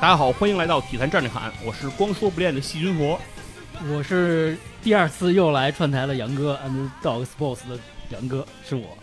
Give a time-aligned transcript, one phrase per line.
[0.00, 3.18] 大家好，欢迎来到体坛站着侃，我是光说不练的细菌佛。
[3.92, 7.76] 我是第二次又来串台的杨哥，Underdog Sports 的
[8.10, 8.96] 杨哥是我。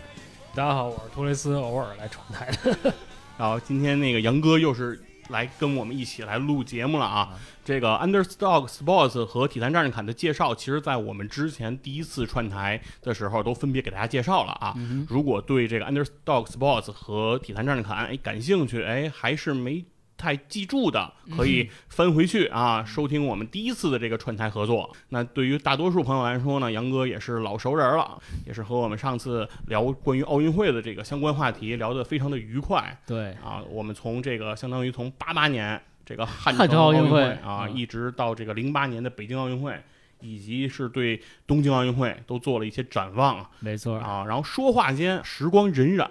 [0.54, 2.94] 大家好，我是托雷斯，偶尔来串台的。
[3.38, 7.38] 然后今天那个杨哥又是来跟我们一起来录节目了啊。
[7.66, 14.74] 这个 Underdog Sports 和体坛战士侃的介绍，其实在我们之前第一次串台的时候都分别给大家介绍了啊。
[15.10, 19.84] 如果对这个 Underdog Sports 和体坛战士侃哎感兴趣，哎还是没。
[20.18, 24.96] 太记住的可以翻回去啊，收听我们第一次的这个串台合作。
[25.10, 32.98] 那对于大多数朋友来说呢，杨哥也是老熟人了，也是和我们上次聊关于奥运会的这个相关话题聊得非常的愉快。
[33.06, 39.78] 对啊，我们从这个相当于从八八年这个汉城奥运会啊，一直到这个零八年的北京奥运会。
[40.22, 44.26] 以及是对东京奥运会都做了一些展望，没错啊。
[44.28, 46.08] 然后说话间，时光荏苒，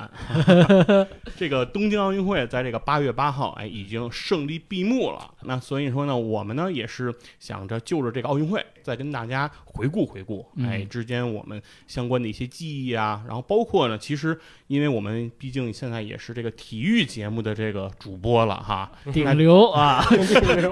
[1.36, 5.30] 这个东京奥运会在这个八月八号，哎，已经胜利闭幕了。
[5.42, 13.22] 那所以说呢，我们呢也是想着就着这个奥运会，再跟大家回顾回顾，哎，之间我们相关的一些记忆啊。
[13.26, 14.38] 然后包括呢，其实
[14.68, 20.04] 因为我们毕竟现在也是这个体育节目的这个主播了哈， 顶流啊，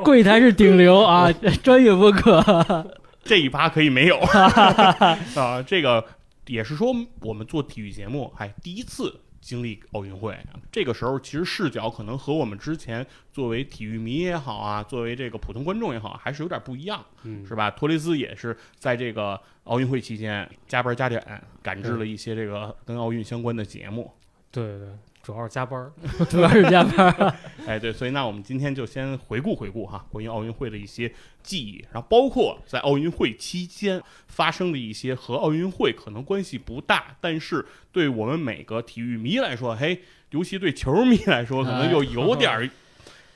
[0.05, 2.99] 柜台是顶流啊， 专业播客。
[3.23, 4.19] 这一趴可以没有
[5.37, 6.05] 啊，这个
[6.47, 10.39] 也是说我们做体育节目哎第一次经历奥运会，
[10.71, 17.71] 这个时候其实视角可能和我们之前作为体育迷也好啊，作为这个普通观众也好，还是有点不一样，嗯是吧？
[17.71, 21.21] 托雷斯也是在这个奥运会期间加班加点
[21.61, 24.13] 赶制了一些这个跟奥运相关的节目，
[24.53, 24.89] 对对。
[25.23, 25.93] 主要是加班儿，
[26.29, 27.35] 主要是加班儿。
[27.67, 31.13] 哎，对，所以那我们今天就先回顾回顾哈，关于奥运会的一些
[31.43, 40.01] 记忆，然后包括在奥运会期间发生的一些和奥运会可能关系不大，但是对我们每个体育迷来说，嘿，
[40.31, 42.69] 尤其对球迷来说，可能又有点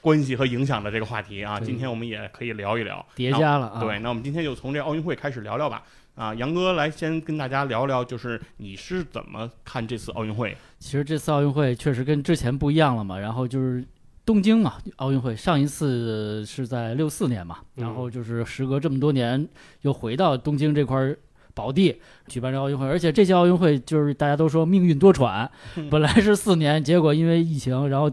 [0.01, 1.59] 关系和影响的这个话题啊。
[1.63, 3.81] 今天我们也可以聊一聊，叠加了啊。
[3.81, 5.85] 对，那我们今天就从这奥运会开始聊聊吧。
[6.17, 10.57] 啊，杨哥来先跟大家聊聊，就是你是怎么看这次奥运会？
[10.79, 13.19] 其实这次奥运会确实跟之前不一样了嘛。
[13.19, 13.85] 然后就是
[14.25, 19.47] 东京嘛，奥运会上一次是在六四年嘛，然后就是时隔这么多年
[19.83, 21.19] 又回到东京这块儿
[21.53, 22.87] 宝地举办这奥运会。
[22.87, 25.47] 而且这届奥运会就是大家都说命运多舛，
[25.91, 28.11] 本来是四年，结果因为疫情，然后。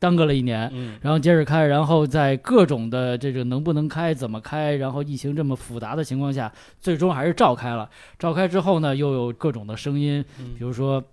[0.00, 0.72] 耽搁了一年，
[1.02, 6.50] 然后接着开，然后在各种的这个能不能开、怎么开，然后疫情这么复杂的情况下，
[6.80, 7.88] 最终还是召开了。
[8.18, 10.24] 召开之后呢，又有各种的声音，
[10.58, 11.04] 比如说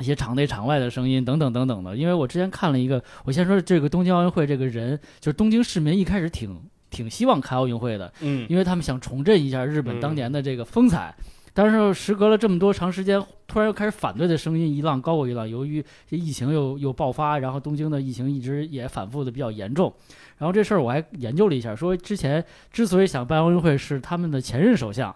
[0.00, 1.94] 一些场内场外的声音等等等等的。
[1.94, 11.14] 因为我之前看了一个，我先说这个东京奥运会这个人，就是东京市民一开始挺挺希望开奥运会的，嗯，因为他们想重振一下日本当年的这个风采。
[11.54, 15.48] 但是时隔了这么多长时间，突然又开始反对的声音一浪高过一浪。
[15.48, 19.92] 由于这疫情又又爆发，然后东京的疫情一直也反复的比较严重。
[20.38, 25.14] 然后这事儿我还研究了一下，说之前之所以想办奥运会，是他们的前任首相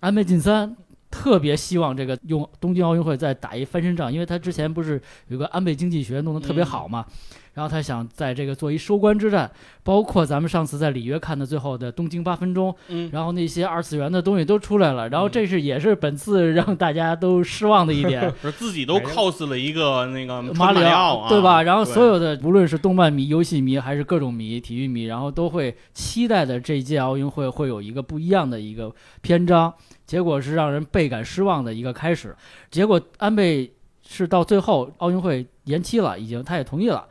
[0.00, 0.76] 安倍晋三
[1.10, 7.06] 特别希望这个用东京奥运会再打一翻身仗，因为他之前不是有个安倍经济学弄得特别好嘛。
[7.56, 9.50] 然后他想在这个做一收官之战，
[9.82, 21.62] 包括咱们上次在里约看的最后的东京八分钟，嗯，然后那些二次元的东西都出来了，然后这是也是本次让大家都失望的一点， 是自己都 cos 了一个那个马里奥，啊对吧？
[21.62, 29.72] 然后所有的无论是动漫迷、游戏迷还是各种迷、体育迷，然后都会期待的这一届奥运会会有一个不一样的一个篇章，
[30.06, 32.36] 结果是让人倍感失望的一个开始。
[32.70, 33.72] 结果安倍
[34.06, 37.06] 是到最后奥运会延期了，已经他也同意了。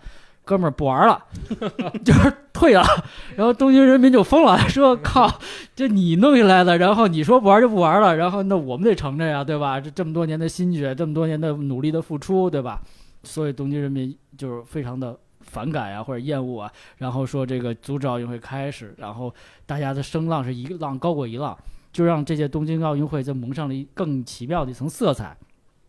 [0.46, 1.26] 哥们儿不玩了，
[2.06, 2.84] 就是退了，
[3.36, 5.40] 然后东京人民就疯了，说靠，
[5.76, 9.80] 这你弄下来的，然后你说不玩就不玩了，然后那我们得承着呀，对吧？
[9.82, 12.80] 这这么多年的心血，这么多年的努力的付出，对吧？
[13.24, 19.34] 所以东京人民就是非常的反感呀，或者厌恶啊，然后说这个阻止奥运会开始，然后
[19.66, 21.58] 大家的声浪是一浪高过一浪，
[21.92, 25.36] 就让这届东京奥运会就蒙上了一更奇妙的一层色彩。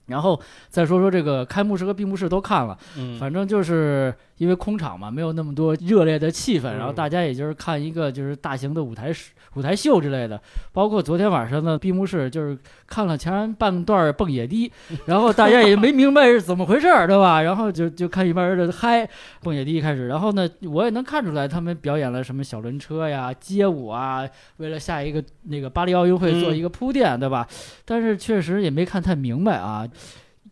[0.07, 9.11] 然后再说说这个开幕式和闭幕式都看了，嗯，反正就是因为空场嘛，没有那么多热烈的气氛，嗯然后大家也就是看一个就是大型的舞台
[9.55, 10.41] 舞舞台秀之类的。
[10.73, 12.57] 包括昨天晚上的闭幕式，就是
[12.87, 14.71] 看了前半段蹦野迪，
[15.07, 17.43] 然后大家也没明白是怎么回事儿，对吧？
[17.43, 19.09] 然后就就看一帮人的嗨
[19.43, 24.29] 蹦野迪开始，然后呢，我也能看出来他们表演了什么小轮车呀、街舞啊，
[24.59, 27.47] 为了下一个那个巴黎奥运会做一个铺垫，对吧？
[27.87, 29.89] 但是确实也没看太明白啊。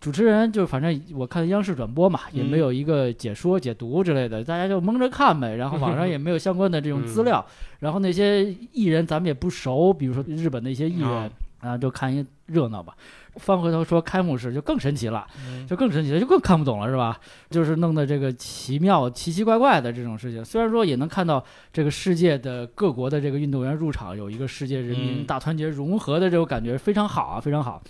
[0.05, 5.57] 主持人就反正我看央视转播嘛，也没有一个解说、解读之类的，大家就蒙着看呗。
[5.57, 7.43] 然后网上也没有相关的这种资料，
[7.79, 11.31] 然后那些艺人咱们也不熟，比如说日本的一些艺人
[11.61, 12.95] 啊，就看一热闹吧。
[13.37, 15.27] 翻回头说开幕式就更神奇了，
[15.67, 17.19] 就更神奇了，就更看不懂了，是吧？
[17.49, 20.45] 就是弄得这个奇妙、奇奇怪怪的这种事情。
[20.45, 21.43] 虽然说也能看到
[21.73, 27.83] 这个世界的各国的这个运动员入场，有一个世界人民大团结融合的这种感觉，非常好啊，非常好。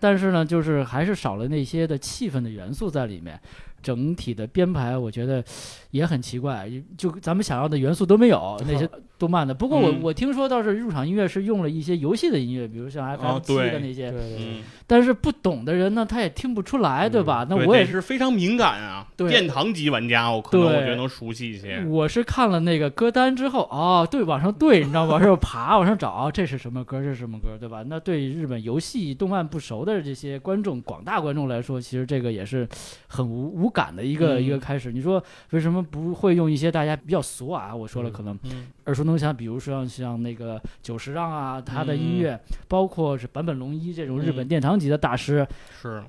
[0.00, 3.38] 但是呢，就是还是少了那些的气氛的元素在里面，
[3.82, 5.42] 整体的编排我觉得
[5.90, 8.88] 也很奇怪，就咱们想要的元素都没有 那些
[9.18, 9.52] 动漫的。
[9.54, 17.46] 不过我、嗯我听说倒是入场音乐是用了一些游戏的音乐，比如像 FM 七的那些，对对对，嗯，但是不懂的人呢，他也听不出来，对吧？
[17.48, 21.84] 那我也是非常敏感啊，殿堂级玩家，我可能我觉得能熟悉一些。
[21.86, 25.12] 我是看了那个歌单之后，哦，对，往上对，你知道吗？
[25.12, 27.00] 往上爬， 往上找，哦这是什么歌？
[27.00, 27.56] 这是什么歌？
[27.58, 27.84] 对吧？
[27.86, 32.66] 那对日本游戏、动漫不熟的这些观众，广大观众来说，其实这个也是
[33.06, 34.42] 很无无感的一个、嗯。
[34.42, 34.92] 一个开始。
[34.92, 37.74] 你说为什么不会用一些大家比较俗啊？
[37.74, 38.66] 我说了，嗯可能嗯。
[38.86, 42.18] 耳熟能详，比如说像像那个久石让啊，他的音嗯。
[42.18, 44.48] 乐，包括是坂本龙一这种日本嗯。
[44.48, 45.46] 殿堂级的大师，
[45.80, 46.02] 是，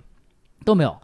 [0.66, 0.98] 都没有，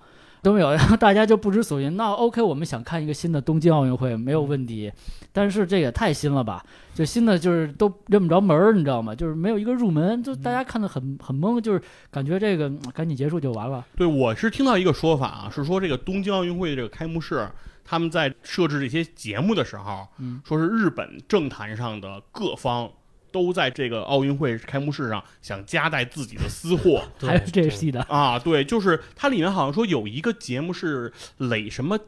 [0.47, 1.97] 都没有，然后大家就不知所云。
[1.97, 4.89] 那 OK，我们想看一个新的东京奥运会没有问题，
[5.33, 6.63] 但是这也太新了吧？
[6.93, 9.13] 就新的就是都认不着门儿，你知道吗？
[9.13, 13.85] 就是没有一个入门，就大家看的很很懵，就是感觉这个嗯赶紧结束就完了。
[13.97, 17.45] 对，我是听到一个说法啊，是说这个东京奥运会这个开幕式，
[17.83, 22.89] 他们在设置这些节目的时候，嗯说是日本政坛上的各方
[23.37, 31.99] 都在这个奥运会开幕式上想夹带自己的私货对 还是这对戏的，啊，对，就是它里面好像说有一个节目是垒什么。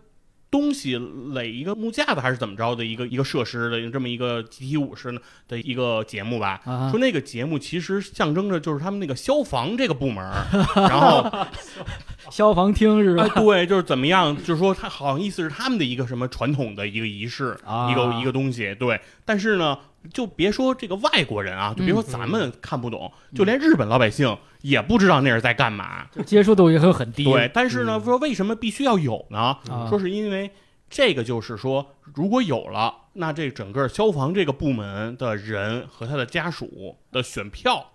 [0.51, 0.97] 东西
[1.33, 5.15] 垒一个木架子还是怎么着的一个一个设施的这么一个集体舞式
[5.47, 10.25] 的一个节目吧，啊说那个节目其实象征着就是他们那个消防这个部门，
[10.75, 11.29] 然后
[12.31, 13.23] 消防厅是吧？
[13.23, 17.91] 哎，对，就是怎么样，就是说他好像意思是他们的一个什么传统的一个仪式，啊。
[17.91, 18.99] 一个一个东西，对。
[19.25, 19.77] 但是呢，
[20.13, 26.05] 就别说这个外国人啊，就别说嗯咱们看不懂，就连日本老百姓也不知道那是在干嘛。
[26.25, 27.23] 接受度也会很低。
[27.23, 29.57] 对，但是呢，嗯说为什么必须要有呢？
[29.69, 30.51] 啊说是因为
[30.89, 37.91] 这个就是说，如果有了，那这整个消防这个部门的人和他的家属的选票。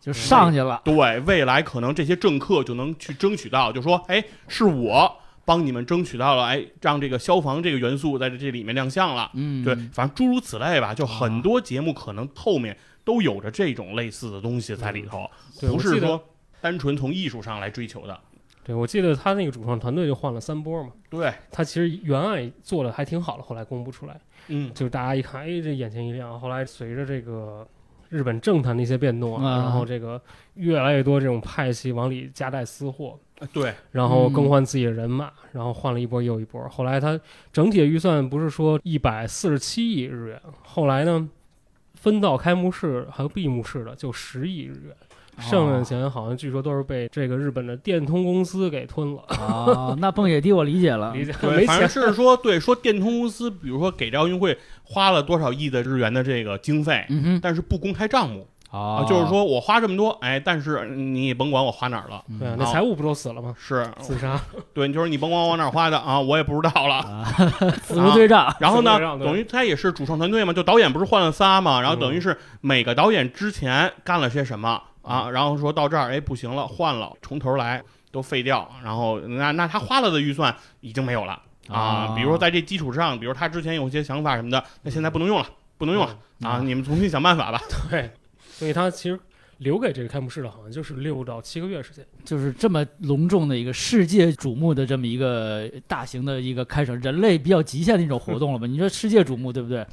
[0.00, 0.80] 就上去了。
[0.84, 5.12] 对，未来可能这些政客就能去争取到，就说，哎，是我
[5.44, 9.28] 帮你们争取到了，哎，让这个消防这个元素在这里面亮相了。
[9.34, 12.74] 嗯，对，反正诸如此类吧，就很多节目可能后面
[13.08, 15.26] 都有着这种类似的东西在里头，
[15.62, 16.22] 不是说
[16.60, 18.20] 单纯从艺术上来追求的。
[18.62, 26.38] 对，我记得他那个主创团队就换了三波嘛，对，他其实原案做的还挺好的，后来公布出来，嗯，就是大家一看，哎，这眼前一亮。
[26.38, 27.66] 后来随着这个
[28.10, 30.20] 日本政坛的一些变动啊然后这个
[30.56, 33.18] 越来越多这种派系往里夹带私货，
[33.54, 36.68] 对，然后嗯更换自己的人马，然后换了一波又一波。
[36.68, 37.18] 后来他
[37.50, 41.26] 整体的预算不是说一百四十七亿日元，后来呢，
[42.00, 44.96] 分到开幕式还有闭幕式的就十亿日元，
[45.40, 51.12] 剩下的钱好像据说都是被这个日本的电通公司给吞了，啊，那蹦野迪我理解了。
[51.12, 51.88] 理解反正钱。
[51.88, 62.22] 是说，对，说电通公司，比如说给这奥运会花了多少亿的日元的这个经费，嗯，但是不公开账目啊就是，说我花这么多，哎，但是你也甭管我花哪儿了。
[62.28, 63.54] 嗯对啊，那财务不都死了吗？
[63.58, 64.40] 是，自杀。
[64.74, 66.96] 对，就是你甭管我往哪儿花的啊，我也不知道了。
[66.96, 67.24] 啊，
[67.82, 68.54] 死无对账。
[68.60, 77.82] 然后呢等于他也是主创团队嘛，就导演不是换了仨嘛，然后等于是每个导演之前干了些什么啊，然后说到这儿，哎，不行了，换了，从头来，
[78.12, 85.46] 都废掉，然后那那他花了的预算已经没有了啊啊，比如说在这基础上，比如他之前有些想法什么的，那现在不能用了，
[85.78, 87.58] 不能用了啊，嗯你们重新想办法吧。
[87.90, 88.10] 对，
[88.58, 89.18] 所以他其实
[89.58, 92.04] 留给这个开幕式的好像就是六到七个月时间。
[92.24, 98.66] 就是这么隆重的一个世界瞩目的这么一个大型的一个开始，人类比较极限的一种活动了吧？
[98.66, 99.86] 你说世界瞩目，对不对？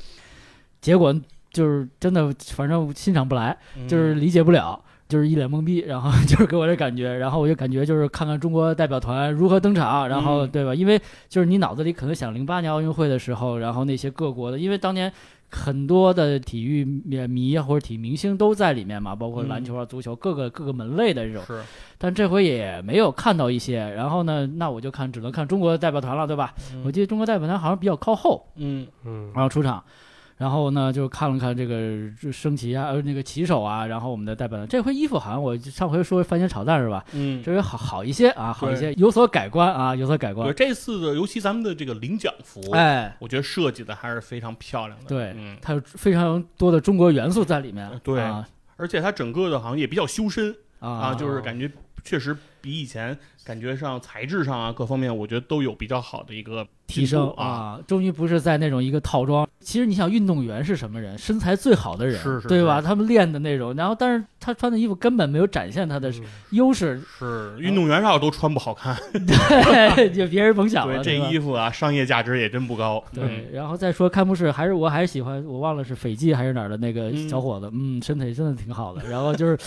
[0.82, 1.14] 结果
[1.52, 3.56] 就是真的，反正欣赏不来，
[3.88, 4.82] 就是理解不了。
[5.08, 10.74] 就是一脸懵逼，然后 就是给我这感觉，然后我就感觉就是看看中国代表团如何登场，然后嗯对吧？
[10.74, 15.14] 因为就是你脑子里可能想零八年奥运会的时候，然后那些各国的，因为当年
[15.56, 21.62] 很多的体育迷啊或者体育明星都在里面嘛，包括篮球啊、足球各个各个门类的这种，是，
[21.98, 26.54] 但这回也没有看到一些，然后呢，那我就看只能看中国代表团了，对吧？
[26.84, 28.86] 我记得中国代表团好像比较靠后，嗯。
[29.06, 29.32] 嗯。
[29.34, 29.84] 然后出场，
[30.38, 37.04] 然后呢就看了看这个升旗啊，呃那个旗手啊，然后我们的代表团这回衣服好像我上回说番茄炒蛋是吧？
[37.14, 40.54] 嗯，这回好好一些啊，好一些，有所改观啊，有所改对观。
[40.56, 45.06] 这次的，尤其咱们的这个领奖服，哎，我觉得设计的还是非常漂亮的。
[45.08, 47.90] 对嗯，它有非常多的中国元素在里面。
[48.04, 48.46] 对啊
[48.78, 51.72] 而且它整个的好像也比较修身啊，啊，就是感觉
[52.04, 52.36] 确实
[52.66, 57.46] 比以前感觉上材质上啊各方面，我觉得都有比较好的一个提升啊。
[57.46, 59.48] 啊，终于不是在那种一个套装。
[59.60, 61.16] 其实你想，运动员是什么人？
[61.18, 62.82] 身材最好的人，是是对吧？
[62.82, 73.04] 他们练的那种，然后但是他穿的衣服根本没有展现他的嗯优势，是运动员上都穿不好看，对， 就别人甭想了，这衣服啊，商业价值也真不高。
[73.14, 79.08] 嗯对，然后再说开幕式，还是我还是喜欢，我忘了是斐济还是哪儿的那个嗯小伙子，嗯，身材真的挺好的。
[79.08, 79.58] 然后就是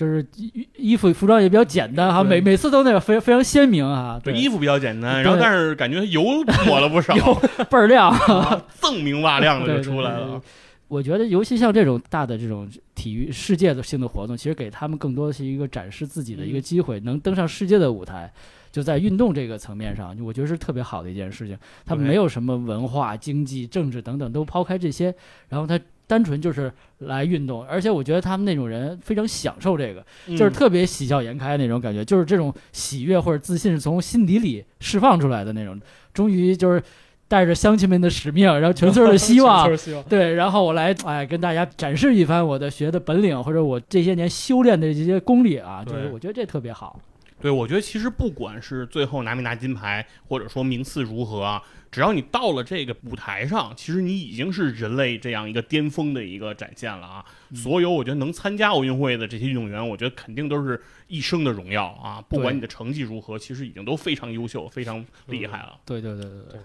[0.00, 6.22] 就是衣衣服服装也比较简单哈，每每次都那个非非常鲜明啊，对，衣服比较简单，然后但是感觉油
[6.66, 7.14] 抹了不少，
[7.68, 10.12] 倍儿亮，啊锃明瓦亮的就出来。
[10.12, 10.40] 了。
[10.88, 18.32] 我觉得，尤其像这种大的这种体育世界的性的活动，其实给他们更多的是一个展示自己的一个机会，能登上世界的舞台。
[18.72, 21.58] 就在运动这个层面上，我觉得是特别好的一件事情。
[21.84, 25.14] 他们没有什么文化、经济、政治等等，都抛开这些，
[25.50, 25.78] 然后他
[26.10, 27.64] 单纯就是来运动。
[27.66, 35.80] 而且我觉得他们那种人非常享受这个，就是嗯特别喜笑颜开那种感觉，就是这种喜悦或者自信是从心底里释放出来的那种。
[36.12, 36.82] 终于就是
[37.28, 39.70] 带着乡亲们的使命，然后全村的希望。
[40.08, 46.98] 对，然后我来哎跟大家展示一番我的学的本领，或者我这些年修炼的这些功力啊，就是我觉得这特别好。
[47.40, 57.24] 对，我觉得其实不管是最后拿没拿金牌，或者说名次如何啊，只要你到了这个舞台上，其实你已经是人类这样一个巅峰的一个展现了啊。
[57.50, 62.22] 嗯所有我觉得能参加奥运会的这些运动员，我觉得肯定都是一生的荣耀啊。
[62.28, 65.80] 不管你的成绩如何，其实已经都非常优秀、非常厉害了。
[65.84, 66.60] 对对对对对，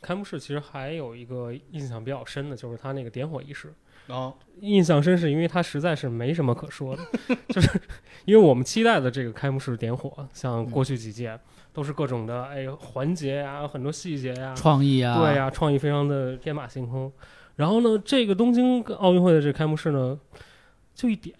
[0.00, 3.74] 开幕式其实还有一个印象比较深的，就是他那个点火仪式。
[4.10, 7.02] 啊，印象深是因为他实在是没什么可说的，
[7.48, 7.68] 就是
[8.24, 11.38] 因为我们期待的这个开幕式点火，像过去几届
[11.72, 17.10] 都是各种的哎环节呀、很多细节呀、创意啊，对呀、创意非常的天马行空。
[17.56, 20.18] 然后呢，这个东京奥运会的这个开幕式呢，
[20.94, 21.34] 就一点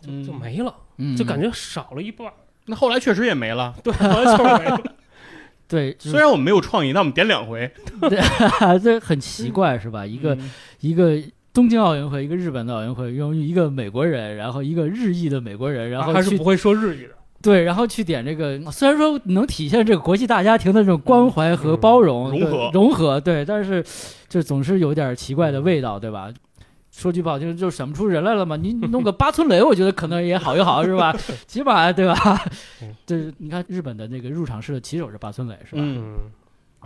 [0.00, 2.32] 就就嗯没了，嗯，就感觉少了一半儿。
[2.66, 3.74] 那后来确实也没了。
[3.84, 4.82] 对，完全没了。
[5.68, 7.70] 对，就是虽然我们没有创意，但我们点两回。
[8.08, 10.06] 对这很奇怪是吧？
[10.06, 11.20] 一个嗯一个
[11.56, 17.14] 东京奥运会，一个日本的奥运会，用一个美国人，然后一个日裔的美国人，然后去还是不会说日语的。
[17.40, 23.82] 对，然后去点这个，虽然说能体现这个国际大家庭的这种关怀和包容、融合融合，对，但是
[24.28, 26.30] 就总是有点奇怪的味道，对吧？
[26.92, 28.56] 说句不好听，就选不出人来了嘛。
[28.56, 31.16] 你你弄个八村垒，我觉得可能也好一好，是吧？
[31.48, 32.14] 起码对吧
[32.82, 32.94] 嗯？
[33.06, 35.82] 就是你看日本的那个入场式的旗手是八村垒，是吧？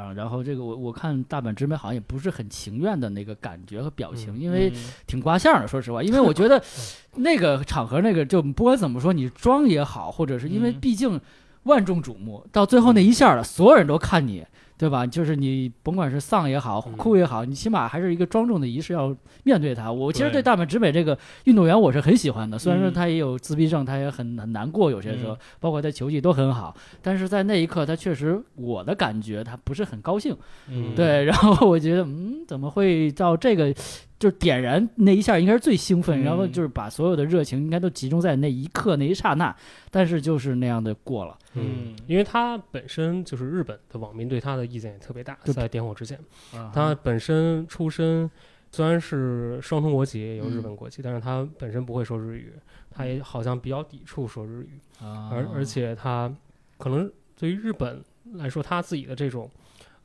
[0.00, 4.72] 啊，然后这个我我看大阪直美好像也不是很情愿的那个感觉和表情，嗯因为
[5.06, 6.62] 挺刮相的，说实话，因为我觉得
[7.16, 10.80] 那个场合那个就不管怎么说，你装也好，或者是因为嗯。
[10.80, 11.20] 毕竟
[11.64, 14.44] 万众瞩目，到最后那一下了，所有人都看你。
[14.80, 15.06] 对吧？
[15.06, 19.92] 就是你甭管是丧也好，嗯哭也好，你起码还是一个庄重的仪式要面对它。
[19.92, 30.34] 我其实对对大阪直美这个运动员我是很喜欢的，虽然说嗯他也有自闭症，他也很很难过，有些时候嗯，包括他球技都很好，但是在那一刻，他确实我的感觉他不是很高兴。
[30.68, 33.74] 嗯，对，然后我觉得，嗯，怎么会到这个，
[34.20, 39.56] 就是点燃那一下应该是最兴奋，嗯然后就是把所有的热情应该都集中在那一刻那一刹那，
[39.90, 41.36] 但是就是那样的过了。
[41.54, 46.16] 嗯因为他本身就是日本的网民对他的意见也特别大，就在点火之前，
[46.54, 48.30] 啊他本身出身
[48.70, 52.52] 虽然是双重国籍，也有日嗯本国籍，但是他本身不会说日语，
[52.90, 56.30] 他也好像比较抵触说日语，啊而而且他
[56.76, 59.50] 可能对于日本来说，他自己的这种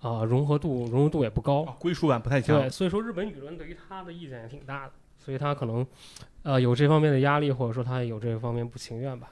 [0.01, 2.69] 啊、融合度融入度也不高，哦归属感不太强对，。
[2.69, 5.85] 所以说日本舆论对于他的意见也挺大的，所以他可能
[6.43, 9.29] 呃有这方面的压力，或者说他有这方面不情愿吧，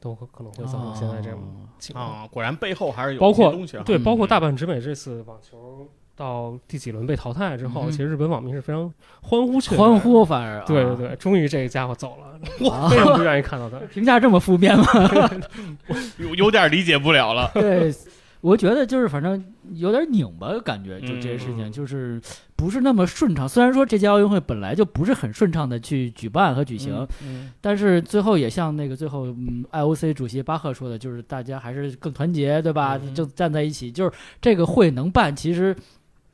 [0.00, 2.22] 都可可能会造成现在这种哦情况。
[2.22, 3.82] 啊，果然背后还是有包括一些东西啊。
[3.86, 10.00] 对，嗯包括大阪直美这次网球到第几轮被淘汰之后，嗯其实日本网民是非常欢呼雀跃欢。
[10.00, 13.78] 呼，反而对对啊对，终于这个家伙走了，啊非常不愿意看到他。
[13.86, 14.84] 评价这么负面吗？
[16.18, 17.48] 有有点理解不了了。
[17.54, 17.94] 对，
[18.40, 19.42] 我觉得就是反正
[19.74, 22.20] 有点拧巴的，感觉就这些事情嗯就是
[22.54, 23.48] 不是那么顺畅。
[23.48, 32.98] 虽然说这届奥运会本来就不是很顺畅的去举办和举行，嗯但是最后也像那个最后嗯 IOC 主席巴赫说的，就是大家还是更团结，对吧？
[33.02, 35.74] 嗯就站在一起，就是这个会能办，其实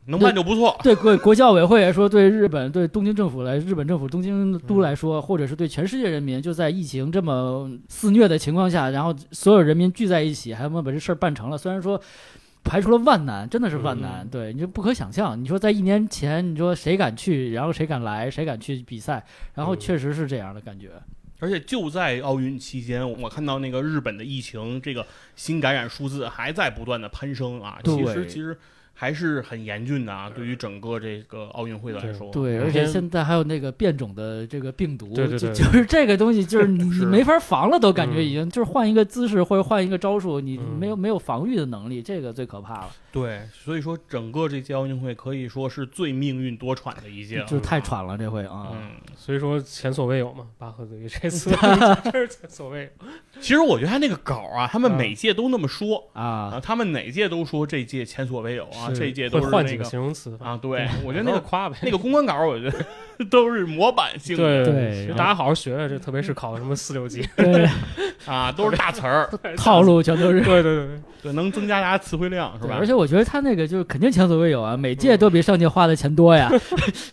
[0.06, 0.76] 能办就不错。
[0.82, 11.56] 对国国际奥委会来说，对日本、对东京政府来，日本政府东京都来说，或者是对全世界人民，就在疫情这么肆虐的情况下，然后所有人民聚在一起，还能把这事儿办成了。
[11.56, 12.00] 虽然说
[12.62, 15.40] 排除了万难，真的是万难，嗯对，你就不可想象。
[15.40, 20.90] 你说在一年前，你说谁敢去，然后谁敢来，谁敢去比赛，然后嗯确实是这样的感觉。
[21.40, 25.04] 而且就在奥运期间，我看到那个日本的疫情这个
[25.37, 27.78] 新感染数字还在不断的攀升啊。
[27.82, 28.56] 对其实其实
[28.95, 30.45] 还是很严峻的啊，对。
[30.45, 32.31] 于整个这个奥运会来说。
[32.31, 32.63] 对，嗯。
[32.65, 38.25] 而且现在还有那个变种的这个病毒，对对对就 就是这个东西，就是你 你没法防了，都感觉嗯。
[38.25, 40.79] 已经就是换一个姿势或者换一个招数，你嗯。
[40.79, 48.69] 没有没有防御的能力，这个最可怕了，对，所以说整个这届奥运会可以说是最命运多舛的一届了，就是太喘了这回啊。
[48.73, 51.51] 嗯，所以说前所未有嘛，巴赫队这次
[52.13, 53.07] 真是前所未有。
[53.41, 54.97] 其实我觉得他那个稿啊，他们嗯。
[54.99, 56.25] 每届都那么说啊。
[56.53, 61.76] 啊，，他们哪届都说这届前所未有啊，是这届都会换几个形容词啊，对，我觉得那个夸呗。
[61.83, 62.85] 那个公关稿，我觉得
[63.31, 67.26] 都是模板性的对对大家好好学学，这特别是考什么四六级。
[67.37, 67.69] 对，
[68.26, 70.41] 啊，都是大词儿，套路全都是。
[70.41, 72.76] 对对对对，对，能增加大家词汇量，是吧？
[72.79, 76.50] 而且我觉得他那个就是肯定前所未有啊，每届都比上届花的钱多呀，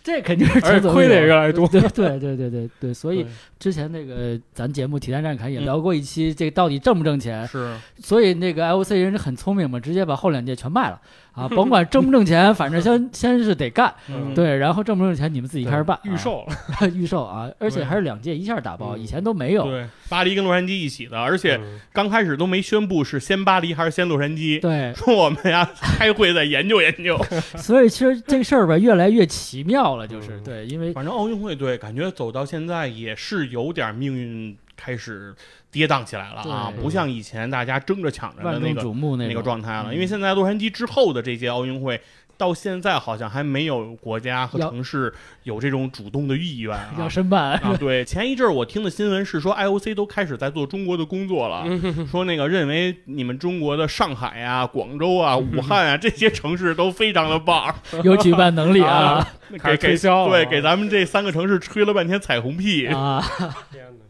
[0.02, 1.08] 这肯定是前所未有。
[1.08, 1.66] 亏的也越来越多。
[1.68, 3.24] 对对对对对对，所以
[3.58, 7.46] 之前那个咱节目《体坛战侃》也嗯聊过一期，这个到底挣不挣钱？
[7.46, 11.00] 是所以那个 IOC 人是很聪明嘛，直接把后两届全卖了
[11.34, 16.46] 啊，甭管挣不挣钱，反正先 先是得干，嗯对，然后挣不挣钱你们自己开始办，预售
[16.94, 19.64] 预售啊，而且还是两届一下打包，嗯以前都没有。
[19.64, 27.18] 对，巴黎跟洛杉矶一起的，而且嗯刚开始都没宣布是先巴黎还是先洛杉矶，对，说我们呀 开会再研究研究。
[27.56, 35.32] 所以其实这事儿吧，越来越奇妙了，就是嗯对，因为反正奥运会对，感觉走到现在也是有点命运开始
[35.70, 39.92] 跌宕起来了啊，不像以前大家争着抢着的万众那个那个状态了。
[39.92, 42.00] 嗯因为现在洛杉矶之后的这届奥运会。
[42.38, 45.12] 到现在好像还没有国家和城市
[45.44, 47.76] 有这种主动的意愿啊 要申办，啊！
[47.78, 51.64] 对，前一阵儿我听的新闻是说，IOC 都开始在做中国的工作了，
[52.10, 57.72] 说那个认为你们中国的上海啊、广州啊、武 汉啊这些城市都非常的棒，
[58.02, 59.24] 有举办能力啊
[59.62, 62.88] 给给对给咱们这三个城市吹了半天彩虹屁。
[62.88, 63.22] 啊，
[63.70, 64.01] 天哪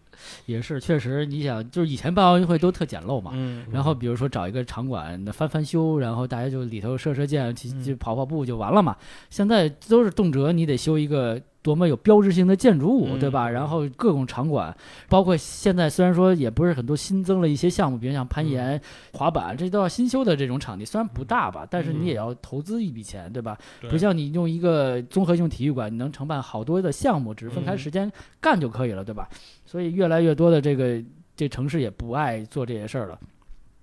[0.52, 3.32] 也是确实，你想，就是以前办奥运会都特简陋嘛。
[3.34, 8.96] 嗯然后比如说找一个场馆翻翻修，然后大家就里头射射箭，去嗯就跑跑步就完了嘛。
[9.30, 13.48] 现在都是动辄你得修一个多么有标志性的建筑物，嗯对吧？
[13.48, 14.76] 然后各种场馆，
[15.08, 18.80] 包括现在虽然说也不是很多新增了一些项目，比如像攀岩、
[19.12, 23.56] 滑板，这都要新修的这种场地，虽然不大吧，但是你也要投资一笔钱，对吧？
[23.80, 29.28] 对不像你用一个综合性体育馆，你能承办好多的项目，只是分开嗯时间干就可以了，对吧？
[29.64, 31.00] 所以越来越多的这个
[31.36, 33.18] 这城市也不爱做这些事儿了，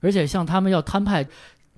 [0.02, 1.26] 而且像他们要摊派。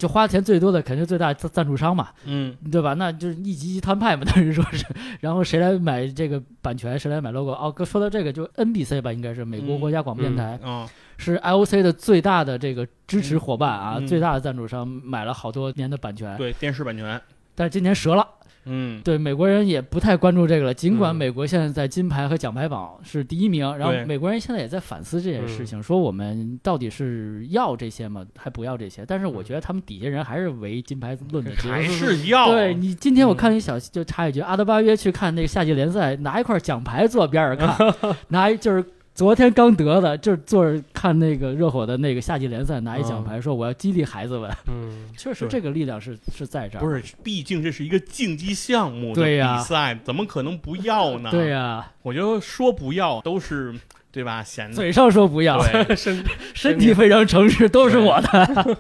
[0.02, 2.96] 就花钱最多的肯定最大赞赞助商嘛，嗯对吧？
[2.96, 4.84] 那就是一级级摊派嘛， 当时说是，
[5.20, 7.52] 然后谁来买这个版权，谁来买 logo？
[7.52, 17.22] 哦，哥说到这个，就 NBC 吧，应该是美国嗯国家广播电台，啊是 IOC 的最大的这个支持伙伴啊，最大的赞助商，买了好多年的版权，对电视版权，
[17.54, 18.28] 但是今年折了。
[18.66, 19.02] 嗯。
[19.04, 21.16] 对美国人也不太关注这个了，尽管嗯。
[21.16, 29.06] 美国现在在金牌和奖牌榜是第一名，然后美国人现在也在反思这件事情，说我们到底是要这些吗，还不要这些？
[29.06, 33.38] 但是我觉得他们底下人还是唯金牌论的，还是要对你今天我嗯。
[33.38, 37.96] 看一小就插一句，阿德巴约去看那个夏季联赛，拿一块奖牌坐边上看，
[38.30, 38.84] 拿一就是。
[39.22, 44.50] 昨天刚得的，就是坐着看那个热火的那个夏季联赛，拿一奖牌，说我要激励孩子们。
[44.68, 46.82] 嗯，确实，这个力量是是在这儿。
[46.82, 51.30] 不是，毕竟这是一个竞技项目的对呀比赛，怎么可能不要呢？
[51.30, 53.72] 对呀、我觉得说不要都是
[54.12, 54.42] 对吧？
[54.42, 58.78] 显得嘴上说不要，对 身身体非常诚实，都是我的。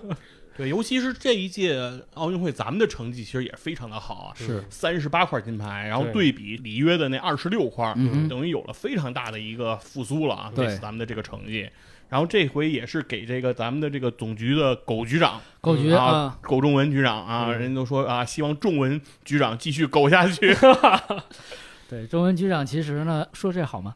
[0.61, 1.75] 对，尤其是这一届
[2.13, 7.91] 奥运会，咱们的成绩其实也非常的好啊，是三十八块金牌，然后对对比里约的那二十六块，
[8.29, 10.51] 等于有了非常大的一个复苏了啊！
[10.55, 11.67] 对这次咱们的这个成绩，
[12.09, 20.55] 然后这回也是给这个咱们的这个总局的苟局长苟局啊啊，，苟仲文局长啊，嗯人家都说啊，希望仲文局长继续苟下去。
[21.91, 23.93] 对，中文局长其实呢，说这好吗？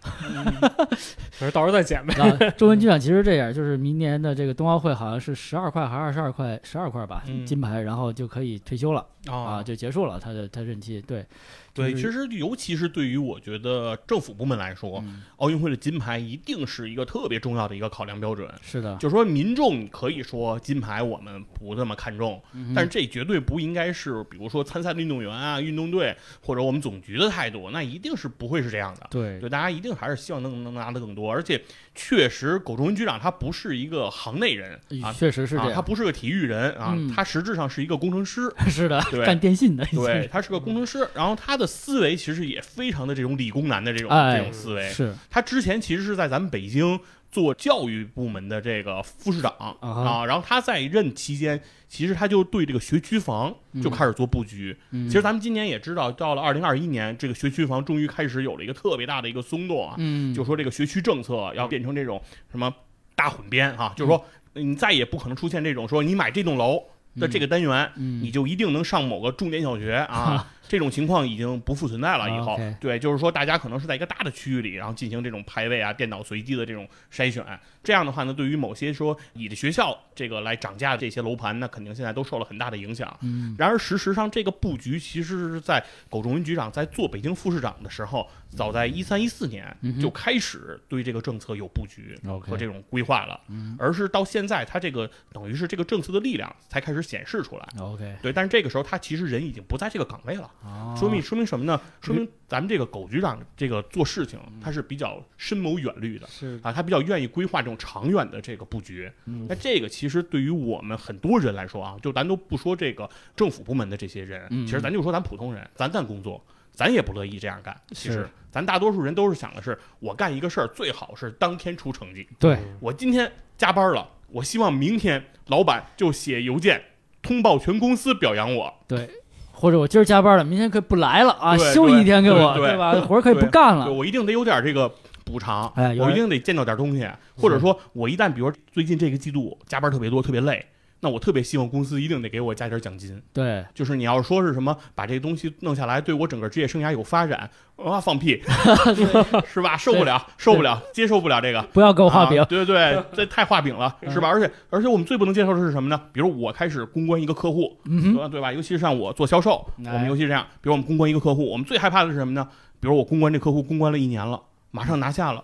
[1.32, 2.14] 反正到时候再减呗。
[2.22, 11.02] 啊，周文局长其实这样，就是明年的这个冬奥会好像是十二块还是二十二块，十二块吧，嗯金牌，然后就可以退休了啊，啊，就结束了他的他任期。
[11.02, 11.26] 对，
[11.74, 18.50] 对，其实尤其是对于我觉得政府部门来说，嗯奥运会的金牌一定是一个特别重要的一个考量标准。
[18.62, 29.08] 是的，就是说，民众可以说金牌我们不那么看重，嗯但是这绝对不应该是，比如说参赛的运动员啊、运动队或者我们总局的态度，那一定是不会是这样的。
[29.10, 31.62] 对对，大家一定还是希望能能拿得更多，而且
[31.96, 37.12] 确实，苟仲文局长他不是一个行内人啊，确实是这啊，他，不是个体育人啊，嗯。
[37.16, 39.26] 他实质上是一个工程师， 是的，对。
[39.26, 44.90] 干电信的，对，他是个工程师，然后他的思维其实也非常的这种理工男的这种、哎这种思维。
[44.90, 45.14] 是。
[45.30, 47.00] 他之前其实是在咱们北京
[47.36, 54.74] 做教育部门的这个副市长啊然后他在任期间，其实他就对这个学区房就开始做布局。
[54.92, 62.74] 嗯其实咱们今年也知道，到了二零二一年，这个学区房终于开始有了一个特别大的一个松动啊，嗯，就说这个学区政策要变成这种什么
[63.16, 66.82] 大混编啊，就是说你再也不可能出现这种说你买这栋楼
[67.18, 70.54] 的这个单元，嗯你就一定能上某个重点小学 啊。
[70.68, 72.30] 这种情况已经不复存在了。
[72.30, 77.46] 以后对，就是说大家可能是在一个大的区域里，然后进行这种排位啊、电脑随机的这种筛选。
[77.84, 83.16] 这样的话呢，对于某些说以的学校这个来涨价的这些楼盘，那肯定现在都受了很大的影响。
[83.22, 93.40] 嗯然而，事实上，这个布局其实是在苟仲文局长在做北京副市长的时候，早在一三一四年就开始对这个政策有布局和这种规划了。
[93.50, 97.68] 嗯而是到现在，他这个等于是这个政策的力量才开始显示出来。
[97.80, 100.50] OK，对，但是这个时候他其实人已经不在这个岗位了，哦
[100.98, 101.80] 说明说明什么呢？
[102.02, 106.28] 说明咱们这个狗局长这个做事情，嗯他是比较深谋远虑的。
[106.28, 109.12] 是啊，他比较愿意规划这种长远的这个布局。
[109.26, 117.76] 嗯那这个其实对于我们很多人来说啊，就咱都不说这个政府部门的这些人，嗯其实咱就说咱普通人，咱干工作，咱也不乐意这样干。
[117.92, 122.28] 其实咱大多数人都是想的是，我干一个事儿最好是当天出成绩。
[122.40, 126.82] 对，我今天加班了，我希望明天老板就写邮件
[127.22, 128.74] 通报全公司表扬我。
[128.88, 129.10] 对，
[129.56, 132.94] 或者我今儿加班了，明天可以不来了啊，对休一天给我，对对吧？
[133.08, 133.86] 活儿可以不干了。
[133.86, 134.92] 对我一定得有点这个
[135.24, 140.64] 补偿，哎有我一定得见到点东西，或者说我一旦比如说最近这个季度加班特别多，特别累。
[141.06, 148.42] 那我特别希望公司一定得给我加点奖金，对，就是你要说是什么把这个东西弄下来，对我整个职业生涯有发展，啊，放屁，
[149.46, 149.78] 是吧？
[149.78, 151.62] 受不了，受不了，接受不了这个。
[151.74, 152.46] 不要给我画饼啊。
[152.46, 154.28] 对对对，这太画饼了，是吧？
[154.28, 156.02] 而且而且我们最不能接受的是什么呢？
[156.12, 158.52] 比如我开始公关一个客户，嗯，对对吧？
[158.52, 162.48] 尤其是像我做销售，哎我们尤其是这样，比如我们公关一个客户，我们最害怕的是什么呢？
[162.80, 164.42] 比如我公关这客户公关了一年了，
[164.72, 165.44] 马上拿下了，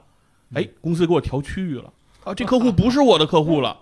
[0.56, 1.94] 哎，公司给我调区域了，
[2.24, 3.78] 啊，这 客户不是我的客户了，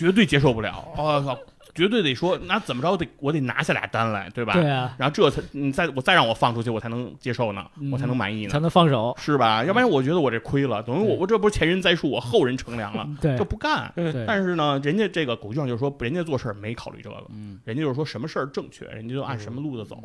[0.00, 1.38] 绝对接受不了，我、操，
[1.74, 4.54] 绝对得说，那怎么着得我得拿下俩单来，对吧？
[4.54, 8.58] 对啊，然后这才你再我再让我放出去，我才能接受呢，嗯我才能满意呢才。
[8.58, 9.14] 能放手。
[9.18, 9.62] 是吧？
[9.62, 13.92] 要不然我觉得我这亏了，等于我我这不是前人栽树，我后人乘凉了，对就不干。
[13.94, 19.96] 对，但是呢，人家这个狗局长就说，人家做事儿没考虑这个，嗯人家就是说什么事儿正确，人家就按什么路子走。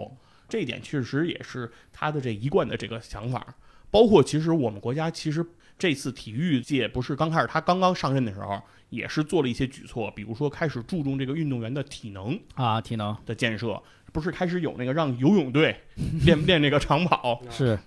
[0.50, 3.46] 这一点确实也是他的这一贯的这个想法。
[3.90, 5.46] 包括其实我们国家其实
[5.80, 8.62] 这次体育界不是刚开始他刚刚上任的时候，
[8.96, 13.82] 也是做了一些举措，比如说开始注重这个运动员的体能啊，体能的建设，
[14.12, 15.76] 不是开始有那个让游泳队
[16.26, 17.78] 练练这个长跑，是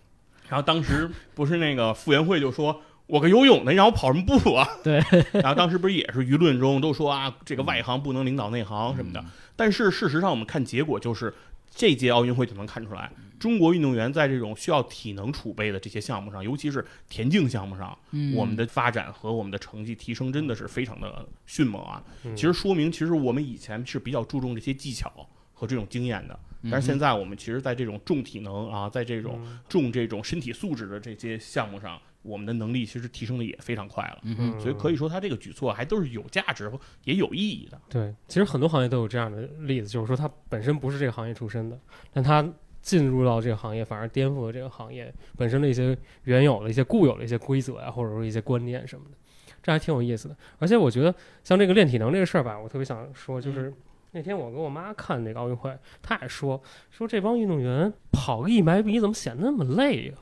[0.48, 2.82] 然后当时不是那个傅园慧就说。
[3.08, 4.68] 我个游泳的，你让我跑什么步啊？
[4.84, 5.02] 对。
[5.32, 9.24] 然后当时不是也是舆论中都说啊，这个外行不能领导内行什么的。
[9.56, 11.32] 但是事实上，我们看结果就是，
[11.74, 22.02] 这届奥运会就能看出来，中国运动员在这种需要体能储备的这些项目上，尤其是田径项目上，嗯我们的发展和我们的成绩提升真的是非常的迅猛啊。
[22.24, 25.12] 嗯其实说明，其实我们以前是比较注重这些技巧
[25.52, 26.38] 和这种经验的。
[26.62, 34.58] 嗯但是现在我们其实，在这种重体能啊，在这种重这种身体素质的这些项目上，我们的能力其实提升的也非常快了。
[34.58, 36.68] 所以可以说，他这个举措还都是有价值、
[37.04, 37.80] 也有意义的。
[37.88, 41.78] 对，其实很多行业都有这样的例子，就是说他本身不是这个行业出身的，
[42.12, 42.44] 但他
[42.88, 49.16] 进入到这个行业，反而颠覆了这个行业本身的一些原有的一些固有的一些规则呀、或者说一些观念什么的，
[49.62, 50.34] 这还挺有意思的。
[50.58, 53.70] 而且我觉得像这个练体能这个事儿吧，我特别想说，就是
[54.12, 56.58] 那天我跟我妈看那个奥运会，她也说
[56.90, 60.14] 说这帮运动员跑个一百米怎么显得那么累呀、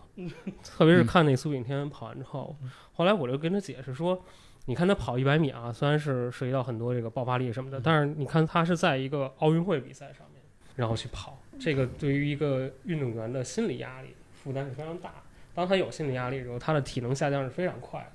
[0.64, 2.56] 特别是看那苏炳添跑完之后，
[2.94, 4.20] 后来我就跟她解释说。
[4.68, 10.35] 你看他跑一百米啊，虽然是涉及到很多这个爆发力什么的，但是你看他是在一个奥运会比赛上面，
[10.76, 15.10] 然后去跑，这个对于一个运动员的心理压力负担是非常大。
[15.54, 18.06] 当他有心理压力的时候，他的体能下降是非常快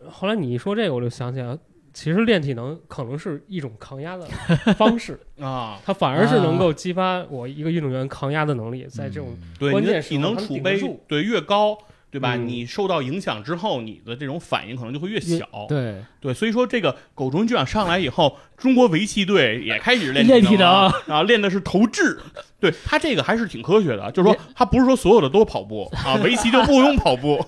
[0.00, 0.10] 的。
[0.10, 1.56] 后来你一说这个，我就想起来，
[1.92, 4.26] 其实练体能可能是一种抗压的
[4.74, 11.76] 方式， 啊，它反而是能够激发我一个运动员抗压的能力，在这种对关你的体键时候他能能储备顶得住对越高，
[12.10, 12.34] 对吧？
[12.36, 15.46] 嗯你受到影响之后，你的这种反应可能就会越小。
[15.68, 22.18] 对，对，所以说这个狗中队长上来以后，中国围棋队也开始练体能，啊，练的是投掷。
[22.58, 27.44] 对他这个还是挺科学的，就是说他不是说所有的都跑步啊，围棋就不用跑步，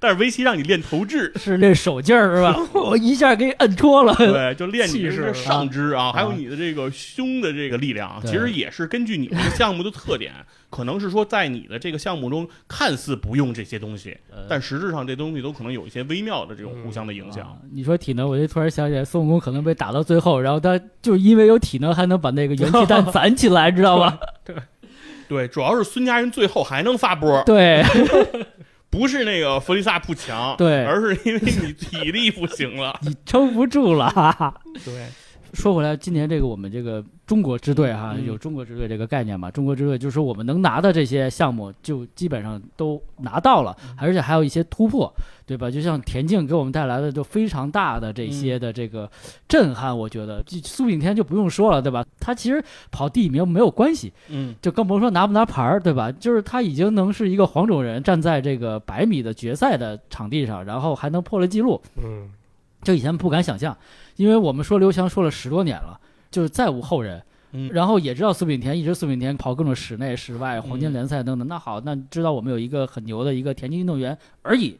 [0.00, 1.30] 但是围棋让你练投掷。
[1.36, 2.56] 是练手劲儿是吧？
[2.74, 4.12] 我一下给你摁戳了。
[4.16, 10.32] 对，就练你的上肢啊，还有啊你的这个胸的这个力量，对其实也是根据你这个项目的特点，
[10.70, 17.56] 可能是说在你的这个项目中看似不用这些东西，呃但实质上这东西都可能有一些微妙的这种互相的影响啊。
[17.70, 24.18] 你说体能，我就突然想起来，孙悟空可能被打到最后，然后他就因为有体能，还能把那个元气弹攒起来，知道吧？
[25.28, 27.84] 对，主要是孙家人最后还能发波，对
[28.90, 32.98] 不是那个弗利萨不强，对而是因为你体力不行了。
[33.06, 34.12] 你撑不住了。
[34.84, 35.06] 对，
[35.54, 39.50] 说回来，今年这个我们这个中国支队哈，嗯有中国支队这个概念嘛？
[39.50, 45.12] 中国支队就是说我们能拿的这些项目，就基本上都拿到了，而且还有一些突破，
[45.50, 45.68] 对吧？
[45.68, 49.10] 就像田径给我们带来的就非常大的这些的这个
[49.48, 52.06] 震撼，我觉得就苏炳添就不用说了，对吧？
[52.20, 56.12] 他其实跑第一名没有关系，嗯，就更甭说拿不拿牌儿，对吧？
[56.12, 62.30] 就是他已经能是一个黄种人站在这个百米的决赛的场地上，然后还能破了记录，嗯，
[62.82, 63.76] 这以前不敢想象，
[64.14, 65.98] 因为我们说刘翔说了十多年了，
[66.30, 67.20] 就是再无后人。
[67.52, 71.48] 嗯然后也知道苏炳添，一直苏炳添跑各种室内、室外、黄金联赛等等。
[71.48, 74.78] 那好，那知道我们有一个很牛的一个田径运动员而已，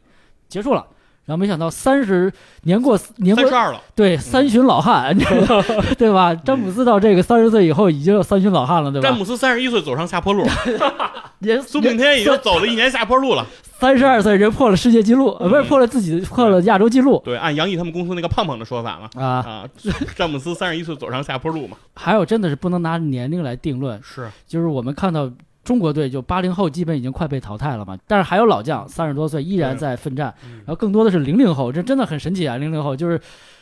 [0.51, 0.85] 结束了。
[1.25, 2.33] 然后没想到三十
[2.63, 5.15] 年过年过三十二了，对三旬老汉，
[5.95, 6.33] 对吧？
[6.33, 9.07] 詹姆斯到这个三十岁以后已经有三旬老汉了，对吧？
[9.07, 10.43] 詹姆斯三十一岁走上下坡路，
[11.39, 13.45] 人苏炳添已经走了一年下坡路了。
[13.79, 19.25] 三十二岁人破了世界纪录，呃，不是嗯破了自己破了亚洲纪录对，按杨毅他们公司那个胖胖的说法嘛，啊！
[19.25, 19.69] 啊，
[20.15, 25.31] 詹姆斯三十一岁走上下坡路嘛，还有真的是不能拿年龄来定论，是，就是我们看到
[25.71, 32.57] 中国队就八零后基本已经快被淘汰了嘛，但是还有老将三十多岁依然在奋战，嗯然后更多的是零零后，这真的很神奇啊！
[32.57, 33.17] 零零后就是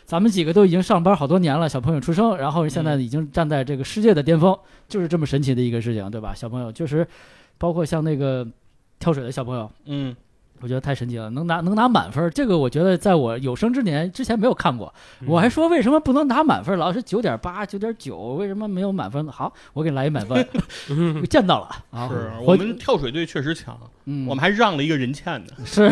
[0.05, 6.33] 咱们几个都已经上班好多年了，小朋友出生，然后现在已经站在这个世界的巅峰，就是这么神奇的一个事情，对吧？
[6.33, 7.07] 小朋友确实，
[7.59, 8.43] 包括像那个
[8.97, 9.69] 跳水的小朋友。
[9.85, 10.15] 嗯，
[10.61, 14.93] 我觉得太神奇了，能拿能拿满分，这个我觉得在我有生之年之前没有看过。
[15.21, 19.27] 嗯我还说为什么不能拿满分，老是九点八、九点九，为什么没有满分？
[19.29, 20.47] 好，我给你来一满分，
[20.89, 22.07] 嗯见到了啊！
[22.09, 25.91] 是我我们跳水队确实强，嗯，我们还让了一个人欠呢， 是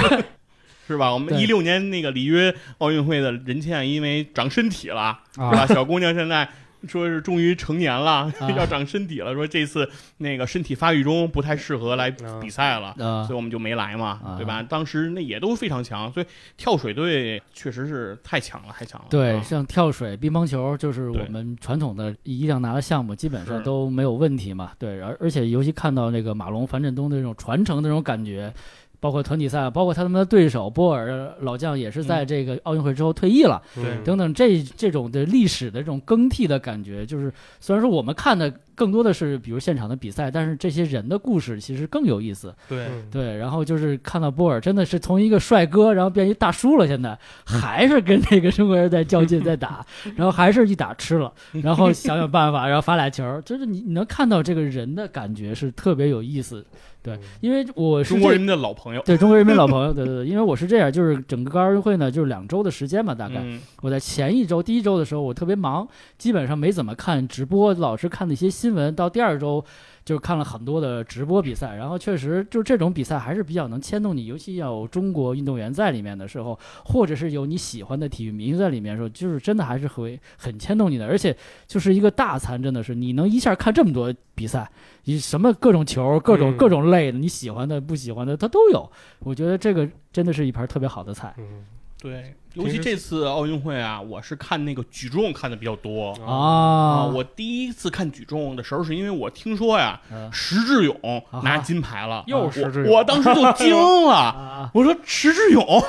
[0.87, 1.13] 是吧？
[1.13, 5.65] 我们一六年那个里约奥运会的人倩，因为长身体了，是啊，吧？
[5.67, 6.49] 小姑娘现在。
[6.87, 9.33] 说是终于成年了，啊 要长身体了。
[9.33, 14.63] 说这次那个身体发育中不太适合来啊比赛了，啊所以我们就没来嘛，啊对吧？
[14.63, 19.07] 当时那也都非常强，所以跳水队确实是太强了，太强了。
[19.09, 24.71] 对，啊像跳水、乒乓球，就是我们传统的一定要拿的项目，基本上都没有问题嘛。
[24.79, 28.53] 对，而而且尤其看到那个马龙、樊振东的这种传承的这种感觉，
[28.99, 33.61] 包括团体赛，包括他们的对手波尔老将也是在这个奥运会之后退役了。
[33.77, 42.53] 嗯对等等这这种的历史的这种更替的感觉，就是虽然说我们看的更多的是比如现场的比赛，但是这些人的故事其实更有意思。
[42.67, 51.31] 对，嗯对，然后就是看到波尔真的是从一个帅哥，然后变一大叔了，现在还是跟那个中国人在较劲，在打， 然后还是一打吃了，
[51.63, 56.65] 然后想想办法，然后发俩球，就是你你能看到这个人的感觉是特别有意思。
[57.07, 63.35] 对嗯，因为我是中国人民的老朋友，对中国人民老朋友， 对对对，因为我是这样，就是整个奥运会呢，就是两周的时间嘛，大概。
[63.39, 68.93] 嗯我在前一周第一周的时候，我特别忙，基本上没怎么看直播，老是看那些新闻。
[68.95, 69.63] 到第二周，
[70.07, 81.05] 就是看了很多的直播比赛，然后确实就这种比赛还是比较能牵动你，尤其要有中国运动员在里面的时候，或者是有你喜欢的体育明星在里面的时候，就是真的还是会很牵动你的。
[81.05, 81.35] 而且
[81.67, 84.71] 就是一个大餐，真的是你能一下看这么多比赛，
[85.03, 88.89] 你什么各种球、各种嗯各种类的，你喜欢的、不喜欢的，它都有。
[89.19, 91.35] 我觉得这个真的是一盘特别好的菜。
[91.37, 91.65] 嗯
[91.99, 96.11] 对，尤其这次奥运会啊，我是看那个举重看的比较多。
[96.23, 96.29] 啊。
[96.29, 100.29] 啊，我第一次看举重的时候，是因为我听说呀，嗯。
[100.31, 105.83] 石智勇啊拿金牌了，又是我，我当时就 惊了，啊，我说石智勇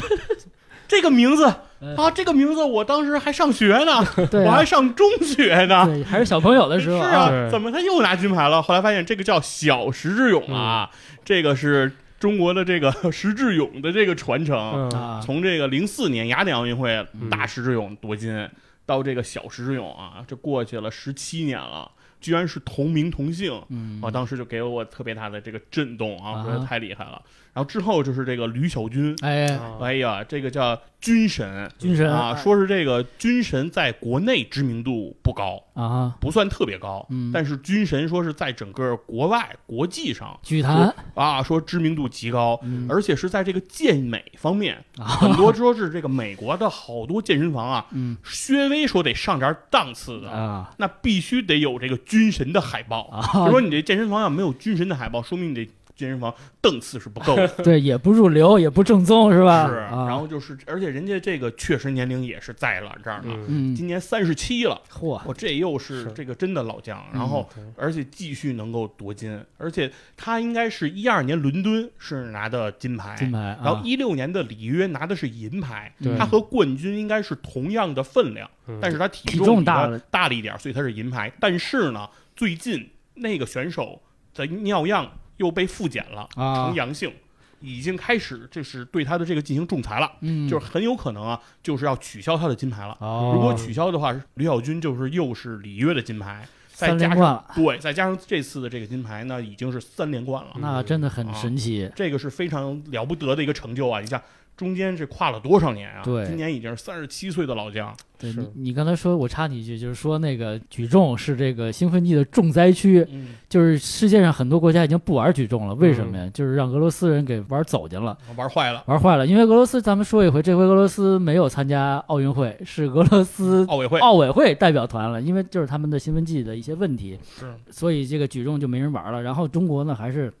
[0.88, 1.94] 这个名字嗯。
[1.96, 4.50] 啊，这个名字我当时还上学呢， 对啊。
[4.50, 5.84] 我还，上中学呢。
[5.84, 8.62] 对，还是小朋友的时候是啊，怎么他又拿金牌了？
[8.62, 10.88] 后来发现这个叫小石智勇啊，
[11.22, 11.92] 这个是
[12.24, 14.90] 中国的这个 石智勇的这个传承。
[15.22, 18.48] 从这个零四年雅典奥运会嗯大石智勇夺金，
[18.86, 21.90] 到这个小石智勇啊，这过去了十七年了。
[22.22, 27.20] 居然是同名同姓，嗯啊，当时就给我特别大的这个震动啊，啊我觉得太厉害了。
[27.54, 29.78] 然后之后就是这个吕小军，哎，啊。
[29.80, 31.70] 哎呀，这个叫军神。
[31.78, 32.12] 军神。
[32.12, 37.30] 啊，说是这个军神在国内知名度不高，啊，不算特别高，嗯。
[37.32, 40.92] 但是军神说是在整个国外国际上剧坛。
[41.14, 42.88] 啊，说知名度极高，嗯。
[42.90, 48.16] 而且是在这个健美方面，啊，很多说是这个美国的好多健身房啊， 嗯。
[48.24, 50.74] 薛微说得上点档次的，啊。
[50.78, 53.06] 那必须得有这个军神的海报。
[53.10, 53.22] 啊。
[53.46, 57.46] 就，说你这健身房要没有军神的海报，说明你这健身房档次是不够的。
[57.62, 59.68] 对，也不入流，也不正宗，是吧？
[59.68, 63.34] 是，啊、然后就是，而且人家这个确实年龄也是在了这儿呢，
[63.76, 66.12] 今年三十七了，嚯，我这又是是。
[66.12, 73.82] 这个真的老将，然后而且继续能够夺金，而且他应该是一二年伦敦是拿的金牌，金牌，然后啊。
[73.84, 81.30] 一六年的里约拿的是银牌，他和冠军应该是同样的分量，嗯但是他体体重大了大了一点，所以他是银牌。
[81.38, 84.00] 但是呢，最近那个选手
[84.34, 87.12] 的尿样又被复检了，啊呈，阳性，
[87.60, 92.96] 已经开始就是对他的这个进行仲裁了，嗯，就是很有可能啊，就是要取消他的金牌了。
[93.00, 100.52] 哦，如果取消的话，吕小军就是又是里约的金牌，再加上三连冠了，对，再加上这次的这个金牌，呢已经是三连冠了。
[100.58, 101.90] 那真的很神奇。
[101.94, 104.00] 这个是非常了不得的一个成就啊！
[104.00, 104.20] 你像
[104.56, 106.02] 中间是跨了多少年啊？
[106.04, 107.96] 对今年已经是三十七岁的老将。
[108.32, 116.30] 你，你刚才说，我插你一句，就是说那个举重是这个兴奋剂的重灾区，嗯，就是世界上很多国家已经不玩举重了，为什么呀？
[116.32, 118.82] 就是让俄罗斯人给玩走进了，玩坏了。
[118.86, 119.26] 玩坏了。
[119.26, 129.22] 因为俄罗斯，咱们说一回，这回俄罗斯没有参加奥运会，是俄罗斯奥委会奥委会代表团了，因为就是他们的兴奋剂的一些问题，是所以这个举重就没人玩了。
[129.22, 130.32] 然后中国呢，还是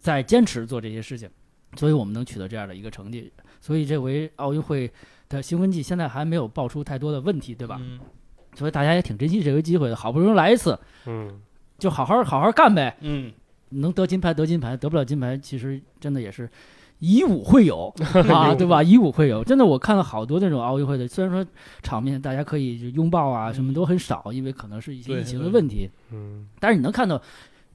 [0.00, 1.28] 在坚持做这些事情，
[1.76, 3.30] 所以我们能取得这样的一个成绩。
[3.60, 4.90] 所以这回奥运会
[5.36, 7.78] 的兴奋剂现在还没有爆出太多的问题，对吧？
[7.80, 7.98] 嗯
[8.54, 11.40] 所以大家也挺珍惜这个机会的，好不容易来一次，嗯，
[11.78, 12.94] 就好好好好干呗。
[13.00, 13.32] 嗯，
[13.70, 16.46] 能得金牌得金牌，得不了金牌，其实真的也是
[16.98, 17.90] 以武会友
[18.28, 18.82] 啊，对吧？
[18.82, 21.42] 以武会友，真的我看了好多那种奥运会的，虽然说
[21.82, 27.18] 场面大家可以就拥抱啊，什么都很少，因为可能是一些疫情的问题，嗯，但是你能看到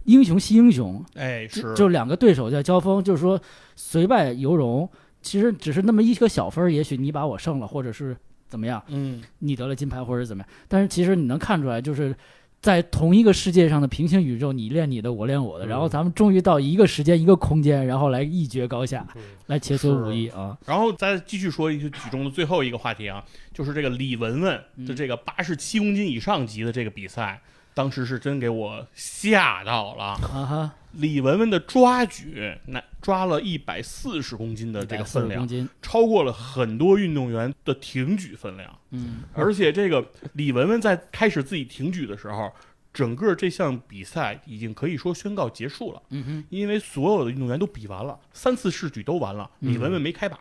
[0.03, 3.41] 英雄惜英雄，哎，就是就两个对手在交锋，就是说
[3.75, 4.87] 虽败犹荣，
[5.21, 8.15] 其实只是那么一个小分儿，也许你把我胜了，或者是
[8.47, 12.15] 怎么样，嗯，你得了金牌或者怎么样，但是其实你能看出来，就是
[12.61, 20.57] 在同一个世界上的平行宇宙，你练你的，我练我的，嗯然后咱们终于到一个时间、一个空间，然后来一决高下，嗯来切磋武艺啊！
[20.65, 27.41] 然后再继续说一个举重的最后一个话题啊，就是这个李雯雯的这个八十七公斤以上级的这个比赛，
[27.77, 30.03] 当时是真给我吓到了。
[30.03, 35.47] 啊哈，李雯雯的抓举，那抓了一百四十公斤的这个分量，
[35.79, 38.75] 超过了很多运动员的挺举分量。
[38.89, 42.51] 嗯，而且这个李雯雯在开始自己挺举的时候，
[42.91, 50.39] 整个这项比赛已经可以说宣告结束了，嗯哼，因为所有的运动员都比完了，三次试举都完了，嗯李雯雯没开把。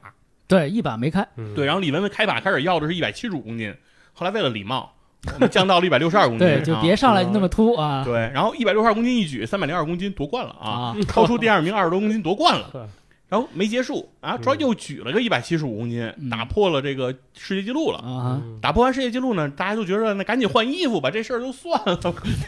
[0.49, 1.55] 对，一把没开，嗯。
[1.55, 3.75] 对，然后李雯雯开把开始要的是一百七十五公斤，
[4.15, 4.96] 后来为了礼貌，
[5.35, 6.47] 我们降到了一百六十二公斤。
[6.47, 10.97] 对，就别上来那么突啊对，然后一百六十二公斤一举，三百零二公斤夺冠了啊，啊！
[11.09, 12.89] 超出第二名二十多公斤夺冠了呵。
[13.29, 17.99] 然后没结束啊，主要又举了个一百七十五公斤，嗯打破了这个世界纪录了。
[17.99, 21.99] 啊打破完世界纪录呢，大家就觉得那赶紧换衣服吧，这事儿就算了。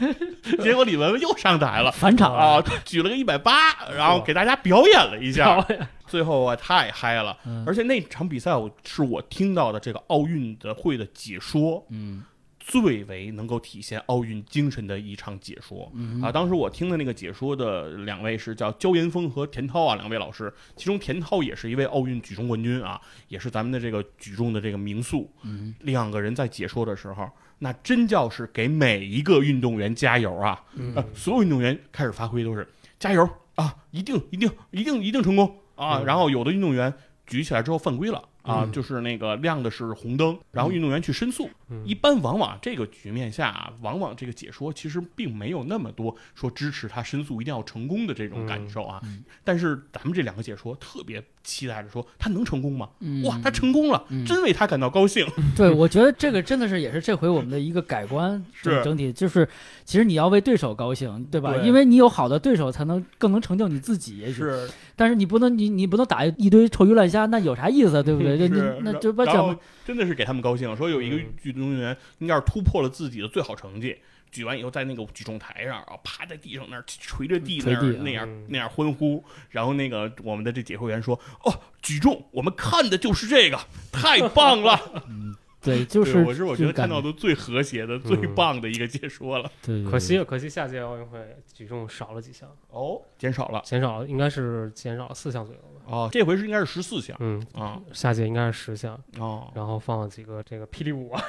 [0.62, 3.52] 结果李雯雯又上台了返场啊，举了个一百八，
[3.96, 5.66] 然后给大家表演了一下，
[6.06, 7.36] 最后啊太嗨了。
[7.44, 12.22] 嗯而且那场比赛我是我听到的这个奥运的会的解说嗯
[12.68, 15.90] 最为能够体现奥运精神的一场解说。
[15.94, 25.32] 嗯啊，当时我听的那个解说的两位是叫焦岩峰和田涛啊，两位老师，其中田涛也是一位奥运举重冠军啊，也是咱们的这个举重的这个名宿。
[25.44, 27.26] 嗯两个人在解说的时候，
[27.58, 30.62] 那真叫是给每一个运动员加油啊！
[30.74, 36.00] 嗯呃所有运动员开始发挥都是加油啊，一定一定一定一定成功啊！
[36.00, 36.92] 嗯然后有的运动员
[37.26, 38.22] 举起来之后犯规了。
[38.48, 41.48] 啊，嗯就是那个亮的是红灯，然后运动员去申诉。
[41.70, 49.00] 嗯一般往往这个局面下啊，往往这个解说其实并没有那么多说支持他申诉一定要成功的这种感受啊。
[49.04, 52.88] 嗯但是咱们这两个解说特别期待着说他能成功吗？
[53.00, 55.26] 嗯哇，他成功了，嗯真为他感到高兴。
[55.56, 59.48] 对，我觉得这个真的是也是这回我们的一个改观，是整整体就是，
[59.84, 61.54] 其实你要为对手高兴，对吧？
[61.54, 64.18] 对因为你有好的对手，才能更能成就你自己。
[64.18, 68.02] 也许，是但是你不能你你不能打一堆臭鱼烂虾，那有啥意思啊？
[68.02, 68.36] 对不对？
[68.36, 73.96] 这是你那就把然后整真的是给他们高兴，说有一个嗯运动员应该是突破了自己的最好成绩。
[74.30, 83.58] 举完以后，在那个举重台上啊，趴在地上那儿捶着地那捶地啊样那样嗯那样欢呼，然后那个我们的这解说员说：“哦，举重我们看的就是这个，
[83.92, 85.04] 太棒了。
[85.68, 89.50] 对， 就是我是我觉得看到的最和谐的、最棒的一个解说了。
[89.62, 91.18] 对，可惜可惜下届奥运会
[91.52, 95.66] 举重少了几项，哦，减少了减少了应该是减少了四项左右吧。
[95.86, 101.22] 哦，这回是应该是十四项嗯，啊下届应该是十项，哦，然后放了几个这个霹雳舞啊，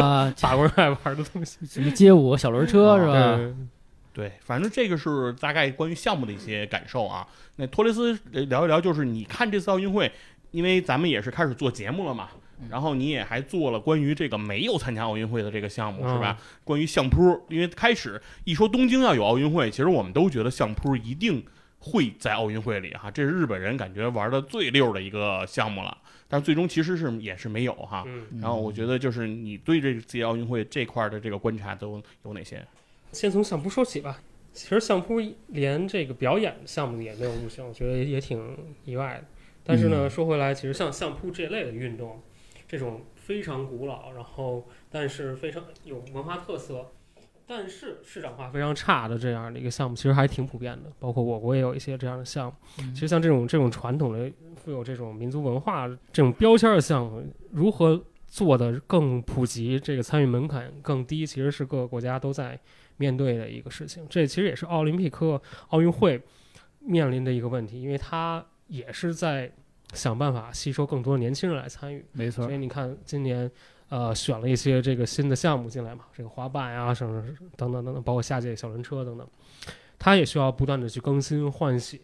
[0.00, 3.36] 啊， 法国人爱玩的东西，什么街舞、小轮车是吧？
[3.36, 3.54] 对，
[4.14, 7.26] 对，反正这个是大概关于项目的一些感受啊。
[7.56, 10.10] 那托雷斯呃聊一聊，就是你看这次奥运会，
[10.50, 12.30] 因为咱们也是开始做节目了嘛，
[12.70, 16.38] 然后你也还做了关于这个没有参加奥运会的这个项目是吧？
[16.64, 21.44] 关于相扑，因为开始一说东京要有奥运会，其实我们都觉得相扑一定
[21.78, 25.96] 会在奥运会里哈，这是日本人感觉玩的最溜的一个项目了。
[26.26, 28.02] 但是最终其实是也是没有哈。
[28.06, 32.64] 嗯，然后我觉得就是你对这届奥运会这块的这个观察都有哪些？
[33.12, 34.20] 先从相扑说起吧。
[34.52, 39.24] 其实相扑连这个表演项目也没有入选，我觉得也挺意外的。
[39.64, 42.22] 但是呢，嗯说回来，其实像相扑这类的运动，
[42.74, 46.90] 这种非常古老，然后但是非常有文化特色，
[47.46, 50.90] 但是市场化非常差的这样的一个项目，其实还挺普遍的。
[50.98, 52.54] 包括我国也有一些这样的项目。
[52.80, 62.58] 嗯其实像这种这种传统的富有这种民族文化这种标签的项目，如何做的更普及，这个参与门槛更低，其实是各个国家都在
[62.96, 64.04] 面对的一个事情。
[64.10, 66.20] 这其实也是奥林匹克奥运会
[66.80, 69.52] 面临的一个问题，因为它也是在
[69.94, 72.04] 想办法吸收更多年轻人来参与。
[72.12, 73.50] 没错所以，你看今年。
[73.90, 77.22] 呃，选了一些这个新的项目进来嘛，这个滑板呀、什么
[77.54, 79.28] 等等等等，包括下届小轮车等等，
[79.98, 82.00] 它也需要不断的去更新换血。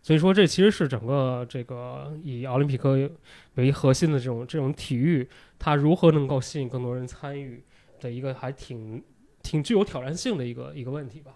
[0.00, 3.10] 所以说，这其实是整个这个以奥林匹克
[3.56, 7.62] 为核心的这种这种体育，它如何能够吸引更多人参与
[8.00, 9.02] 的一个还挺
[9.42, 11.32] 挺具有挑战性的一个一个问题吧。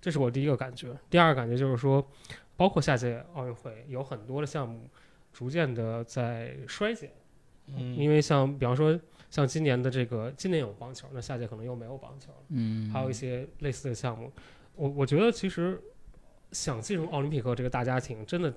[0.00, 0.88] 这是我第一个感觉。
[1.08, 2.04] 第二个感觉就是说，
[2.56, 4.88] 包括下届奥运会有很多的项目
[5.32, 7.10] 逐渐的在衰减，
[7.66, 8.98] 嗯因为像比方说
[9.30, 12.38] 像今年的这个今年有棒球，那下届可能又没有棒球了。
[12.48, 14.32] 嗯，还有一些类似的项目。
[14.74, 15.80] 我我觉得其实
[16.52, 18.52] 想进入奥林匹克这个大家庭，真的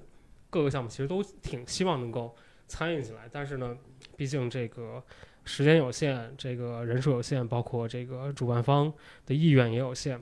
[0.49, 2.35] 各个项目其实都挺希望能够
[2.67, 3.77] 参与进来，但是呢，
[4.15, 5.03] 毕竟这个
[5.43, 8.91] 时间有限，这个人数有限，包括这个主办方
[9.25, 10.19] 的意愿也有限，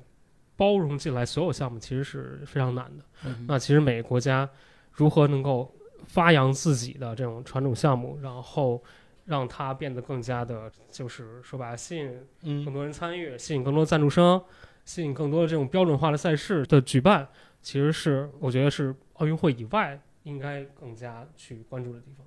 [0.58, 3.04] 包容进来所有项目其实是非常难的。
[3.26, 4.50] 嗯那其实每个国家
[4.92, 5.74] 如何能够
[6.06, 8.82] 发扬自己的这种传统项目，然后
[9.26, 12.08] 让它变得更加的，就是说白了吸引
[12.42, 14.42] 更嗯多人参与，吸引更多赞助商，
[14.86, 17.28] 吸引更多的这种标准化的赛事的举办，
[17.62, 22.26] 其实是我觉得是奥运会以外应该更加去关注的地方。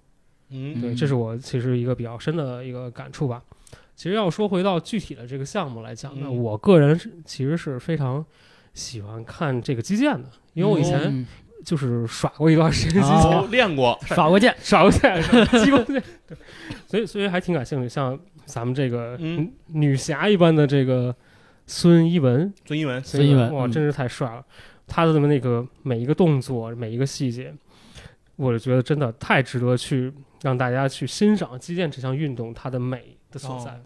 [0.51, 3.43] 嗯对，嗯这是我其实一个比较深的一个感触吧。
[3.97, 8.25] 其实要说回到具体的这个项目来讲呢，嗯我个人是其实是非常
[8.73, 11.27] 喜欢看这个击剑的，因为我以前嗯
[11.65, 15.23] 就是耍过一段时间击哦剑，哦，练过，耍过剑， 耍过剑，
[15.65, 16.37] 激光剑，对，
[16.87, 17.89] 所以所以还挺感兴趣。
[17.89, 19.51] 像咱们这个嗯。
[19.69, 21.15] 女侠一般的这个
[21.67, 23.73] 孙一文，孙一文，孙一文哇，嗯。
[23.73, 24.45] 真是太帅了！
[24.87, 27.53] 他的那个每一个动作，每一个细节，
[28.37, 30.13] 我觉得真的太值得去
[30.43, 33.71] 让大家去欣赏击剑这项运动它的美的所在。
[33.71, 33.81] 哦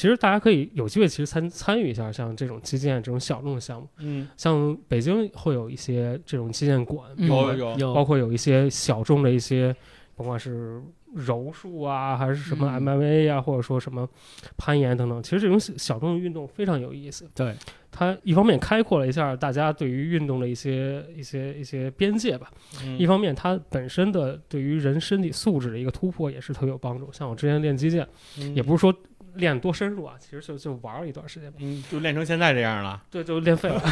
[0.00, 7.28] 其实大家可以有机会，其实参参与一下像这种击剑这种小众的项目，嗯，像北京会有一些这种击剑馆，嗯。
[7.28, 9.76] 有有有包括有一些小众的一些，
[10.16, 10.80] 甭管是
[11.12, 12.82] 柔术啊，还是什么嗯。
[12.82, 14.08] MMA 啊，或者说什么
[14.56, 17.28] 攀岩等等，其实这种小小众的运动非常有意思。
[17.34, 17.54] 对，
[17.90, 22.50] 它一方面开阔了一下大家对于运动的一些一些一些边界吧，
[22.82, 22.98] 嗯。
[22.98, 27.12] 一方面它本身的对于人身体素质的一个突破也是特别有帮助。
[27.12, 28.54] 像我之前练击剑，嗯。
[28.54, 28.94] 也不是说
[29.34, 33.82] 练多深入啊，其实就就玩了一段时间吧，嗯，就练成现在这样了对，就练废了。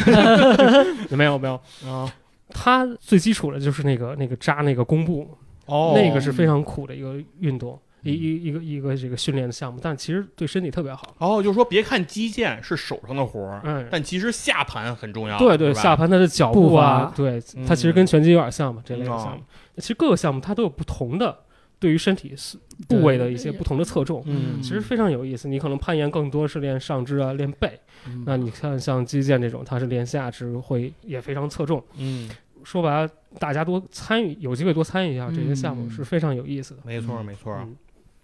[1.10, 1.54] 没 有 没有，
[1.86, 2.12] 啊。
[2.50, 5.36] 它最基础的就是那个那个扎那个弓步，
[5.66, 11.14] 哦，那个是非常苦的一个运动，一一一个一个这个训练的项目，但其实对身体特别好。
[11.18, 15.36] 哦，就是说别看击剑是手上的活儿，嗯，但其实下盘很重要。
[15.38, 19.42] 对对，下盘它的脚步啊，对，嗯它其实跟拳击有点像嘛，这类的嗯项目。
[19.76, 21.38] 其实各个项目它都有不同的
[21.78, 22.58] 对于身体是
[22.88, 24.22] 部位的一些不同的侧重。
[24.26, 27.78] 嗯其实非常有意思，你可能攀岩更多是练上肢啊，练背。
[28.06, 31.82] 嗯那你看像击剑这种，它是练下肢，会也非常侧重。
[31.96, 32.28] 嗯，
[32.64, 36.80] 说白了，大家多参与，有机会多参与一下这些项目嗯是非常有意思的。
[36.84, 37.76] 没错没错，嗯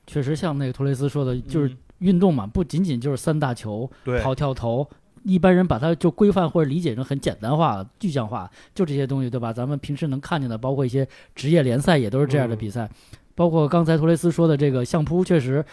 [0.06, 4.88] 确实像那个托雷斯说的，就是嗯运动嘛，不仅仅就是三大球、对跑跳投。
[5.22, 9.54] 一般人把它就规范或者理解成很简单化、具象化，就这些东西，对吧？
[9.54, 12.86] 咱们平时能看见的，包括一些职业联赛也都是这样的嗯比赛，
[13.34, 15.64] 包括刚才托雷斯说的这个相扑，确实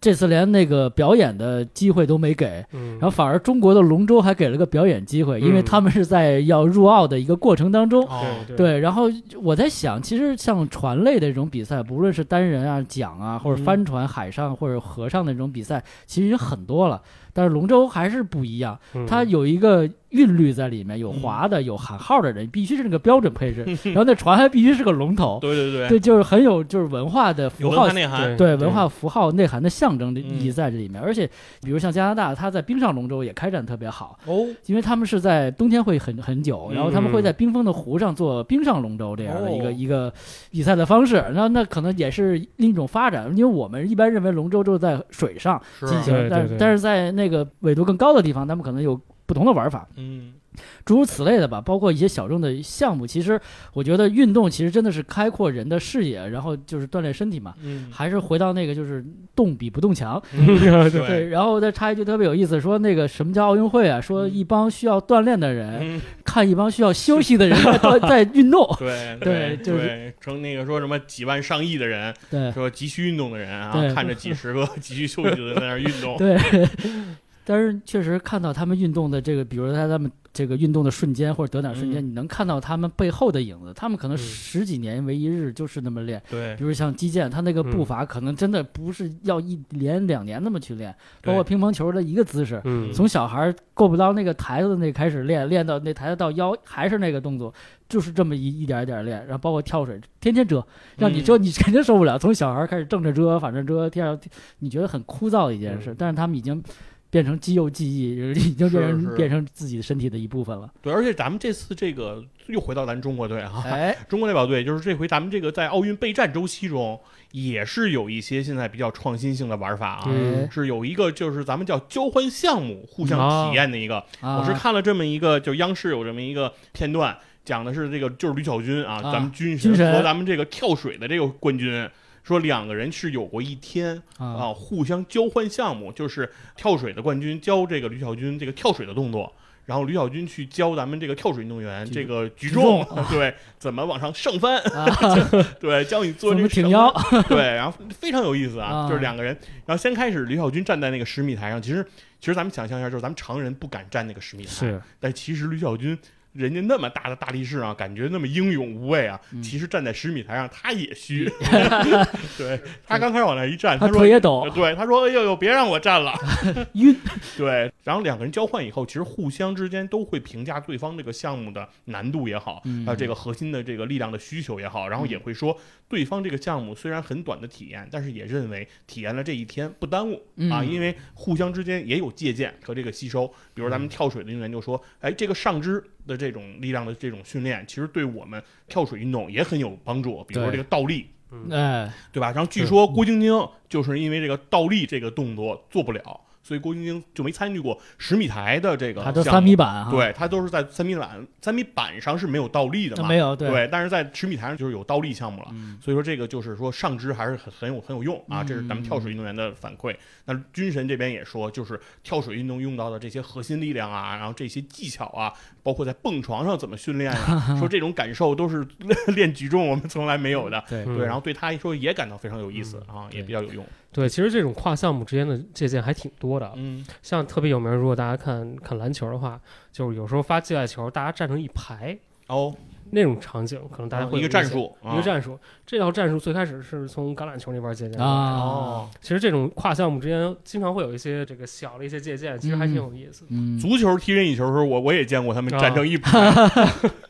[0.00, 8.02] 这次连那个表演的机会都没给，嗯，然后反而中国的龙舟还给了个表演机会，因为嗯他们是在要入奥的一个过程当中。
[8.06, 9.10] 哦对对，然后
[9.42, 17.02] 我在想，其实像船类的这种比赛，不论是单人啊、桨啊，或者嗯帆船、海上或者河上的这种比赛，其实已经很多了。
[17.40, 19.06] 但是龙舟还是不一样，嗯。
[19.06, 31.26] 它有一个韵律在里面，有划的，有喊号的人，必须是那个标准配置， 然后那船还必须是个龙头，对对对，对，就是很有就是文化的符号有文化内涵，对文化符号内涵的象征的意义嗯在这里面，而且
[31.62, 39.70] 比如像加拿大，它在冰上龙舟也开展特别好，哦，因为他们是在冬天会很很久，然后他们会嗯在冰封的湖上做冰上龙舟这样的一个、哦。
[39.80, 40.12] 一个
[40.50, 49.88] 比赛的方式，然后那可能也是另一种发展，因为我们一般认为龙舟就是在水上进行，但但是在那个纬度更高的地方，他们可能有不同的玩法。
[49.96, 50.34] 嗯，
[50.84, 53.06] 诸如此类的吧，包括一些小众的项目。
[53.06, 53.40] 其实
[53.72, 57.54] 我觉得运动其实真的是开阔人的视野，然后就是锻炼身体嘛。
[57.62, 61.28] 嗯，还是回到那个就是动比不动强，对对。
[61.28, 64.00] 然后再插一句特别有意思，说那个什么叫奥运会啊？
[64.00, 76.36] 说一帮需要锻炼的人、嗯，看一帮需要休息的人在 在运动，对对就是对，成那个说什么几万上亿的人，对说急需运动的人啊，看着几十个 急需休息的人在那儿运动，对。
[77.50, 83.72] 但是确实看到他们运动的这个，比如说在他们这个运动的瞬间或者得奖瞬间，嗯你能看到他们背后的影子。
[83.74, 86.22] 他们可能嗯十几年为一日，就是那么练。
[86.30, 90.94] 对比如像击剑，他那个步嗯伐可能真的不是要一连两年那么去练，
[91.24, 97.52] 包括乒乓球的一个姿势，嗯，从小孩够不到那个台子那开始练，练到那台子到腰还是那个动作，
[97.88, 99.26] 就是这么一一点一点练。
[99.26, 100.64] 然后包括跳水，天天折，
[100.98, 102.16] 让你折你肯定受不了。
[102.16, 104.16] 从小孩开始正着折，反着折，天上
[104.60, 106.62] 你觉得很枯燥的一件事，嗯但是他们已经。
[107.10, 110.70] 变成肌肉记忆，已经变成是是变成自己身体的一部分了。
[110.80, 116.98] 对，而且咱们这次这个又回到咱中国队啊，哎，中国代表队就是这回咱们这个在奥运备战周期中，
[117.32, 120.04] 也是有一些现在比较创新性的玩法啊。
[120.06, 123.96] 嗯是有一个就是咱们叫交换项目，互相体验的一个。
[124.20, 131.88] 啊我是看了这么一个，就央视有这么一个片段，讲的是这个就是吕小军啊，啊咱们军军神和咱们这个跳水的这个冠军。
[132.22, 134.26] 说两个人是有过一天啊。
[134.26, 139.32] 啊，互相交换项目，就是跳水的冠军教这个吕小军这个跳水的动作，
[139.66, 142.84] 然后吕小军去教咱们这个跳水运动员这个举举重。
[142.84, 144.86] 重， 对，怎么往上上翻，啊，
[145.60, 146.92] 对，教你做这个上么挺腰，
[147.28, 148.88] 对，然后非常有意思啊，啊。
[148.88, 151.84] 就是两个人，然后先开始吕小军站在那个十米台上，其实
[152.18, 154.82] 其实咱们想象一下，就是咱们常人不敢站那个十米台，是。
[154.98, 155.98] 但其实吕小军。
[156.32, 161.30] 人家那么大的大力士啊，感觉那么英勇无畏啊，嗯其实站在十米台上他也虚。
[162.38, 166.14] 对他刚开始往那一站，他说腿也抖呃对，他说：“哎呦呦，别让我站了。
[166.74, 166.96] 晕。
[167.36, 175.56] ”对，然后两个人交换以后，其实互相之间都会评价对方这个项目的难度也好，嗯还有这个核心的这个力量的需求也好，然后也会说
[175.88, 180.14] 对方这个项目虽然很短的体验，但是也认为体验了这一天不耽误
[180.50, 183.26] 啊，嗯因为互相之间也有借鉴和这个吸收。
[183.52, 190.22] 比如咱们跳水的运动员就说：“哎，这个上肢的这种力量的这种训练，其实对我们跳水运动也很有帮助。
[190.24, 191.06] 比如说这个倒立。”
[191.48, 192.32] 哎，对吧？
[192.32, 193.32] 然后据说郭晶晶
[193.68, 205.48] 就是因为这个倒立这个动作做不了，所以郭晶晶就没参与过十米台的这个他都项目三米板哈，对他都是在三米板三米板上是没有倒立的嘛，没有对但是在十米台上就是有倒立项目了。
[205.52, 209.94] 嗯所以说这个就是说上肢还是很很有很有用啊，嗯这是咱们跳水运动员的反馈。
[210.24, 215.32] 那军神这边也说，就是跳水运动用到的这些核心力量啊，然后这些技巧啊，
[215.62, 218.66] 包括在蹦床上怎么训练啊，说这种感受都是
[219.14, 220.60] 练举重我们从来没有的。
[220.68, 223.64] 对然后对他来说也感到非常有意思啊，也比较有用。
[223.92, 226.52] 对，其实这种跨项目之间的借鉴还挺多的。
[226.56, 229.40] 嗯，像特别有名，如果大家看看篮球的话，
[229.72, 232.54] 就是有时候发界外球，大家站成一排哦，
[232.90, 235.36] 那种场景，可能大家会一个战术，一个战术。
[235.66, 238.04] 这套战术最开始是从橄榄球那边借鉴的。
[238.04, 243.26] 啊，哦，其实这种跨项目之间经常会有一些这个小的一些借鉴，其实还挺有意思的。
[243.30, 246.32] 嗯，足球踢任意球的时候，我我也见过他们啊站成一排，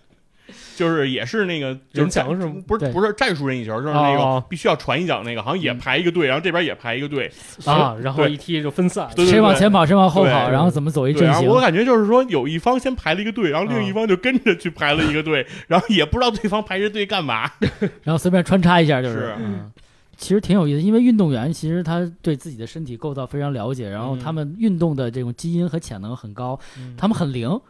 [0.81, 7.31] 就是也是那个就是人墙是吗不是不是战术任意球，就是那个哦必须要传一脚那个，好像也嗯排一个队，然后这边也排一个队，
[7.66, 9.09] 啊，然后一踢就分散。
[9.16, 17.51] 谁往前跑谁往后跑，然后怎么走一对，阵型我感觉就是说，有一方先排了一个队，然后另一啊方就跟着去排了一个队，然后也不知道对方排这队干嘛。
[18.03, 19.35] 然后随便穿插一下就是。
[20.16, 26.61] 其实挺有意思，因为运动员其实他对自己的身体构造非常了解，然后嗯他们运动的这种基因和潜能很高，
[26.95, 27.62] 他们很灵，哦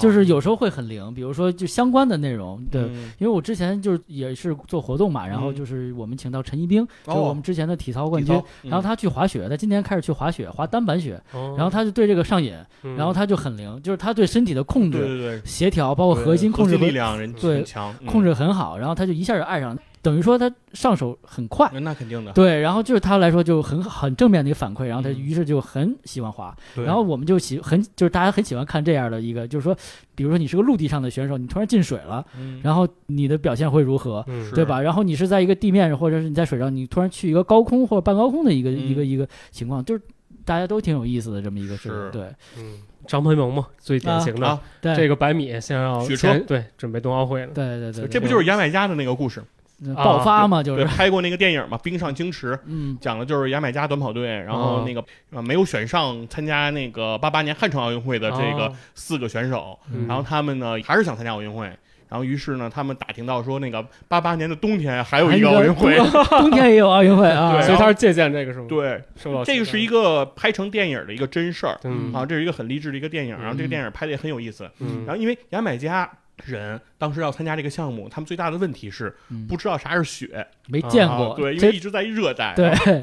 [0.00, 3.10] 就是有时候会很灵，比如说就相关的内容，对，嗯。
[3.18, 11.54] 因为我之前就是也是做活动嘛，然后嗯就是我们请到陈一冰，就是我们之前的体操冠军然后他去滑雪，他今年开始去滑雪，滑单板雪，哦。
[11.56, 12.96] 然后他就对这个上瘾，嗯。
[12.96, 17.64] 然后他就很灵，就是他对身体的控制、对对对，协调，包括核心控制力量对
[18.06, 19.76] 控制很好，然后他就一下就爱上。
[20.02, 21.70] 等于说他上手很快。
[21.80, 22.32] 那肯定的。
[22.32, 29.76] 对，然后就是他来说就很很正面的一个反馈，然后他嗯于是就很喜欢滑，对然后我们就喜很就是大家很喜欢看这样的一个，就是说，
[30.14, 34.24] 比如说你是个陆地上的选手，你突然进水了，嗯然后你的表现会如何？
[34.28, 34.80] 嗯对吧？
[34.80, 40.00] 然后你是在一个地面上，或者是你在水上，你突然去一个高空或者半高空的一个、嗯一个一个情况，就是
[40.44, 42.08] 大家都挺有意思的这么一个事。
[42.12, 42.22] 对
[42.56, 47.52] 嗯，张培萌嘛，最典型的、啊，对，这个百米先要雪车对准备冬奥会了。
[47.52, 49.42] 对对对对，这不就是牙买加的那个故事？
[49.84, 50.62] 对爆发嘛？
[50.62, 61.70] 就，是拍过那个电影嘛，《冰上矜持》，嗯讲的就是牙买加短跑队，然后哦那个呃没有选上参加那个八八年汉城奥运会的这个哦四个选手，嗯然后他们呢还是想参加奥运会。
[62.10, 65.94] 然后，于是呢，他们打听到说，那个八八年的冬天还有一个奥运会，
[66.30, 67.60] 冬天也有奥运会啊。
[67.60, 68.66] 所以他是借鉴这个是吗？
[68.66, 74.66] 对，受到这个是一个个拍成电影的一个真事儿嗯啊，这是一个很励志的一个电影，然后这个嗯电影拍的也很有意思。
[74.80, 76.10] 嗯然后，因为牙买加
[76.44, 83.02] 人当时要参加这个项目，他们最大的问题是嗯不知道啥是雪，没见过，啊对，因为一直在热带，对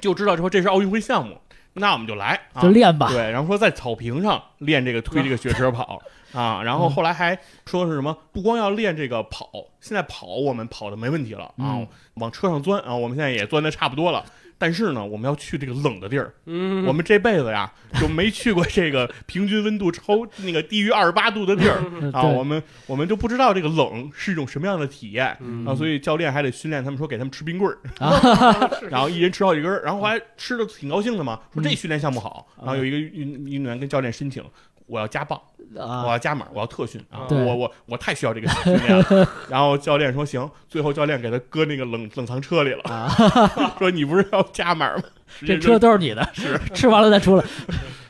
[0.00, 1.40] 就知道说这是奥运会项目，
[1.74, 3.08] 那我们就来，啊、就练吧。
[3.08, 6.00] 对，然后说在草坪上练这个推这个雪车跑
[6.32, 7.36] 啊，然后后来还
[7.66, 14.24] 说是什么，不光要练这个跑，现在跑我们跑的没问题了啊嗯，往车上钻啊，我们现在也钻的差不多了。
[14.60, 21.78] 但是呢，我们要去这个冷的地儿，嗯，我们这辈子呀就没去过这个 平均温度超那个低于二十八度的地儿。
[22.12, 25.34] 啊，我们我们就不知道这个冷是一种什么样的体验。
[25.40, 25.64] 嗯。
[25.64, 28.70] 啊，所以教练还得训练他们说给他们吃冰棍儿，啊。
[28.90, 31.64] 然后一人吃好几根儿，然后还吃的挺高兴的嘛，说嗯。
[31.64, 32.46] 这训练项目好。
[32.58, 34.44] 然后有一个运运动员跟教练申请，
[34.90, 35.40] 我要加磅，
[35.74, 39.28] 我啊，要加码，我要特训啊，我我我太需要这个训练了。
[39.48, 43.08] 然后教练说行，最后教练给他搁那个冷冷藏车里了，啊。
[43.78, 45.02] 说你不是要加码吗？
[45.46, 46.22] 这车都是你的，
[46.74, 47.44] 吃完了再出来。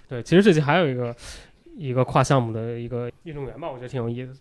[0.08, 1.14] 对，其实最近还有一个
[1.76, 4.34] 一个跨项目的一个运动员吧，我觉得挺有意思，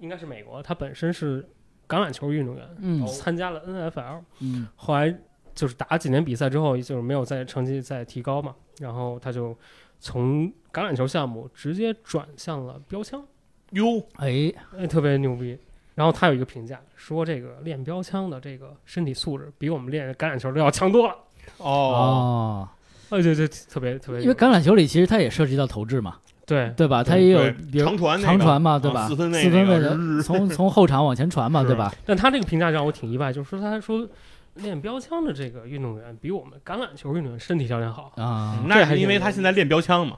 [0.00, 1.42] 应该是美国，他本身是
[1.86, 3.06] 橄榄球运动员，嗯。
[3.06, 4.66] 参加了 NFL，嗯。
[4.74, 5.14] 后来
[5.54, 9.56] 就是打几年比赛之后，就是没有再成绩再提高嘛，然后他就
[10.02, 13.22] 从橄榄球项目直接转向了标枪，
[13.70, 15.56] 哟，哎，哎，特别牛逼。
[15.94, 21.14] 然后他有一个评价说，这个练标枪的这个身体素质比我们练橄榄球的要强多了。
[21.58, 22.68] 哦，哦，
[23.10, 27.04] 哎，对对，特别特别，因为橄榄球里其实它也涉及到投掷嘛，对对吧？
[27.04, 27.38] 它也有
[27.70, 29.08] 比如长传长传嘛，对啊吧？
[29.08, 31.94] 四分卫四分卫的 从从后场往前传嘛，对吧？
[32.04, 34.08] 但他这个评价让我挺意外，就是说他说
[34.54, 38.12] 练标枪的这个运动员比我们橄榄球运动员身体条件好。
[38.16, 40.16] 啊，嗯那是因为他现在练标枪嘛，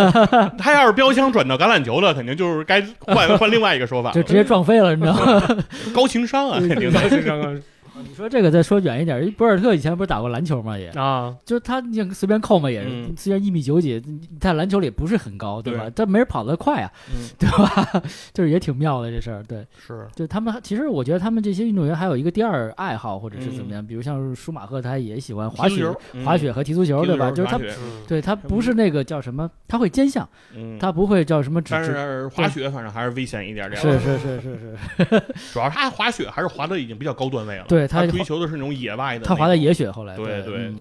[0.58, 5.42] 他要是标枪转到橄榄球了，肯定就是该换换另外一个说法，就直接撞飞了，你知道吗？
[5.94, 7.08] 高情商啊，肯定的。
[7.10, 7.60] 这个
[8.02, 10.76] 你说这个再说远一点，博尔特以前不是打过篮球吗？
[10.78, 14.02] 也啊，就是他你随便扣嘛，也是嗯虽然一米九几，
[14.40, 15.92] 在篮球里不是很高，对吧对？
[15.96, 18.02] 但没人跑得快啊，嗯， 对吧？
[18.34, 19.64] 就是也挺妙的这事儿，对。
[19.86, 25.86] 是，就他们其实我觉得他们这些运动员还有一个第二爱好或者是怎么嗯样，比如像舒马赫，他也喜欢滑雪
[26.24, 27.30] 滑雪和踢足球，对吧？
[27.30, 27.58] 就是他
[28.08, 31.84] 对他不是那个叫什么，他会兼项，嗯，他不会叫什么只但。
[31.84, 33.80] 是滑雪反正还是危险一点点。
[33.80, 35.22] 是是是是是，
[35.52, 37.64] 主要他滑雪还是滑的已经比较高段位了。
[37.68, 39.24] 对他他追求的是那种野外的。
[39.24, 39.54] 他滑的。
[39.54, 40.80] 野雪，后来对对嗯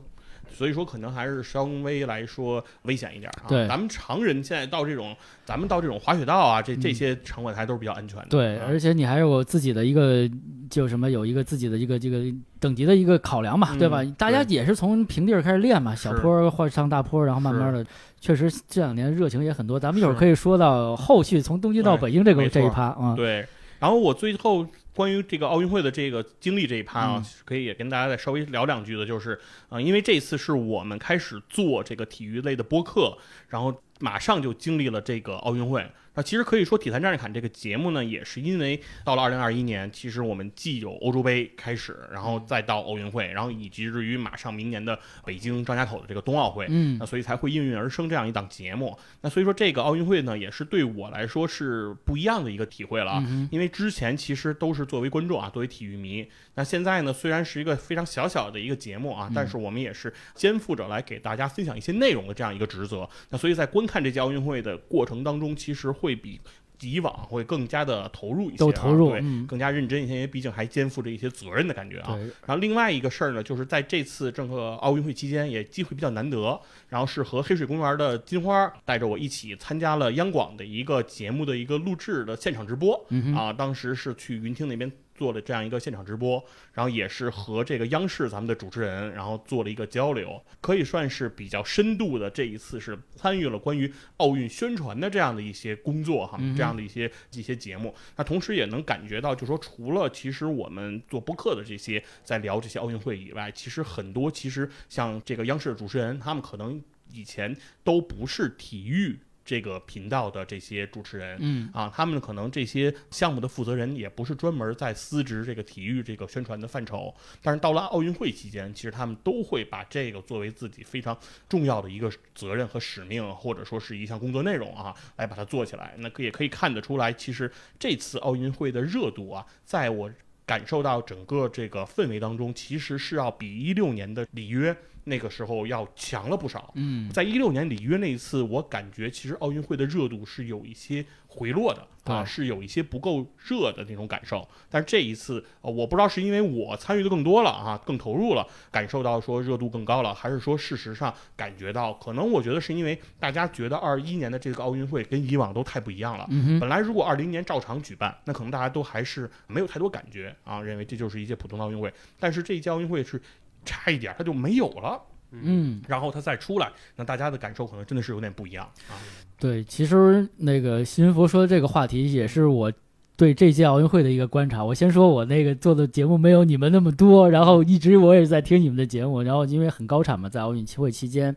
[0.55, 3.45] 所以说可能还是稍微来说危险一点啊。
[3.47, 8.27] 对咱们常人现在到这种，咱们到这种滑雪道啊，这这些场馆还都是比较安全的。
[8.29, 10.29] 对，啊而且你还有自己的一个，
[10.69, 12.23] 就什么有一个自己的一个这个
[12.59, 14.03] 等级的一个考量嘛，嗯对吧？
[14.15, 17.83] 大家也是从平地儿开始练嘛，小是坡换上大坡，然后慢慢的，
[18.21, 19.79] 确实这两年热情也很多。
[19.79, 23.45] 咱们一会儿可以说到后续从东京到北京这个这一趴啊，对，
[23.79, 29.31] 然后我最后关于这个奥运会的这个经历这一趴啊，嗯可以也跟大家再稍微聊两句的，就是
[29.69, 33.17] 啊、呃因为这次是我们开始做这个体育类的播客，
[33.49, 35.85] 然后马上就经历了这个奥运会。
[36.15, 48.97] 那其实可以说，《体坛战士侃》这个节目呢，也是因为到了二零二一年，其实我们既有欧洲杯开始，然后再到奥运会，然后以及至于马上明年的北京张家口的这个冬奥会，嗯那所以才会应运而生这样一档节目。
[49.21, 53.23] 那所以说，这个奥运会呢，也是对我来说是不一样的一个体会了啊。
[53.27, 56.27] 嗯因为之前其实都是作为观众啊，作为体育迷。
[56.55, 63.09] 那现在呢，虽然是一个非常小小的一个节目啊，但是我们也是肩负着来给大家分享一些内容的这样一个职责。
[63.29, 66.37] 那所以在观看这届奥运会的过程当中，其实会比
[66.81, 72.19] 以往会更加的投入一些、啊，都投入对，嗯更加认真一些，因为毕竟还肩负着一些责任的感觉啊。
[72.45, 84.91] 然后另外一个事儿呢，就是在这次整个奥运会期间，也机会比较难得，然后是和黑水公园的金花带着我一起参加了央广的一个节目的一个录制的现场直播、嗯啊，当时是去云听那边。
[85.23, 86.43] 做了这样一个现场直播，
[86.73, 92.29] 然后也是和这个央视咱们的主持人，然后做了一个交流，可以算是比较深度的。
[92.29, 97.95] 这一次是参与了关于奥运宣传的这样的一些工作哈，这样的一些一些节目。
[98.17, 109.17] 那同时也能感觉到，就说除了其实我们做播客的这些在聊这些奥运会以外，其实很多其实像这个央视的主持人，他们可能以前都不是体育。
[109.45, 121.17] 这个频道的这些主持人，嗯啊，他们可能这些项目的负责人也不是专门在司职这个体育这个宣传的范畴，但是到了奥运会期间，其实他们都会把这个作为自己非常
[121.49, 125.93] 重要的一个责任和使命，或者说是一项工作内容啊，来把它做起来。
[125.97, 130.09] 那可也可以看得出来，其实这次奥运会的热度啊，在我
[130.45, 134.75] 感受到整个这个氛围当中，其实是要比一六年的里约。
[135.05, 136.71] 那个时候要强了不少。
[136.75, 144.47] 嗯，在一六年里约那一次，我感觉其实奥运会的热度是有一些回落的啊，是有一些不够热的那种感受。
[144.69, 156.27] 但是这一次，呃，我不知道是因为我参与的更多了啊，更投入了，感受到说热度更高了，还是说事实上感觉到，可能我觉得是因为大家觉得二一年的这个奥运会跟以往都太不一样了。
[156.29, 161.91] 嗯，本来如果二零年照常举办，那可能大家都还是没有太多感觉啊，认为这就是一届普通的奥运会。
[162.19, 163.19] 但是这一届奥运会是
[163.63, 165.01] 差一点儿它就没有了，
[165.31, 168.95] 嗯，然后它再出来，那大家的感受可能真的是有点不一样啊。
[169.39, 172.71] 对，其实那个新云佛说的这个话题也是我
[173.15, 174.63] 对这届奥运会的一个观察。
[174.63, 181.35] 我先说我那个做的节目没有你们那么多，然后一直我也是在听你们的节目，然后因为很高产嘛，在奥运期会期间。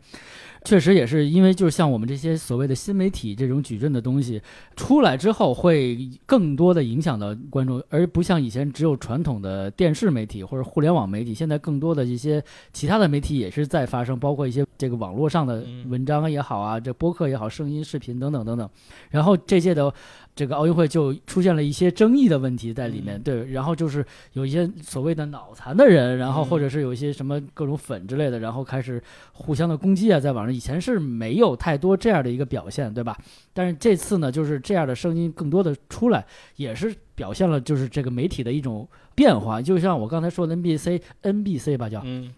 [0.67, 4.43] 确实也是因为，就是像我们这些所谓的新媒体这种矩阵的东西
[4.75, 5.97] 出来之后，会
[6.27, 12.43] 更多的影响到观众，而不像以前只有传统的电视媒体或者互联网媒体，现在更多的一些
[12.73, 18.69] 其他的媒体也是在发生，包括一些这个网络上的嗯文章也好啊，这播客也好，声音、视频等等等等。
[19.11, 19.95] 然后这届的
[20.37, 33.17] 这个奥运会就出现了一些争议的问题在里面，嗯对，然后就是有一些所谓的脑残的人，然后嗯或者是有一些什么各种粉之类的，然后开始互相的攻击啊，在网上以前是没有太多这样的一个表现，对吧？
[33.55, 36.25] 但是这次呢，就是这样的声音更多的出来，
[36.57, 39.63] 也是表现了就是这个媒体的一种变化。
[39.63, 42.31] 就像我刚才说的 NBC NBC 吧，叫嗯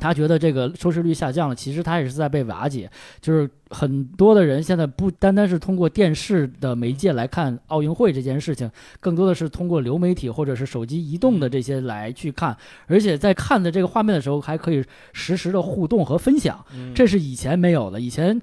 [0.00, 2.90] 他觉得这个收视率下降了，其实他也是在被瓦解。
[3.20, 14.82] 就是很多的人现在不单单是通过电视的媒介来看奥运会这件事情，更多的是通过流媒体或者是手机移动的这些来去看，而且在看的这个画面的时候，还可以
[15.12, 18.00] 实时的互动和分享，嗯这是以前没有的。
[18.00, 18.40] 以前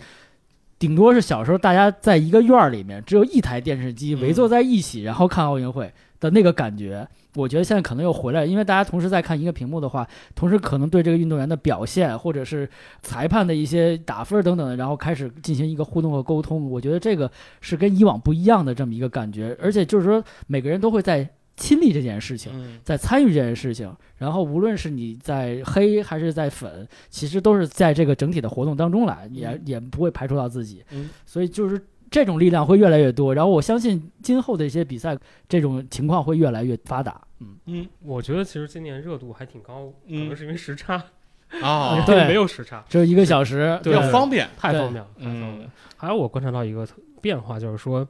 [0.77, 7.07] 顶多是小时候大家在一个院儿里面，只有一台电视机嗯围坐在一起，然后看奥运会的那个感觉。
[7.37, 12.67] 我觉得现在可能又回来，因为大家同时在看一个屏幕的话，同时可能对这个运动员的表现，或者是
[13.01, 16.69] 裁判的一些打分等等的，然后开始进行一个互动和沟通。
[16.69, 17.31] 我觉得这个
[17.61, 22.51] 是跟以往不一样的这么一个感觉，而且就是说每个人都会在亲历这件事情。
[22.55, 30.83] 嗯在参与这件事情，然后无论是你在黑还是在粉，其实都是在这个整体的活动当中来，也嗯也不会排除到自己。
[30.91, 37.21] 嗯所以就是这种力量会越来越多，然后我相信今后的一些比赛，这种情况会越来越发达。
[37.39, 37.87] 嗯，嗯。
[38.01, 41.03] 我觉得其实今年热度还挺高，可嗯能是因为时差，
[41.61, 42.27] 啊， 对。
[42.27, 43.93] 没有时差，只有一个小时，对。
[43.93, 44.47] 比较方便。
[44.57, 45.59] 太方便了，太方便嗯。
[45.61, 45.71] 了。
[45.97, 46.87] 还有我观察到一个
[47.21, 48.07] 变化，就是说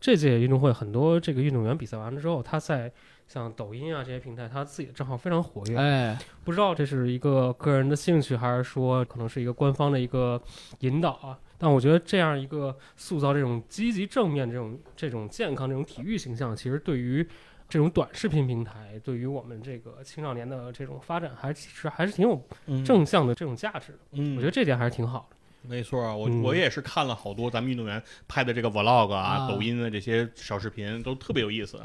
[0.00, 2.92] 这届运动会很多这个运动员比赛完了之后，他在
[3.26, 5.76] 像抖音啊这些平台，他自己的账号非常活跃。
[5.76, 10.40] 哎，不知道这是一个个人的兴趣，还是说可能是一个官方的一个
[10.80, 11.38] 引导啊？
[11.62, 17.24] 但我觉得这样一个塑造这种积极正面、这种这种健康、这种体育形象，其实对于
[17.68, 23.98] 这种短视频平台，对于我们这个青少年的这种发展，还其实还是挺有嗯正向的这种价值的。
[24.10, 25.36] 嗯，我觉得这点还是挺好的。
[25.68, 31.80] 没错啊，我嗯我也是看了好多咱们运动员拍的这个 vlog 啊、啊抖音的这些小视频，都特别有意思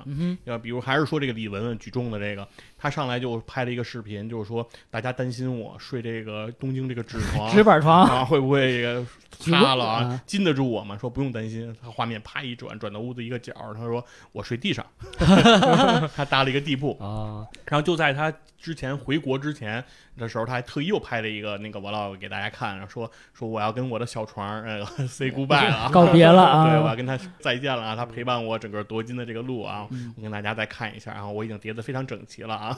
[0.46, 2.48] 要比如还是说这个李雯雯举重的这个，
[2.78, 9.06] 她上来就拍了一个视频，就是说大家担心我睡这个东京这个纸 床，纸板床，啊会不会这个
[9.52, 10.22] 塌了啊啊？
[10.26, 10.98] 禁得住我吗？
[10.98, 14.86] 说不用担心，他画面啪一转，转到屋子一个角儿，他说我睡地上，
[16.16, 19.84] 他搭了一个地铺，啊，然后就在他之前回国之前
[20.18, 26.65] 的时候，他还特意又拍了一个那个 vlog 给大家看，然后说说我要跟我的小床呃 say goodbye 了啊，告别了啊。
[26.70, 30.13] 对，我啊要，跟他再见了啊，他陪伴我整个夺金的这个路啊，嗯。
[30.18, 32.78] 我跟大家再看一下，然后我已经叠得非常整齐了啊，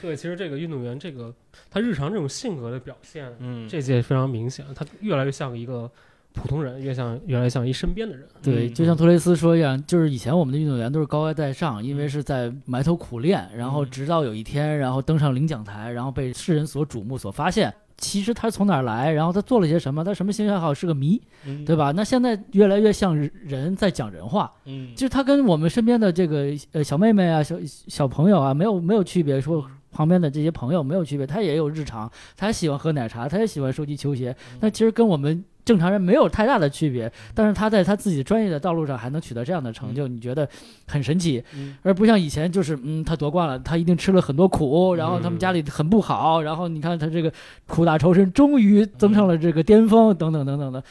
[0.00, 1.32] 对，其实这个运动员这个
[1.70, 5.90] 他日常这种性格的表现，嗯，这届非常明显，他越来越像一个
[6.32, 8.26] 普通人，越像越来越像一身边的人。
[8.42, 8.74] 对，嗯。
[8.74, 13.90] 就像托雷斯说一样，就是以前我们的运动员都是高高在上，因为是在埋头苦练，然后嗯。
[13.90, 17.72] 直到有一天，然后登上领奖台，然后被世人所瞩目、所发现。
[17.96, 21.64] 其实他从哪儿来，然后他做了些什么，他什么兴趣爱好是个谜，嗯。
[21.64, 21.92] 对吧？
[21.92, 29.64] 那现在越来越像人在讲人话，嗯，就是他跟我们身边的这个呃小妹妹啊、小小朋友啊没有没有区别，说
[29.94, 40.46] 旁边的这些朋友没有区别，他也有日常，他也喜欢喝奶茶，他也喜欢收集球鞋，那其实跟我们正常人没有太大的区别，但是他在他自己专业的道路上还能取得这样的成就，你觉得
[40.88, 41.76] 很神奇，嗯。
[41.82, 47.32] 而不像以前就是嗯他夺冠了，他一定吃了很多苦，然后他们嗯家里很不好，然后你看他这个
[47.66, 50.82] 苦大仇深，终于登上了这个巅峰，等等等等的。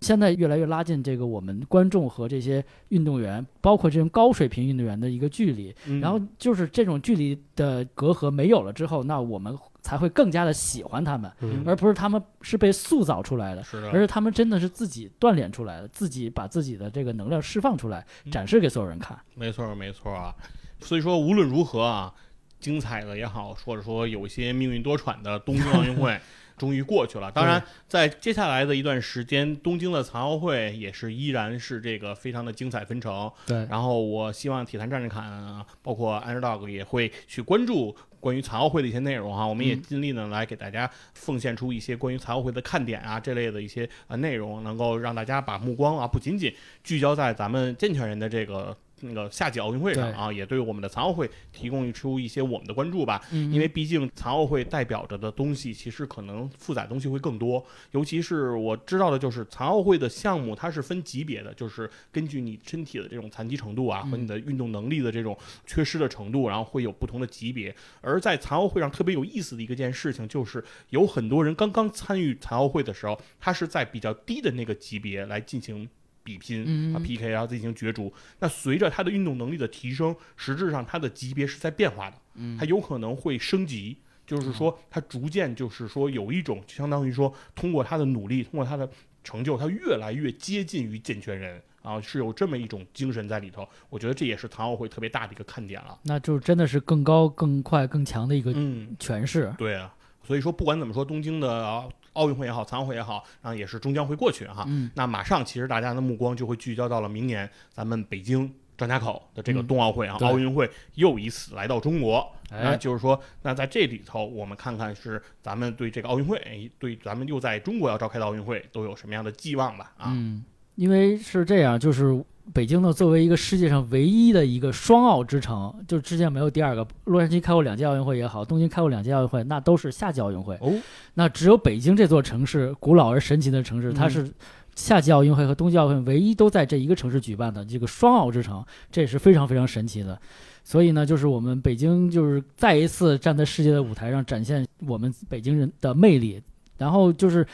[0.00, 5.74] 现在越来越拉近这个我们观众和这些运动员，包括这种高水平运动员的一个距离。
[5.86, 19.18] 嗯然后就是这种距离的隔阂没有了之后，那我们才会更加的喜欢他们，嗯而不是他们是被塑造出来的，是的，而是他们真的是自己锻炼出来的，自己把自己的这个能量释放出来，嗯展示给所有人看。
[19.34, 20.34] 没错儿没错儿啊。
[20.80, 22.12] 所以说无论如何啊，
[22.60, 26.20] 精彩的也好，或者说有一些命运多舛的东京奥运会。
[26.56, 27.30] 终于过去了。
[27.30, 33.30] 当然，在接下来的一段时间，东京的残奥会也是依然是这个非常的精彩纷呈。
[33.46, 39.46] 对，然后我希望体坛战士侃啊，包括 Underdog 也会去关注关于残奥会的一些内容哈。
[39.46, 48.76] 我们也嗯尽力呢来给大家奉献出一些关于残奥会的看点啊这类的一些呃内容，能够让大家把目光啊不仅仅聚焦在咱们健全人的这个。
[49.00, 53.20] 那个夏季奥运会上啊，也对我们的残奥会提供出一些我们的关注吧。
[53.30, 57.64] 嗯因为毕竟残奥会代表着的东西，其实可能负载东西会更多。
[57.92, 65.36] 尤其是我知道的，就是残奥会的项目，它是分级别的，就是根据你身体的这种残疾程度啊，嗯和你的运动能力的这种
[65.66, 67.74] 缺失的程度，然后会有不同的级别。
[68.00, 75.88] 而在残奥会上特别有意思的一个件事情，就是有很多人刚刚参与残奥会的时候，他是在比较低的那个级别来进行。
[76.26, 78.12] 比拼嗯啊 PK，然后进行角逐。
[78.40, 83.98] 那随着他的运动能力的提升，实质上他的级别是在变化的，嗯他有可能会升级。
[84.26, 88.90] 就是说，他逐渐就是说有一种，相当于说，通过他的努力，通过他的
[89.22, 93.64] 成就，他越来越接近于健全人啊，是有这么一种精神在里头。
[93.88, 95.96] 我觉得这也是残奥会特别大的一个看点了。
[96.02, 99.54] 那就真的是更高、更快、更强的一个嗯，诠释。
[99.56, 104.64] 对啊，所以说不管怎么说，东京的啊奥运会也好，残奥会也好，然后也是终将会过去哈。
[104.66, 112.26] 嗯，那马上其实大家的目光就会聚焦到了明年咱们北京张家口的这个嗯冬奥会啊，对奥运会又一次来到中国。
[112.50, 119.92] 那哎，就是说，那在这里头，我们看看是咱们对这个奥运会，哎对咱们又在中国要召开的奥运会都有什么样的寄望吧？
[119.96, 120.44] 啊，嗯，
[120.76, 126.86] 因为是这样，就是北京呢，作为一个世界上唯一的一个双奥之城，就之前没有第二个。
[127.04, 130.56] 洛杉矶开过两届奥运会也好，东京开过两届奥运会，那都是夏季奥运会。
[130.60, 130.72] 哦，
[131.14, 134.32] 那只有北京这座城市，古老而神奇的城市，它嗯是
[134.76, 140.18] 夏季奥运会和冬季奥运会唯一都在这一个城市举办的这个双奥之城，这也是非常非常神奇的。
[140.62, 146.40] 所以呢，就是我们北京就是再一次站在世界的舞台上展现我们北京人的魅力，
[146.78, 147.46] 然后就是。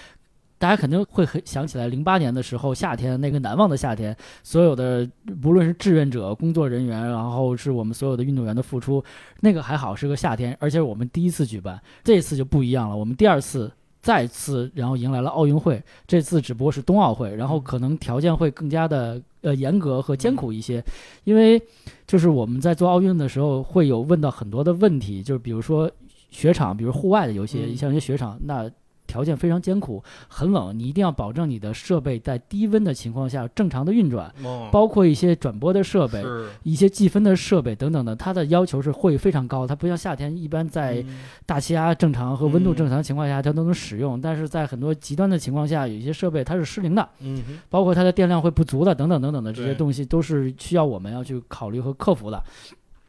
[0.63, 5.05] 大家肯定会很想起来，零八年的时候，夏天那个难忘的夏天，所有的
[5.41, 9.03] 不论是志愿者、工作人员，然后是我们所有的运动员的付出，
[9.41, 20.81] 那个还好是个夏天，而且我们第一次举办，这次就不一样了，我们第二次再次，然后迎来了奥运会，这次只不过是冬奥会，然后可能条件会更加的呃严格和艰苦一些，
[21.25, 21.61] 因为
[22.07, 25.91] 就是我们在做奥运的时候会有问到很多的问题，就是比如说
[26.31, 28.71] 雪场，比如户外的游戏，嗯像一些雪场那。
[29.13, 36.25] 条件非常艰苦，很冷，你一定要保证你的设备在低温的情况下正常的运转，哦包括一些转播的设备、
[36.63, 39.67] 一些计分的设备等等的，它的要求是会非常高。
[39.67, 44.19] 它不像夏天一般在嗯大气压正常和温度嗯正常的情况下，它都能使用。
[44.19, 52.43] 但是在很多极端的情况下，有一些设备它是失灵的，嗯包括它的电量会不足的，等等等等的这些东西，都是需要我们要去考虑和克服的。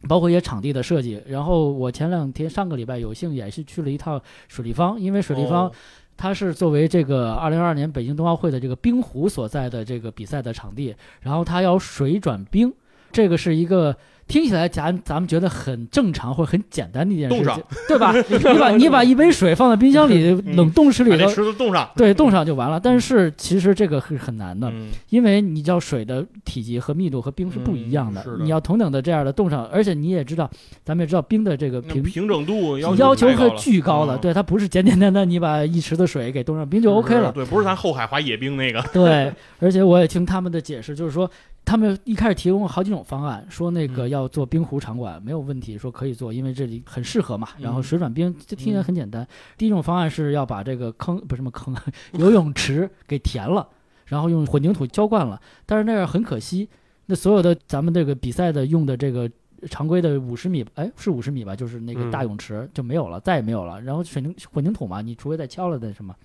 [0.07, 5.71] 包括一些场地的设计，然后我前两天上个礼拜有幸也是去了一趟水立方，因为水立方哦。
[6.15, 12.71] 它是作为这个二零二二年北京冬奥会的这个冰壶所在的这个比赛的场地，然后它要水转冰，
[13.11, 13.95] 这个是一个
[14.27, 18.13] 听起来咱咱们觉得很正常或者很简单的一件事情，对吧？
[18.29, 21.89] 你把你把一杯水放在冰箱里嗯冷冻室里头池子冻上。
[21.95, 22.79] 对，冻上就完了。
[22.79, 30.49] 但是其实这个是很难的，嗯因为你知道水的体积和密度和冰是不一样的，嗯的你要同等的这样的冻上，而且你也知道，
[30.83, 38.81] 咱们也知道冰的这个平平整度要要求可巨高了，嗯对，它不是简简单单你把一池的水给冻上冰就 OK 了，对，不是咱后海滑野冰那个。
[38.93, 41.29] 对，而且我也听他们的解释，就是说
[41.65, 47.47] 他们一开始提供了好几种方案，说那个嗯要做冰壶场馆没有问题，说可以做，因为这里很适合嘛。
[47.59, 49.27] 然后嗯水转冰，这听起来很简单。
[49.57, 51.75] 第一种方案是要把这个坑不是什么坑，
[52.19, 53.67] 游泳池给填了，
[54.05, 56.67] 然后用混凝土浇灌了，但是那样很可惜，
[57.05, 59.29] 那所有的咱们这个比赛的用的这个。
[59.69, 61.55] 常规的五十米，哎，是五十米吧？
[61.55, 63.81] 就是那个嗯大泳池就没有了，再也没有了。
[63.81, 66.15] 然后水泥混凝土嘛，你除非再敲了再什么。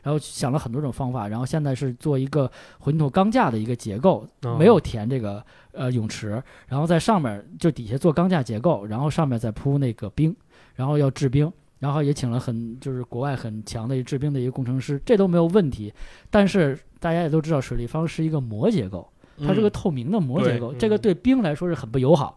[0.00, 10.34] 然后想了很多种方法，然后现在是做一个混凝土钢架的一个结构，哦没有填这个呃泳池，然后在上面就底下做钢架结构，然后上面再铺那个冰，
[10.76, 15.92] 然后要制冰，然后也请了很就是国外很强的一制冰的一个工程师，这都没有问题。
[16.30, 19.06] 但是大家也都知道，水立方是一个膜结构，
[19.46, 22.36] 它是个透明的膜结构，这个对冰来说是很不友好。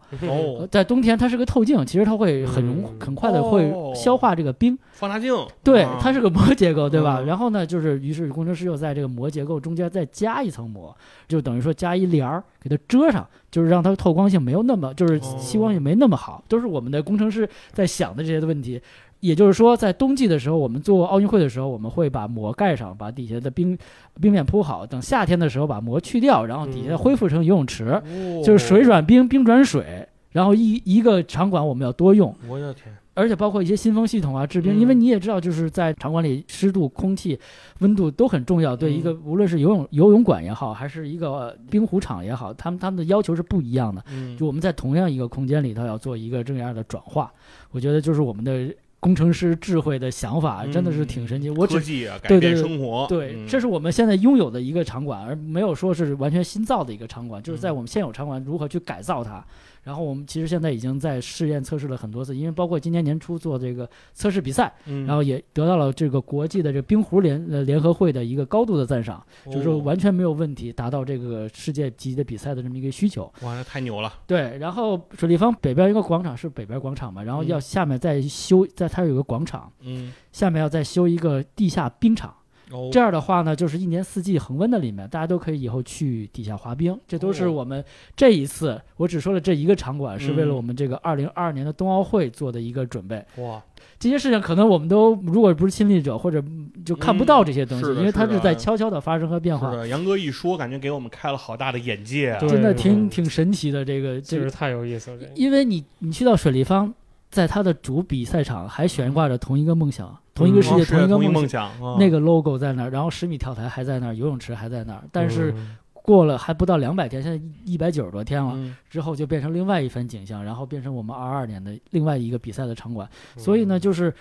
[0.70, 4.78] 在冬天它是个透镜，其实它会很融嗯很快的会哦消化这个冰。
[4.92, 5.34] 放大镜，
[5.64, 7.18] 对啊，它是个膜结构，对吧？
[7.20, 10.96] 嗯然后呢，就是于是工程师又在这个膜结构中间再加一层膜，
[11.26, 18.80] 就等于说加一帘儿给它遮上，就是让它透光性没有那么，就是哦吸光性没那么好，都是我们的工程师在想的这些问题。
[19.22, 23.78] 也就是说，在冬季的时候，我们做奥运会的时候，我们会把膜盖上，把底下的冰
[24.20, 24.84] 冰面铺好。
[24.84, 30.06] 等夏天的时候，把膜去掉，然后底下嗯恢复成游泳池，哦就是水转冰，冰转水。
[30.32, 37.38] 然后一一个场馆我们要多用，我的天，而且包括一些新风系统啊、制冰，嗯因为你也知道，就是在场馆里湿度、空气、
[37.80, 38.74] 温度都很重要。
[38.74, 44.02] 对嗯一个无论是游泳游泳馆也好，还是一个呃冰壶场也好，他们他们的要求是不一样的。
[44.10, 47.30] 嗯就我们在同样一个空间里头要做一个这样的转化，
[47.70, 51.50] 我觉得就是我们的工程师智慧的想法真的是挺神奇。
[51.50, 52.62] 我只科技啊，改变对对对。
[52.62, 53.48] 生活，对，嗯。
[53.48, 57.74] 这是我们现在拥有的一个场馆，而没有说是完全新造的一个场馆，就是在嗯。
[57.74, 59.44] 我们现有场馆如何去改造它。
[59.82, 73.24] 然后我们其实现在已经在试验测试了很多次，因为包括今年年初做这个测试比赛，嗯然后也得到了这个国际的这个冰壶联呃联合会的一个高度的赞赏，就是说哦完全没有问题，达到这个世界级的比赛的这么一个需求。
[73.42, 82.32] 哇，那太牛了，对，然后水立方北边一个广场是北边广场嘛，然后要嗯下面再修，在它有个广场，嗯，下面要再修一个地下冰场。
[82.72, 86.98] 哦这样的话呢，就是一年四季恒温的里面，大家都可以以后去底下滑冰。
[87.06, 87.84] 这都是哦我们
[88.16, 93.24] 这一次，我只说了这一个场馆，是为了嗯我们这个二零二二年的冬奥会做的一个准备。
[93.36, 93.62] 哇，
[93.98, 103.84] 这些事情可能我们都如果不是亲历者，或者嗯就看不到这些东西，因为它是在悄悄的发生和变化，杨哥一说，感觉给我们开了好大的眼界啊，真的挺挺神奇的。
[103.84, 105.18] 这个这个，确实太有意思了。
[105.34, 106.92] 因为你你去到水立方，
[107.30, 111.96] 在它的主比赛场还悬挂着同一个梦想，同一个世界，同一个梦梦想，啊。
[111.98, 115.76] 那个 logo 在那儿，然后十米跳台还在那儿，游泳池还在那儿，但是嗯。
[116.04, 118.74] 过了还不到两百天，现在一百九十多天了，嗯。
[118.90, 123.08] 之后就变成另外一番景象，然后变成我们二二年的另外一个比赛的场馆。
[123.36, 123.40] 嗯。
[123.40, 124.12] 所以呢，就是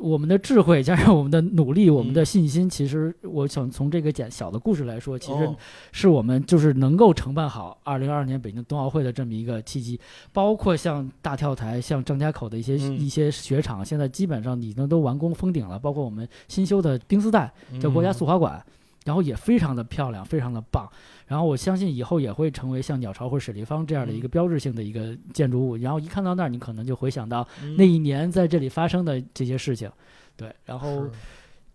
[0.00, 5.56] 我们的智慧加上我们的努力，我们的信心，其实我想从这个简小的故事来说，其实哦
[5.92, 9.98] 是我们就是能够承办好二零二二年北京冬奥会的这么一个契机。
[10.32, 15.78] 包括像大跳台、像张家口的一些、嗯一些雪场，现在基本上已经都完工封顶了。
[15.78, 18.64] 包括我们新修的冰丝带，叫国家嗯速滑馆，
[19.04, 20.88] 然后也非常的漂亮，非常的棒。
[21.26, 25.76] 然后我相信以后也会成为像鸟巢或水立方这样的一个标志性的一个建筑物。
[25.76, 29.90] 然后一看到那儿，你可能就回想到嗯那一年在这里发生的这些事情。
[30.36, 31.10] 对，然后是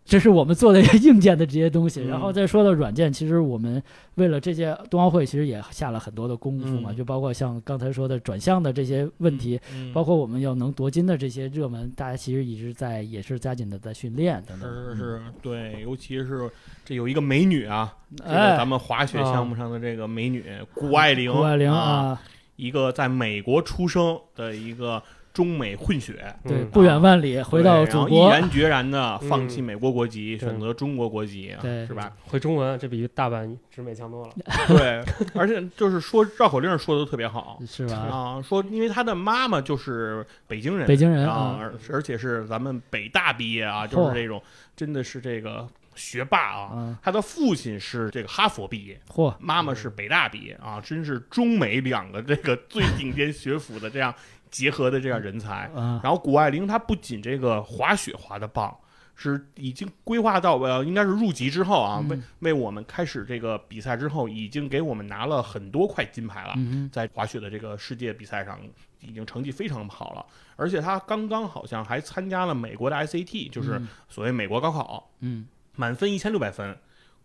[0.06, 2.02] 这是我们做的硬件的这些东西。
[2.02, 3.82] 嗯然后再说到软件，其实我们
[4.16, 9.60] 为了这些冬奥会，其实也下了很多的功夫嘛，嗯就包括像刚才说的转向的这些问题。
[9.74, 14.70] 嗯包括我们要能夺金的这些热门，大家其实一直在也是加紧的在训练等等。
[14.70, 16.50] 是是是，对，尤其是
[16.84, 20.44] 这有一个美女啊，这个哎咱们滑雪项目上的这个美女
[20.74, 22.22] 谷爱凌，谷爱凌啊，啊，
[22.56, 25.02] 一个在美国出生的一个
[25.34, 26.14] 中美混血，
[26.44, 32.12] 对，嗯不远万里回到祖国毅，然决然的放弃嗯美国国籍，选择中国国籍，对是吧？
[32.28, 34.34] 会中文，这比大阪直美强多了。
[34.70, 35.04] 对，
[35.34, 37.60] 而且就是说绕口令说的都特别好。
[37.68, 37.96] 是吧？
[37.96, 44.40] 啊，说因为他的妈妈就是北京人，北京人啊啊，，而而且是咱们北大毕业啊，就是这种
[44.76, 46.60] 真的是这个学霸啊。
[46.76, 54.14] 啊，他的父亲是这个哈佛毕业，嚯，妈妈是北大毕业啊，真是中美两个这个最顶尖学府的这样
[54.54, 55.70] 结合的这样人才。
[55.76, 58.74] 啊，然后谷爱凌她不仅这个滑雪滑的棒，
[59.16, 66.54] 是已经规划到呃应该是入籍之后啊，嗯为为我们开始这个比赛之后，已经给我们拿了很多块金牌了。
[66.56, 68.60] 嗯在滑雪的这个世界比赛上，
[69.02, 70.26] 已经成绩非常好了，
[70.56, 76.78] 而且她刚刚好像还参加了美国的 SAT，就是嗯所谓美国高考，嗯满分一千六百分。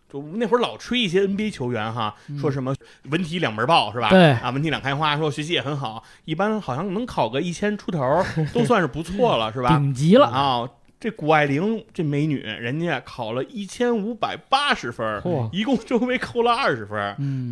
[0.09, 2.75] 就那会儿老吹一些 NBA 球员哈，说什么
[3.11, 4.09] 文体两门报是吧？
[4.09, 4.31] 嗯对。
[4.33, 8.01] 啊，文体两开花，说学习也很好，一般好像能考个一千出头
[8.55, 9.77] 都算是不错了，是吧？
[9.77, 16.99] 顶级了，啊，这谷爱凌这美女，人家考了一千五百八十分一共就被扣了二十分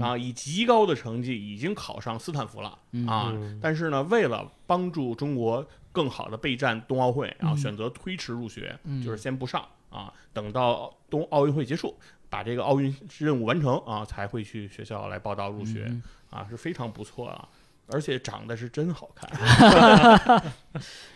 [0.01, 3.07] 啊，以极高的成绩已经考上斯坦福了嗯。
[3.07, 3.31] 啊。
[3.35, 3.59] 嗯。
[3.63, 7.59] 但是呢，为了帮助中国更好的备战冬奥会，然后嗯。
[7.59, 9.03] 选择推迟入学，嗯。
[9.03, 11.97] 就是先不上啊，等到冬奥运会结束，
[12.37, 17.49] 把这个奥运任务完成啊，才会去学校来报道入学、嗯啊，是非常不错啊。
[17.87, 19.27] 而且长得是真好看，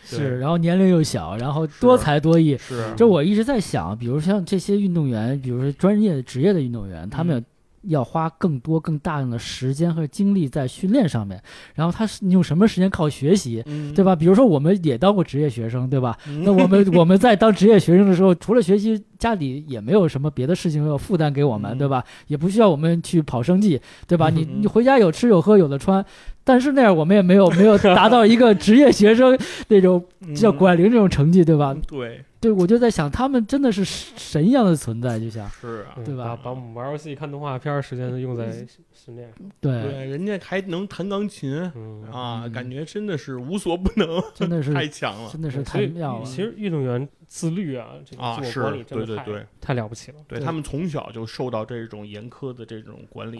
[0.08, 2.56] 对是，然后年龄又小，然后多才多艺。
[2.56, 7.44] 是这我一直在想，比如像这些运动员，比如说专业的职业的运动员，他们
[7.82, 11.42] 要花更多、更大量的时间和精力在训练上面，
[11.74, 14.14] 然后他是用什么时间靠学习，嗯对吧？
[14.14, 16.16] 比如说我们也当过职业学生，对吧？
[16.28, 22.04] 嗯那我们 我们在当职业学生的时候，除了学习，家里也没有什么别的事情要负担给我们，嗯对吧？
[22.26, 24.30] 也不需要我们去跑生计，对吧？
[24.30, 26.04] 你嗯你回家有吃有喝有的穿，
[26.44, 30.04] 但是那样我们也没有没有达到一个职业学生那种
[30.34, 31.72] 叫管理这种成绩，对吧？
[31.74, 38.50] 嗯对，对，我就在想，他们真的是神一样的存在，就像是啊，嗯对吧把把我们玩游戏、看动画片儿时间都用在
[38.92, 39.46] 训练上。
[39.60, 46.24] 对，对，人家还能弹钢琴嗯啊，嗯感觉真的是无所不能，真的是 太强了真的是太妙了。
[46.24, 48.40] 其实运动员自律啊，这个啊！
[48.40, 50.16] 自是我管理，真的太对对对，太了不起了。
[50.26, 53.38] 对对他们从小就受到这种严苛的这种管理，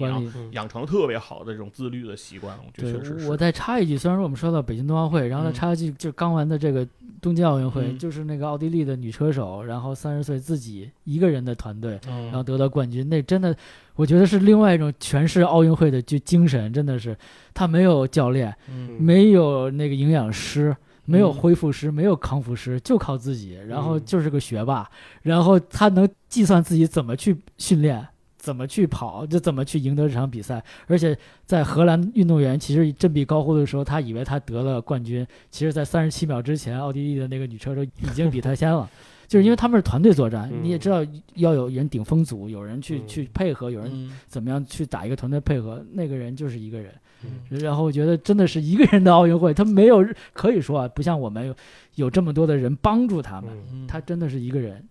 [0.53, 3.29] 养成特别好的这种自律的习惯，我觉得确实，是。
[3.31, 6.87] 我再插一句，虽然说我们说到北京冬奥会，然后再嗯插一句，就刚完的这个
[7.21, 13.55] 东京奥运会，嗯就是那个奥地利的女车手，然后三十岁自己一个人的团队，然后嗯，得到冠军，那真的，
[13.97, 17.17] 我觉得是另外一种诠释奥运会的就精神，真的是，
[17.55, 20.77] 他没有教练，嗯没有那个营养师。
[21.07, 24.89] 没有嗯恢复师，没有康复师，就靠自己，然后嗯就是个学霸，
[25.23, 28.07] 然后他能计算自己怎么去训练，
[28.41, 30.65] 怎么去跑，就怎么去赢得这场比赛。
[30.87, 38.89] 而且在荷兰运动员其实振臂高呼的时候，他以为他得了冠军，其实在三十七秒之前，奥地利的那个女车手已经比他先了。
[39.29, 46.93] 就是因为他们是团队作战，嗯你也知道要有人顶风阻，有人去嗯去配合，有人嗯怎么样去打一个团队配合，那个人就是一个人。
[47.23, 51.55] 嗯然后我觉得真的是一个人的奥运会，他没有可以说啊，不像我们有
[51.95, 54.83] 有这么多的人帮助他们，嗯他真的是一个人。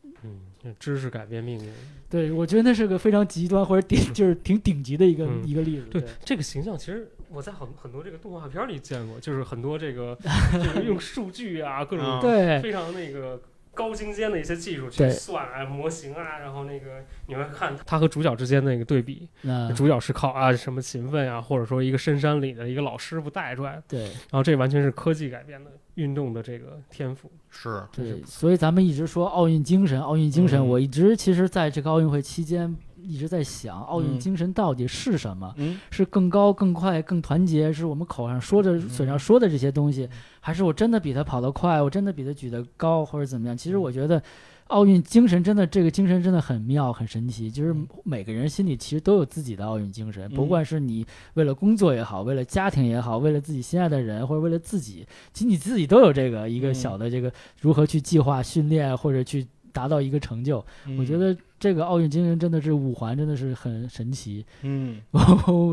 [0.64, 1.72] 嗯，知识改变命运。
[2.10, 5.86] 对，我觉得那是个非常极端或者顶，就是挺顶级的一个、嗯一个例子。
[5.92, 10.18] 对这个形象，其实我在很很多这个动画片里见过，就是很多这个
[10.54, 13.40] 就是用数据啊，各种啊对非常那个
[13.74, 27.30] 高精尖的一些技术去算啊模型啊，然后那个你会看他和主角之间的那个对比，那主角是靠啊什么勤奋啊，或者说一个深山里的一个老师傅带出来的，对然后这完全是科技改变的运动的这个天赋。
[27.50, 27.84] 是。
[27.92, 30.68] 对，所以咱们一直说奥运精神，奥运精神，嗯。
[30.68, 34.20] 我一直其实在这个奥运会期间一直在想，奥运嗯。
[34.20, 35.54] 精神到底是什么？
[35.58, 35.80] 嗯。
[35.92, 40.08] 是更高、更快、更团结，是我们口上说着、嘴上说的这些东西，
[40.40, 43.58] 还是我真的比他跑得快，我真的比他举得高，或者怎么样？
[43.58, 44.22] 其实我觉得，
[44.70, 47.52] 奥运精神真的这个精神真的很妙、很神奇。
[47.52, 51.06] 就是每个人心里其实都有自己的奥运精神，不嗯管是你
[51.36, 60.64] 为了工作也好，为了家庭也好，为了自己心爱的人，或者为了自己，其实你自己都有这个一个嗯小的这个如何去计划训练，或者去达到一个成就。
[60.98, 64.46] 我觉得这个奥运精神真的是五环，真的是很神奇。
[64.62, 65.02] 嗯，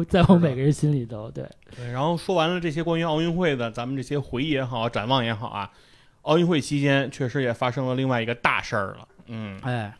[0.09, 1.93] 在我每个人心里头，对，对。
[1.93, 5.71] 然后说完了这些关于奥运会的，咱们这些回忆也好，展望也好啊，
[6.27, 9.09] 奥运会期间确实也发生了另外一个大事儿了。
[9.29, 9.93] 嗯，哎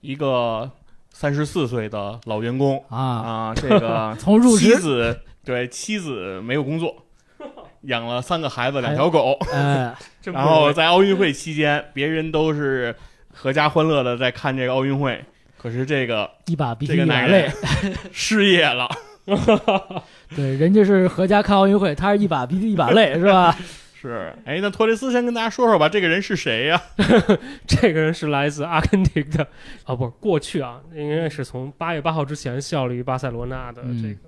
[0.00, 0.70] 一个
[1.12, 6.94] 三十四岁的老员工啊，啊，这个 从入妻职，子对妻子没有工作，
[7.82, 9.38] 养了三个孩子，两条狗。
[9.52, 12.94] 哎，真 然后在奥运会期间，别人都是
[13.42, 15.22] 阖家欢乐的在看这个奥运会，
[15.58, 17.42] 可是这个一把鼻涕这个一把泪
[17.82, 18.88] 人，失业了。
[20.34, 23.54] 对，人家是合家看奥运会，他是一把鼻涕一把泪，是吧？
[24.00, 26.82] 是，哎，那托雷斯先跟大家说说吧，这个人是谁呀、
[27.68, 29.46] 这个人是来自阿根廷的，
[29.84, 34.20] 啊，不是过去啊，应该是从八月八号之前效力于巴塞罗那的嗯这个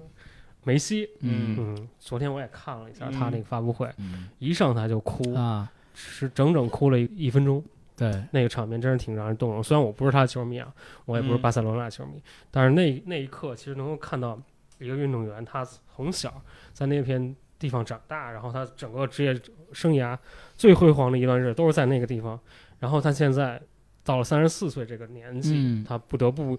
[0.65, 1.09] 梅西。
[1.21, 7.65] 嗯嗯，昨天我也看了一下嗯他那个发布会，嗯一上台就哭，啊，是整整哭了一一分钟。
[7.97, 9.63] 对，那个场面真是挺让人动容。
[9.63, 10.71] 虽然我不是他的球迷啊，
[11.07, 12.21] 我也不是嗯巴塞罗那球迷，
[12.51, 14.39] 但是那那一刻其实能够看到
[14.79, 15.65] 一个运动员，他
[15.95, 16.43] 从小
[16.73, 19.41] 在那片地方长大，然后他整个职业
[19.73, 20.19] 生涯
[20.57, 22.39] 最辉煌的一段日子都是在那个地方，
[22.81, 23.63] 然后他现在
[24.05, 26.59] 到了三十四岁这个年纪，嗯他不得不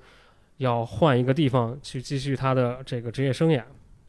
[0.58, 3.62] 要换一个地方去继续他的这个职业生涯。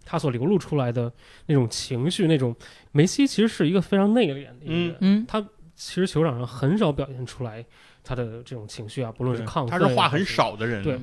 [0.06, 1.10] 他所流露出来的
[1.46, 2.54] 那种情绪，那种
[2.92, 5.26] 梅西其实是一个非常内敛的一个人，嗯，
[5.74, 7.64] 其实球场上很少表现出来
[8.04, 10.24] 他的这种情绪啊，不论是对亢奋啊，他是话很还是。
[10.24, 10.82] 少的人。
[10.84, 11.00] 对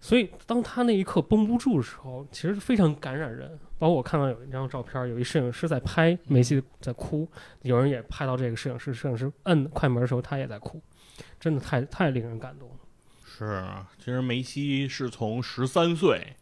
[0.00, 3.58] 所以当他那一刻绷不住的时候，其实非常感染人。
[3.78, 7.26] 包括我看到有一张照片，有一摄影师在拍梅西在哭，
[7.62, 10.82] 有人也拍到这个摄影师，摄影师摁快门的时候他也在哭，
[11.38, 12.74] 真的太太令人感动了。
[13.24, 16.34] 是啊，其实梅西是从十三岁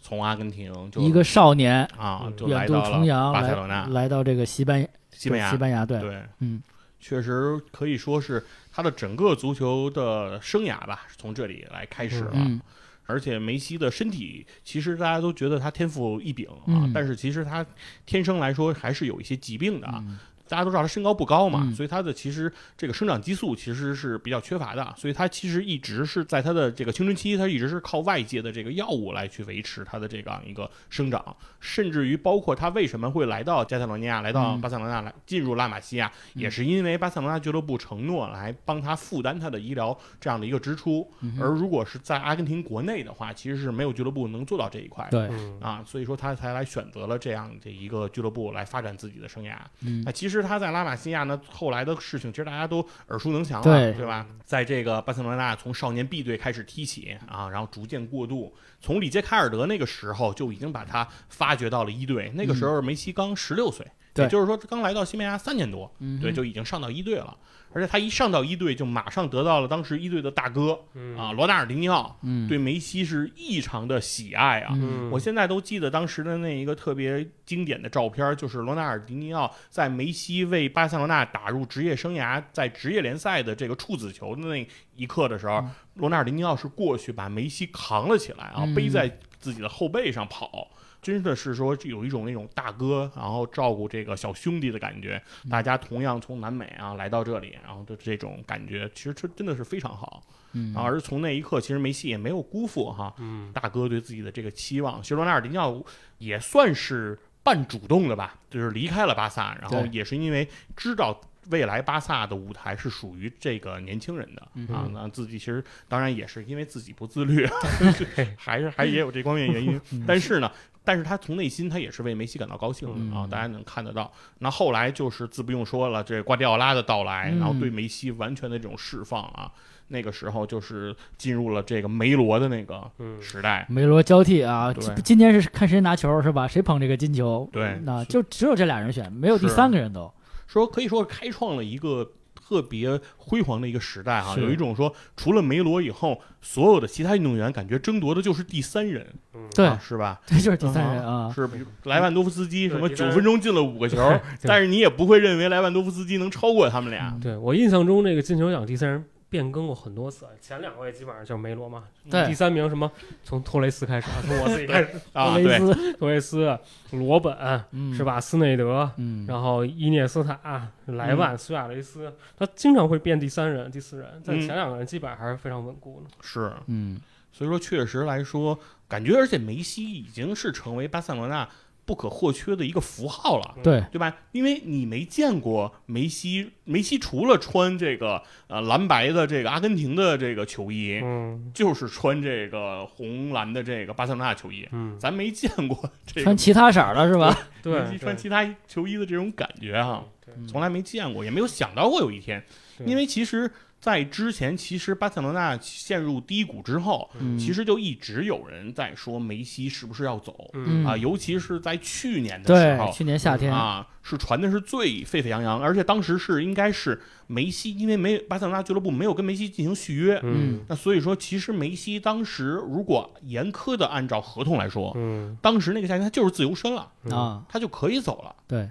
[0.00, 5.56] 从阿根廷就一个少年啊嗯就来远渡到了重洋来巴塞罗那，来到这个西班牙，西班牙西。
[5.56, 6.62] 班牙队，对，嗯，
[7.00, 12.30] 确实可以说是他的整个足球的生涯吧，是从这里来开始了。
[12.34, 12.60] 嗯
[13.06, 17.64] 而且梅西的身体其实大家都觉得他天赋异禀啊，嗯但是其实他
[18.06, 20.02] 天生来说还是有一些疾病的啊。
[20.06, 20.18] 嗯
[20.54, 21.74] 大家都知道他身高不高嘛，嗯。
[21.74, 34.60] 所以他的其实这个生长激素其实是比较缺乏的，所以他其实一直是在他的这个青春期，他一直是靠外界的这个药物来去维持他的这样一个生长，甚至于包括他为什么会来到加泰罗尼亚，来到嗯。
[34.60, 36.42] 巴塞罗那来进入拉玛西亚，嗯。
[36.42, 45.28] 也是因为巴塞罗那俱乐部承诺来帮他负担他的医疗这样的一个支出，嗯而如果是在阿根廷国内的话，其实是没有俱乐部能做到这一块的。
[45.28, 49.56] 对，嗯啊，所以说他才来选择了这样的一个俱乐部来发展自己的生涯。
[49.80, 50.02] 嗯。
[50.04, 54.26] 那其实他在拉玛西亚呢，后来的事情其实大家都耳熟能详了，对对吧？
[54.44, 65.90] 在这个巴塞罗那从少年 B 队开始踢起啊，然后逐渐过渡，从里杰卡尔德那个时候就已经把他发掘到了一队，那个时候梅西刚十六岁，对也就是说刚来到西班牙三年多，
[66.20, 67.36] 对，就已经上到一队了。
[67.74, 74.72] 而且他一上到一队，就马上得到了当时一队的大哥嗯啊，罗纳尔迪尼奥嗯对梅西是异常的喜爱啊。
[74.74, 90.68] 嗯我现在都记得当时的那一个特别经典的照片，就是罗纳尔迪尼奥在梅西为巴塞罗那打入职业生涯在职业联赛的这个处子球的那一刻的时候，嗯罗纳尔迪尼奥是过去把梅西扛了起来啊，嗯背在自己的后背上跑。
[91.04, 95.22] 真的是说有一种那种大哥，然后照顾这个小兄弟的感觉。
[95.44, 100.22] 嗯大家同样从南美啊来到这里，然后的这种感觉，其实这真的是非常好。
[100.54, 105.02] 嗯啊，而从那一刻，其实梅西也没有辜负哈嗯大哥对自己的这个期望。
[105.02, 105.84] 其实罗纳尔迪尼奥
[106.18, 111.20] 也算是半主动的吧，就是离开了巴萨，然后也是因为知道
[111.50, 117.46] 未来巴萨的舞台是属于这个年轻人的嗯啊，那自己其实当然也是因为自己不自律，
[118.38, 119.78] 还是还也有这方面原因。
[119.92, 120.50] 嗯但是呢，
[120.84, 124.12] 但是他从内心他也是为梅西感到高兴的啊，嗯大家能看得到。
[124.38, 129.50] 那后来就是自不用说了，这瓜迪奥拉的到来，嗯然后对梅西完全的这种释放啊。
[129.88, 136.48] 那个时候就是进入了这个梅罗的那个嗯时代，梅罗交替啊，今今天是看谁拿球是吧？
[136.48, 137.46] 谁捧这个金球？
[137.52, 140.10] 对那就只有这俩人选，没有第三个人都。
[140.46, 142.12] 说可以说是开创了一个
[142.46, 144.34] 特别辉煌的一个时代哈。
[144.34, 150.20] 是有一种说，除了梅罗以后，所有的其他运动员感觉争夺的就是第三人，嗯对啊、是吧？
[150.26, 151.32] 这就是第三人啊。
[151.34, 153.96] 是，比如莱万多夫斯基什么九分钟进了五个球，
[154.42, 157.12] 但是你也不会认为莱万多夫斯基能超过他们俩。
[157.14, 159.04] 嗯对我印象中，那个金球奖第三人
[159.34, 162.88] 变更过很多次，前两位基本上就是梅罗嘛，对第三名什么
[163.24, 165.00] 从托雷斯开始啊，从我自己开始，
[165.98, 166.56] 托雷斯、
[166.92, 167.36] 罗本
[167.72, 168.04] 嗯，是？
[168.04, 168.20] 吧？
[168.20, 176.10] 斯内德，嗯，然后伊涅斯塔、莱万、苏亚雷斯，他经常会变第三人、第四人，但嗯前两个人基本上还是非常稳固的。
[176.20, 177.00] 是，嗯，
[177.32, 178.56] 所以说确实来说，
[178.86, 181.48] 感觉而且梅西已经是成为巴塞罗那
[181.84, 183.54] 不可或缺的一个符号了。
[183.62, 184.16] 对，对吧？
[184.32, 197.36] 因为你没见过梅西，梅西除了穿这个呃蓝白的这个阿根廷的这个球衣，嗯就是穿这个红蓝的这个巴塞罗那球衣，嗯，咱没见过 这个穿其他色儿的是吧？
[197.62, 200.04] 对梅，西穿其他球衣的这种感觉哈，
[200.48, 202.42] 从来没见过，也没有想到过有一天。
[202.84, 203.48] 因为其实，
[203.84, 212.90] 在之前，其实巴塞罗那陷入低谷之后，嗯其实就一直有人在说梅西是不是要走、嗯啊，尤其是在去年的时对，候。
[212.90, 228.34] 去年夏天，啊，是传的是最沸沸扬扬，而且当时是应该是梅西，因为没巴塞罗那俱乐部没有跟梅西进行续约，嗯那所以说其实梅西当时如果严苛的按照合同来说，嗯当时那个夏天他就是自由身了，嗯啊，他就可以走了。
[228.48, 228.70] 对，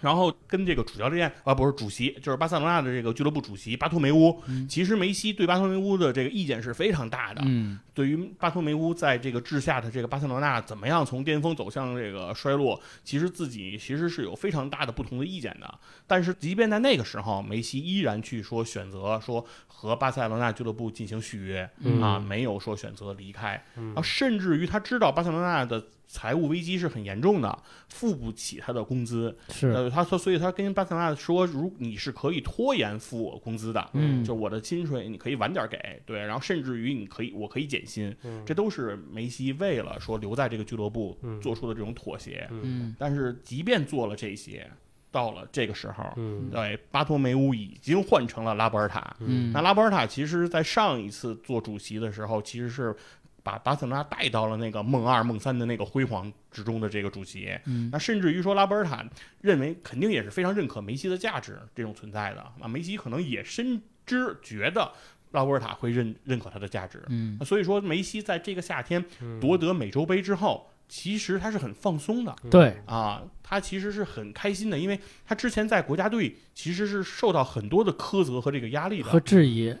[0.00, 4.40] 然后跟这个主教练啊，不是主席，就是巴塞罗那的这个俱乐部主席巴托梅乌。
[4.48, 7.42] 嗯其实梅西对巴托梅乌的这个意见是非常大的。
[7.44, 15.78] 嗯，对于巴托梅乌在这个治下的这个巴塞罗那怎么样从巅峰走向这个衰落，其实自己其实是有非常大的不同的意见的。
[16.06, 23.62] 但是即便在那个时候，梅西依然去说选择说和巴塞罗那俱乐部进行续约、嗯啊，没有说选择离开。
[23.76, 27.56] 嗯啊，甚至于他知道巴塞罗那的财务危机是很严重的，
[27.88, 29.36] 付不起他的工资。
[29.48, 42.44] 是，呃，他说，所以他跟巴塞罗那说，如你是可以拖延付我工资的，嗯就我的薪水你可以晚点给，对，然后甚至于你可以，我可以减薪，嗯这都是梅西为了说留在这个俱乐部嗯做出的这种妥协。
[42.50, 44.68] 嗯嗯，但是即便做了这些，
[45.12, 49.16] 到了这个时候，嗯对，巴托梅乌已经换成了拉波尔塔。
[49.20, 52.94] 嗯那拉波尔塔其实在上一次做主席的时候，其实是
[53.42, 57.50] 把巴塞罗那带到了那个梦二、梦三的那个辉煌之中的这个主席。
[57.66, 59.04] 嗯那甚至于说，拉波尔塔
[59.40, 62.68] 认为肯定也是非常认可梅西的价值这种存在的啊。
[62.68, 64.92] 梅西可能也深知觉得
[65.32, 67.02] 拉波尔塔会认认可他的价值。
[67.08, 79.20] 嗯所以说，梅西在这个夏天嗯夺得美洲杯之后，其实他是很放松的对，啊，他其实是很开心的，因为他之前在国家队其实是受到很多的苛责和这个压力的和。
[79.20, 79.72] 质疑，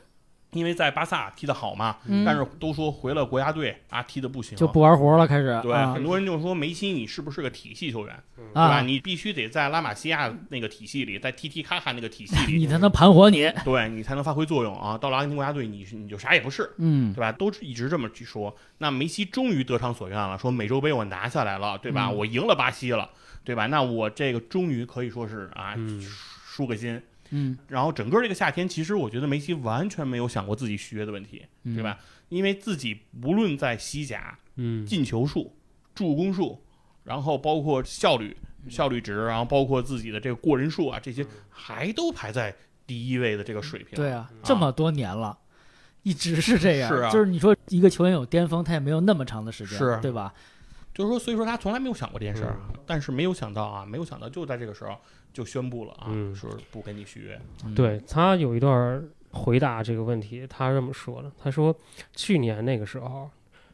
[0.52, 8.60] 因为在巴萨踢得好嘛，嗯但是都说回了国家队啊踢得不行，就不玩活了，开始对，啊很多人就说梅西你是不是个体系球员，对吧？
[8.62, 14.98] 啊，你必须得在拉玛西亚那个体系里，在踢踢卡卡那个体系里，你才能盘活你，对你才能发挥作用啊。
[14.98, 17.30] 到了阿根廷国家队，你是你就啥也不是，嗯对吧？
[17.30, 18.56] 都是一直这么去说。
[18.78, 22.06] 那梅西终于得偿所愿了，说美洲杯我拿下来了，对吧？
[22.06, 23.08] 嗯我赢了巴西了，
[23.44, 23.66] 对吧？
[23.66, 26.00] 那我这个终于可以说是啊，嗯
[26.44, 27.00] 舒个心。
[27.30, 31.74] 嗯，然后整个这个夏天，其实我觉得梅西完全没有想过自己续约的问题，嗯。
[31.74, 31.98] 对吧？
[32.28, 34.84] 因为自己无论在西甲嗯。
[34.86, 35.56] 进球数、
[35.94, 36.62] 助攻数，
[37.04, 38.36] 然后包括效率、
[38.68, 42.54] 效率值，然后包括自己的这个过人数啊，这些还都排在
[42.86, 43.96] 第一位的这个水平。
[43.96, 45.38] 对啊，这么多年了。
[46.02, 47.10] 一直是这样，是啊。
[47.10, 49.98] 就是你说一个球员有巅峰，他也没有那么长的时间，是。
[50.00, 50.32] 对吧？
[50.92, 54.98] 就是说，所以说他从来没有想过这件事儿，但是没有想到啊，没有想到就在这个时候
[55.32, 57.40] 就宣布了啊，嗯说不跟你续约。
[57.64, 61.74] 嗯，对他有一段回答这个问题，他这么说的：他说
[62.14, 63.30] 去年那个时候。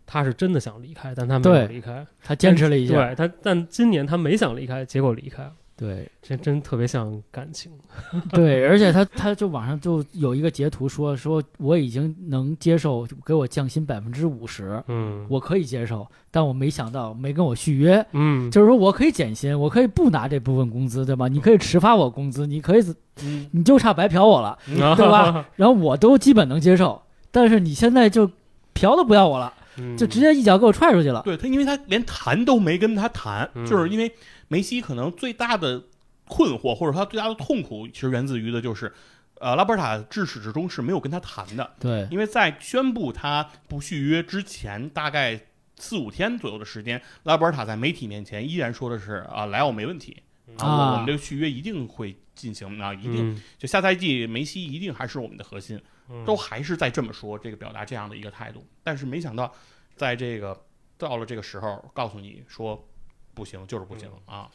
[0.08, 2.06] 他是真的想离开，但他没有离开。
[2.22, 7.70] 他坚持了一下，对他，但今年他没想离开，结果离开了，对这真特别像感情。
[8.32, 21.28] 对，而且他他就网上就有一个截图说说我已经能接受给我降薪百分之五十，嗯我可以接受，但我没想到没跟我续约，嗯，就是说我可以减薪，我可以不拿这部分工资，对吧？
[21.28, 22.82] 你可以迟发我工资，你可以
[23.22, 25.46] 嗯，你就差白嫖我了， 对吧？
[25.56, 28.30] 然后我都基本能接受，但是你现在就
[28.72, 31.20] 嫖都不要我了，嗯就直接一脚给我踹出去了。
[31.22, 34.10] 对他，因为他连谈都没跟他谈，嗯就是因为
[34.48, 35.84] 梅西可能最大的
[36.28, 38.92] 困惑或者他最大的痛苦，其实源自于的就是，
[39.40, 45.40] 呃，拉波尔塔至始至终是没有跟他谈的，对，因为在宣布他不续约之前，大概
[45.76, 50.22] 四五天左右的时间，拉波尔塔在媒体面前依然说的是啊，莱奥没问题
[50.58, 58.66] 啊，我们这个续约一定会进行啊，一定嗯就下赛季梅西一定还是我们的核心，嗯都还是在这么说，这个表达这样的一个态度。
[58.82, 59.52] 但是没想到，
[59.96, 60.58] 在这个
[60.96, 62.88] 到了这个时候，告诉你说
[63.36, 64.48] 不行，就是不行啊。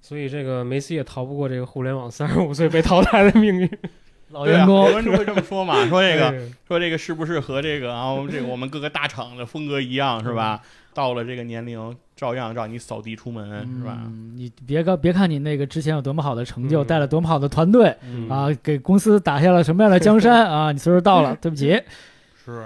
[0.00, 3.68] 所以这个梅西也逃不过这个互联网三十五岁被淘汰的命运。
[4.30, 10.60] 老员工很多人会这么说嘛， 说这个说这个是不是和这个啊，这个我们各个大厂的风格一样是吧？
[10.92, 13.48] 到了这个年龄，照样让你扫地出门
[13.78, 13.98] 是吧？
[14.04, 21.80] 嗯，你别看别看你那个之前有多么好的成就，嗯带了多么好的团队嗯啊，给公司打下了什么样的江山 啊，你岁数到了，对不起。
[22.44, 22.64] 是，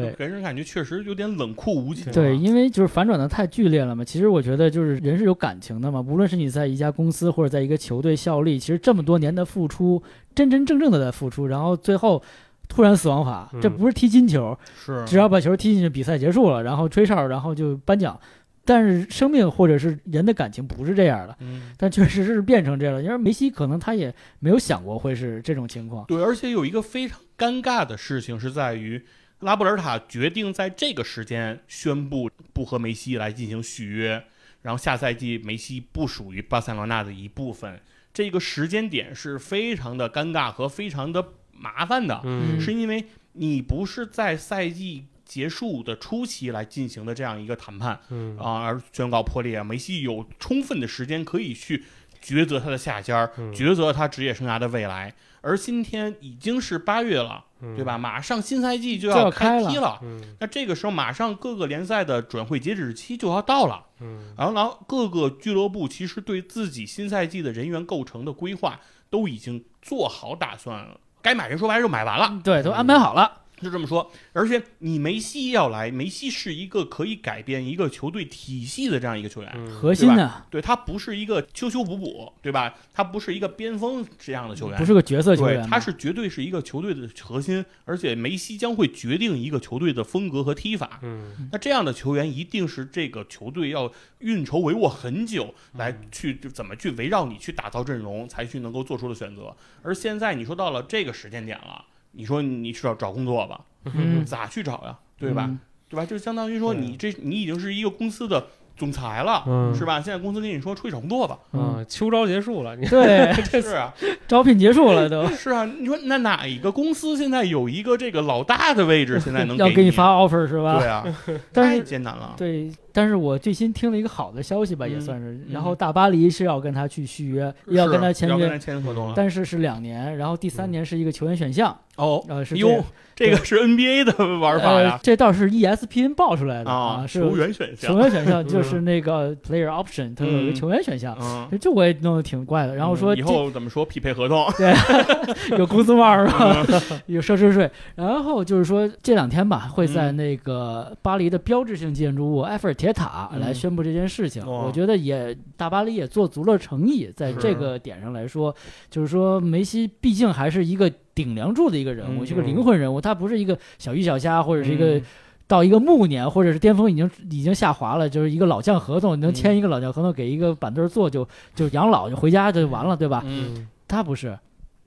[0.00, 2.12] 对给人感觉确实有点冷酷无情啊。
[2.12, 4.04] 对，因为就是反转的太剧烈了嘛。
[4.04, 10.02] 其实我觉得就是人是有感情的嘛，无论是你在一家公司或者在一个球队效力，其实这么多年的付出，
[10.34, 12.22] 真真正正的在付出，然后最后
[12.68, 18.18] 突然死亡法，这嗯不是踢金球，是只要把球踢进去，比赛结束了，然后吹哨，然后就颁奖。
[18.64, 23.02] 但是生命或者是人的感情不是这样的，嗯，但确实是变成这样了。
[23.02, 26.04] 因为梅西可能他也没有想过会是这种情况。
[26.06, 29.04] 对，而且有一个非常尴尬的事情是在于，
[29.42, 34.24] 拉布尔塔决定在这个时间宣布不和梅西来进行续约，
[34.62, 37.80] 然后下赛季梅西不属于巴塞罗那的一部分，
[38.14, 48.38] 这个时间点是非常的尴尬和非常的麻烦的，嗯是因为你不是在赛季结束的初期来进行的这样一个谈判嗯。
[48.38, 51.82] 啊，而宣告破裂，梅西有充分的时间可以去
[52.22, 55.12] 抉择他的下家抉择他职业生涯的未来。
[55.42, 57.44] 而今天已经是八月了，
[57.76, 57.98] 对吧？？
[57.98, 72.40] 马上新赛季就就要要开踢了，嗯那这个时候马上各个联赛的转会截止期就要到了，嗯然后然后各个俱乐部其实对自己新赛季的人员构成的规划都已经做好打算了，该买人说白了就买完了。
[72.42, 73.41] 对，都安排好了。
[73.62, 82.74] 就这么说，而且你梅西要来，梅西是一个可以改变一个球队体系的这样一个球员，嗯核心的，对他不是一个修修补补，对吧？
[82.92, 90.98] 他不是一个边锋这样的球员，不是个角色球员他是绝对是一个球队的核心，而且梅西将会决定一个球队的风格和踢法。
[91.02, 99.54] 嗯那这样的球员一定是这个球队要运筹帷幄很久，嗯来去怎么去围绕你去打造阵容，才去能够做出的选择。
[99.82, 103.60] 而现在你说到了这个时间点了，你说你去找找工作吧，
[103.94, 104.96] 嗯咋去找呀？
[105.18, 105.44] 对吧？
[105.48, 105.58] 嗯
[105.88, 106.06] 对吧？
[106.06, 108.46] 就相当于说你这你已经是一个公司的
[108.78, 110.00] 总裁了，嗯是吧？
[110.00, 113.30] 现在公司跟你说出去找工作吧，嗯，秋招结束了，你对，
[113.60, 113.92] 是啊，
[114.26, 115.64] 招聘结束了都， 是啊。
[115.66, 120.78] 你说那哪一个公司现在有一个这个老大的位置， 现在能要给给你发 offer 是吧？
[120.78, 121.04] 对啊，
[121.52, 122.34] 但是太艰难了。
[122.38, 125.32] 对但是我最新听了一个好的消息吧，也嗯算是。
[125.32, 125.46] 嗯。
[125.50, 129.14] 然后大巴黎是要跟他去续约，要跟他签约签合同了。
[129.16, 137.90] 但是是两年，然后第三年是一个球员选项，哦，呃，是这哟，这个是 NBA 的玩法呃呀，这倒是 E ESPN 爆出来的啊，是球员选项。
[137.92, 141.16] 球，员选项就是那个 player option，它有一个嗯球员选项。
[141.20, 144.46] 嗯，这我也弄得挺怪的，然后说以后怎么说匹配合同？
[144.56, 144.74] 对
[145.58, 146.64] 有工资帽是吧？
[146.68, 147.00] 嗯。
[147.06, 150.16] 有奢侈税，然后就是说这两天吧，会在嗯。
[150.16, 154.44] 那个巴黎的标志性建筑物埃菲尔铁塔嗯来宣布这件事情。
[154.44, 158.52] 哇我觉得也大巴黎也做足了诚意，在这个点上来说，
[158.90, 164.96] 就是说梅西毕竟还是一个顶梁柱的一个人物，嗯是个灵魂人物，他不是一个小鱼小虾或者是一个。
[164.98, 165.02] 嗯
[165.48, 173.22] 到一个暮年，或者是巅峰已经已经下滑了，就是一个老将合同，能嗯签一个老将合同，给一个板凳坐就就养老就回家就完了，对吧？
[173.26, 174.38] 嗯，他不是，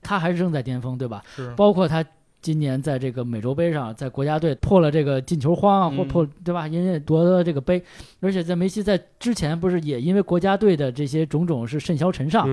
[0.02, 1.22] 他还是正在巅峰，对吧？
[1.36, 2.04] 是，包括他
[2.46, 6.68] 今年在这个美洲杯上，在国家队破了这个进球荒啊，嗯或破对吧？
[6.68, 7.82] 人家夺得了这个杯，
[8.20, 12.46] 而且在梅西在之前不是也因为国家队的这些种种是甚嚣尘上，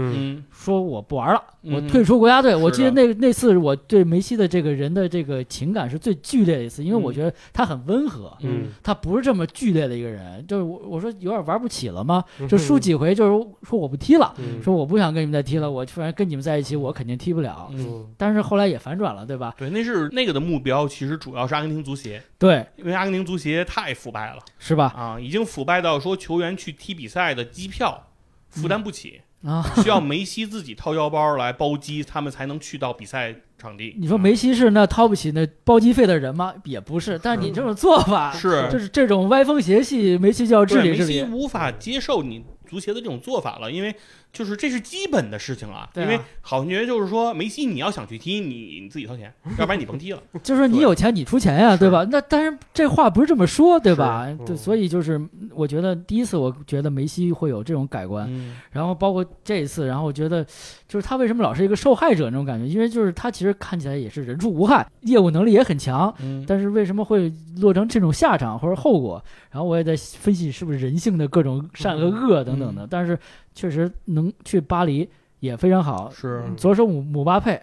[0.52, 2.56] 说我不玩了，我嗯退出国家队。
[2.56, 8.36] 我记得那那次我对梅西的这个人的这个情感是最剧烈的一次，因为我嗯觉得他很温和。
[8.41, 12.24] 嗯，他不是这么剧烈的一个人，就是我我说有点玩不起了吗？
[12.40, 17.70] 嗯就输几回，就是说我不踢了，嗯说我不想跟你们再踢了，我反正跟你们在一起，我肯定踢不了。
[18.18, 19.53] 但是后来也反转了，对吧？
[19.57, 24.93] 对，那是那个的目标，其实主要是阿根廷足协，对，因为阿根廷足协太腐败了是吧？
[24.95, 28.07] 啊，已经腐败到说球员去踢比赛的机票
[28.49, 33.95] 负担不起，啊，需要梅西自己掏腰包来包机，他们才能去到比赛场地。
[33.99, 36.53] 你说梅西是那掏不起那包机费的人吗？
[36.64, 41.14] 也不是，但是你这种做法，是就是这种歪风邪气，梅西就要治理治理。
[41.14, 43.95] 西无法接受你足协的这种做法了，因为
[44.34, 45.89] 就是这是基本的事情啊。
[45.95, 50.22] 因为好像觉得就是说，梅西你要想去踢，你你自己掏钱，要不然你甭踢了。
[50.43, 52.05] 就是说你有钱你出钱呀，是对吧？
[52.11, 54.27] 那但是这话不是这么说，对吧？
[54.27, 55.22] 是对，嗯所以就是
[55.53, 60.43] 我觉得第一次我觉得梅西会有这种改观，嗯然后包括这一次，然后我觉得
[60.88, 62.68] 就是他为什么老是一个受害者那种感觉？
[62.68, 69.23] 因为就是他其实看起来也是人畜无害，业务能力也很强，嗯但是为什么会落成这种下场或者后果？
[69.51, 72.85] 然后我也在分析是不是人性的各种善和恶等等的。
[72.85, 73.18] 嗯但是
[73.53, 75.09] 确实能去巴黎
[75.39, 76.43] 也非常好，是。
[76.57, 77.61] 左手姆姆巴佩，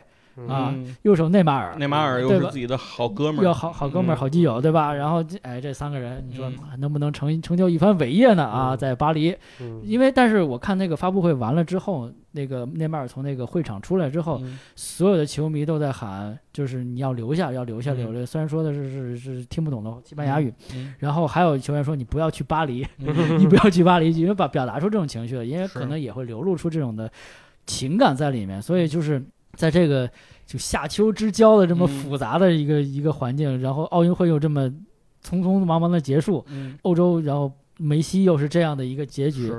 [0.48, 0.96] 啊嗯。
[1.02, 4.16] 右手内马尔，内马尔又是自己的好哥们儿，要好好哥们儿、嗯。
[4.16, 4.92] 好基友，对吧？
[4.94, 6.80] 然后这哎，这三个人，你说嗯。
[6.80, 8.44] 能不能成成就一番伟业呢？
[8.44, 8.78] 啊，嗯。
[8.78, 9.80] 在巴黎，嗯。
[9.84, 14.58] 因为但是我看那个发布会完了之后，那个内马尔从那个会场出来之后，嗯。
[14.76, 17.96] 所有的球迷都在喊，就是你要留下，要留下，嗯。
[17.96, 18.24] 留下。
[18.26, 20.94] 虽然说的是是是听不懂的西班牙语，嗯。
[20.98, 23.10] 然后还有球员说你不要去巴黎，嗯。
[23.38, 27.10] 你不要去巴黎，因为把表达出这种情绪了，因为可能也会流露出这种的
[27.66, 29.22] 情感在里面，所以就是
[29.60, 30.10] 在这个
[30.46, 31.88] 就夏秋之交的这么嗯。
[31.88, 34.66] 复杂的一个、一个环境，然后奥运会又这么
[35.22, 36.78] 匆匆忙忙的结束，嗯。
[36.80, 39.52] 欧洲然后梅西又是这样的一个结局，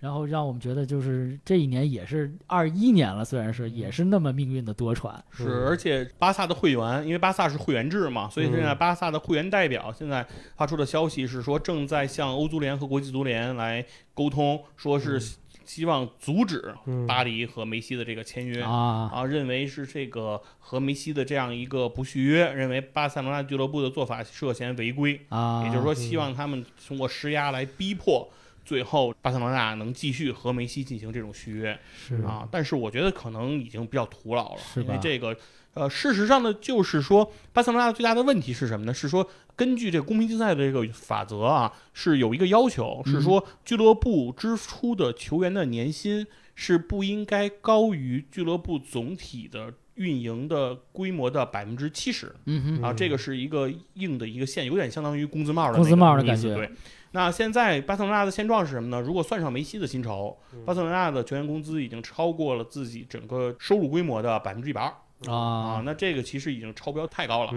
[0.00, 8.76] 然后让我们觉得就是这一年也是二一年了，虽然是也是那么命运的多舛，是，嗯而且巴萨的会员，因为巴萨是会员制嘛，所以现在嗯。
[8.76, 15.18] 巴萨的会员代表现在发出的消息是说，正在向欧足联和国际足联来沟通，说是
[15.66, 17.06] 希望阻止嗯。
[17.06, 18.62] 巴黎和梅西的这个签约。
[18.62, 28.28] 啊，啊，认为是这个和梅西的这样一个不续约，认为巴塞罗那俱乐部的做法涉嫌违规，啊，也就是说，希望他们通过施压来逼迫，
[28.66, 31.78] 最后巴塞罗那能继续和梅西进行这种续约。
[31.96, 35.34] 是啊，但是我觉得可能已经比较徒劳了，是吧因为这个，
[35.74, 38.92] 呃，事实上呢，就是说巴塞罗那最大的问题是什么呢？
[38.92, 46.26] 是说根据这个公平竞赛的这个法则啊，是有一个要求，是说俱乐部支出的球员的年薪
[46.56, 49.72] 是不应该高于俱乐部总体的。
[49.96, 56.70] 运营的规模的百分之七十嗯哼，啊，这个是一个硬的一个线，有点相当于工资帽的工资帽的感觉对，
[57.16, 59.00] 那现在巴塞罗那的现状是什么呢？
[59.00, 60.36] 如果算上梅西的薪酬，
[60.66, 67.50] 巴塞罗那的球员工资已经超过了自己整个收入规模的百分之一百二啊啊，，那这个其实已经超标太高了。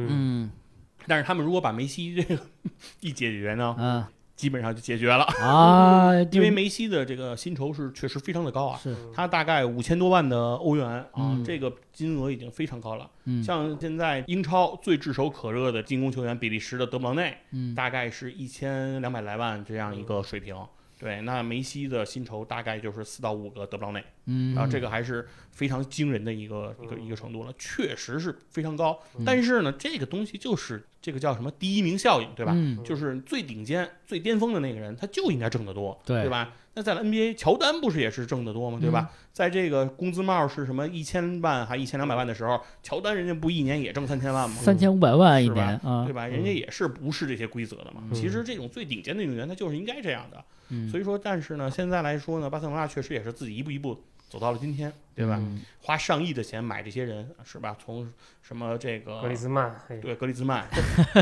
[1.07, 2.41] 但是他们如果把梅西这个
[3.02, 4.06] 一解决呢，嗯
[4.40, 8.80] 基本上就解决了，啊， 因为梅西的这个薪酬是确实非常的高啊。
[8.82, 13.10] 是他大概五千多万的欧元啊，嗯这个金额已经非常高了。
[13.26, 20.56] 嗯像现在英超最炙手可热的进攻球员比利时的德布劳内，嗯大概是一千两百来万这样一个水平。
[20.99, 28.99] 对，那梅西的薪酬大概就是四到五个德布劳内，嗯啊，这个还是非常惊人的一个一个一个程度了，确实是非常高。
[29.17, 32.51] 嗯但是呢，这个东西就是这个叫什么第一名效应，对吧？
[32.53, 36.53] 嗯，就是最顶尖、最巅峰的那个人，他就应该挣得多，对对吧？
[36.80, 38.77] 那在 NBA，乔丹不是也是挣得多吗？
[38.80, 39.11] 对吧？
[39.34, 44.56] 在这个工资帽是什么一千万还一千两百万的时候，乔丹人家不一年也挣三千万吗？
[44.61, 46.26] 三千五百万一年啊对，吧？
[46.26, 48.01] 人家也是不是这些规则的嘛。
[48.10, 50.41] 嗯其实这种最顶尖的运动员，他就是应该这样的。
[50.69, 55.35] 嗯，所以说，但是呢，现在来说呢，巴塞罗那确实也是自己一步一步走到了今天，对吧？
[55.38, 57.76] 嗯花上亿的钱买这些人，是吧？
[57.84, 58.10] 从
[58.41, 60.65] 什么这个格里兹曼，对格里兹曼，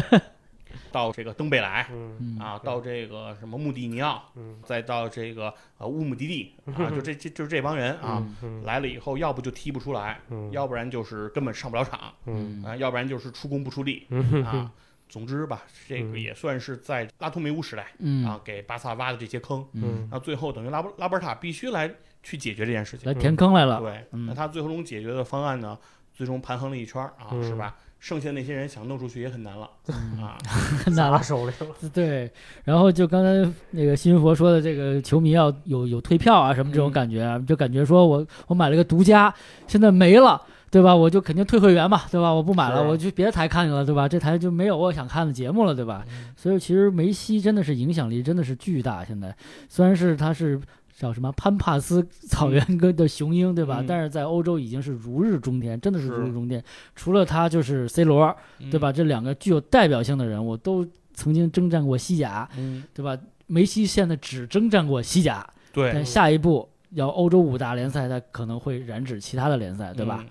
[0.91, 1.89] 到这个登贝莱
[2.39, 8.17] 啊，到这个什么穆蒂尼奥，嗯再到这个呃乌姆迪蒂啊，就这这就是这帮人啊。
[8.17, 14.71] 嗯嗯来了以后，要不就踢不出来，嗯要不然就是根本上不了场嗯啊，要不然就是出工不出力嗯啊。
[15.09, 19.65] 总之吧，这个嗯也算是在拉脱梅乌时代嗯啊，给巴萨挖的这些坑。
[19.71, 21.89] 嗯，那最后等于拉波拉波尔塔必须来
[22.21, 23.13] 去解决这件事情来。
[23.17, 25.79] 填坑来了，对，嗯那他最终解决的方案呢，
[26.13, 27.77] 最终盘衡了一圈儿啊，嗯是吧？
[27.99, 30.37] 剩下那些人想弄出去也很难了嗯啊。
[30.83, 31.21] 很难了。
[31.23, 32.31] 手里了， 对，
[32.63, 39.33] 然后就刚才那个新佛说的，这个球迷要有有退票啊什么这种嗯感觉啊，就感觉说我我买了个独家，
[39.67, 40.41] 现在没了。
[40.69, 40.93] 对吧？
[40.93, 42.29] 我就肯定退会员嘛，对吧？
[42.29, 44.05] 我不买了，我去别的台看去了，对吧？
[44.05, 46.03] 这台就没有我想看的节目了，对吧？
[46.35, 49.03] 所以其实梅西真的是影响力真的是巨大。
[49.05, 49.33] 现在
[49.69, 50.59] 虽然是他是
[50.97, 53.81] 叫什么潘帕斯草原跟的雄鹰，对吧？
[53.81, 56.61] 嗯但是在欧洲已经是如日中天，真的是是如日中天。
[56.95, 58.35] 除了他就是 C 罗，
[58.71, 58.91] 对吧？
[58.91, 60.83] 这两个具有代表性的人物都
[61.13, 62.83] 曾经征战过西甲，嗯？
[62.95, 63.15] 对吧？
[63.45, 70.25] 梅西现在只征战过西甲，对，但下一步要欧洲五大联赛，他可能会染指其他的联赛，对吧？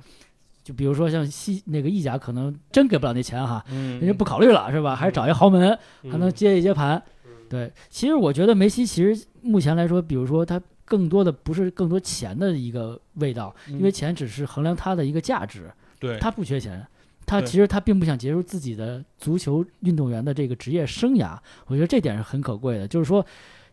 [0.64, 4.97] 就比如说像西那个意甲，可能真给不了那钱哈，人家不考虑了，是吧？
[4.97, 5.78] 还是找一豪门，
[6.10, 7.01] 还能接一接盘。
[7.47, 16.86] 嗯对，其实我觉得梅西其实目前来说，比如说他更多的不是更多钱的一个味道，嗯因为钱只是衡量他的一个价值，对他不缺钱。
[17.28, 21.36] 他其实他并不想结束自己的足球运动员的这个职业生涯，
[21.66, 22.86] 我觉得这点是很可贵的。
[22.86, 23.27] 就是说，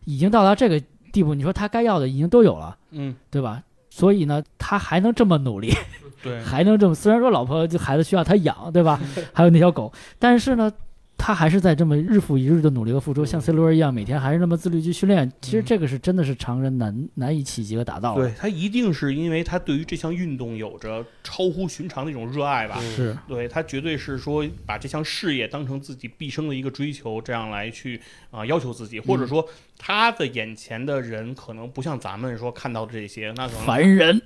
[0.06, 0.82] 已经到达这个
[1.12, 3.62] 地步，你说他该要的已经都有了，嗯，对吧？
[3.90, 5.72] 所以呢，他还能这么努力，
[6.20, 9.00] 对， 还能这么，虽然说老婆就孩子需要他养，对吧？
[9.32, 10.72] 还有那条狗，但是呢，
[11.16, 15.30] 他还是在这么日复一日的努力和付出，像 C 罗一样，每天还是那么自律去训练。
[15.40, 18.22] 其实这个是真的是常人难难以企及和达到的。
[18.22, 22.76] 对他一定是因为他对于这项运动有着超乎寻常的一种热爱吧。
[22.78, 27.98] 嗯是，对他绝对是说把这项事业当成自己毕生的一个追求，这样来去
[28.30, 34.20] 啊、要求自己，或者说他的眼前的人可能不像咱们说看到的这些，那可能凡人，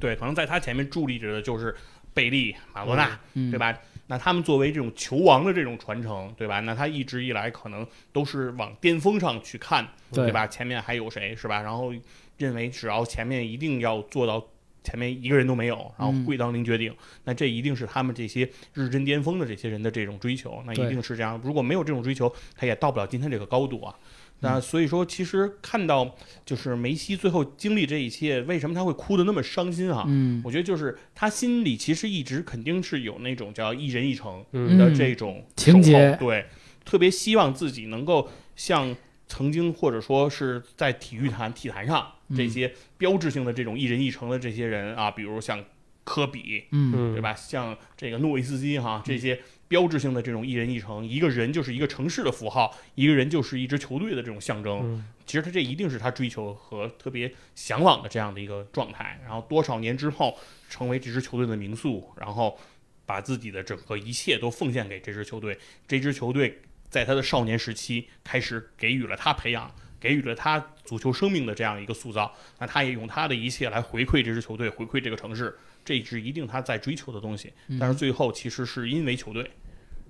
[0.00, 1.74] 对，可能在他前面伫立着的就是
[2.14, 3.58] 贝利、马罗纳，嗯，对？
[3.58, 3.76] 吧？
[4.08, 6.60] 那他们作为这种球王的这种传承，对吧？
[6.60, 10.46] 那他一直以来可能都是往巅峰上去看，对对吧？
[10.46, 11.62] 前面还有谁，是吧？
[11.62, 11.92] 然后
[12.36, 14.44] 认为只要前面一定要做到
[14.82, 16.94] 前面一个人都没有，然后嗯跪到您决定，
[17.24, 21.40] 那这一定是他们这些日臻巅峰的这些人的这种追求，那一定是这样。
[21.44, 23.94] 如果没有这种追求，他也到不了今天这个高度啊。
[24.40, 26.14] 嗯那所以说，其实看到
[26.46, 30.04] 就是梅西最后经历这一切，为什么他会哭得那么伤心啊？
[30.06, 36.46] 嗯我觉得就是他心里其实一直肯定是有那种叫一人一城嗯的这种情节对，
[36.84, 38.94] 特别希望自己能够像
[39.26, 45.64] 曾经或者说是在体育坛体坛上嗯这些标志性的这种一人一城的这些人啊，比如像
[46.04, 47.34] 科比，嗯嗯对吧？
[47.34, 54.80] 像这个诺维斯基哈，这些标志性的这种一人一城，一个人就是一个城市的符号，一个人就是一支球队的这种象征。
[54.82, 59.20] 嗯其实他这一定是他追求和特别向往的这样的一个状态。
[59.22, 60.38] 然后多少年之后，
[60.70, 62.58] 成为这支球队的名宿，然后
[63.04, 65.58] 把自己的整个一切都奉献给这支球队。
[65.86, 69.70] 这支球队在他的少年时期开始给予了他培养，
[70.00, 72.34] 给予了他足球生命的这样一个塑造。
[72.58, 75.58] 那他也用他的一切来回馈这支球队，回馈这个城市。
[75.88, 77.50] 这是一定他在追求的东西。
[77.68, 79.50] 嗯但是最后其实是因为球队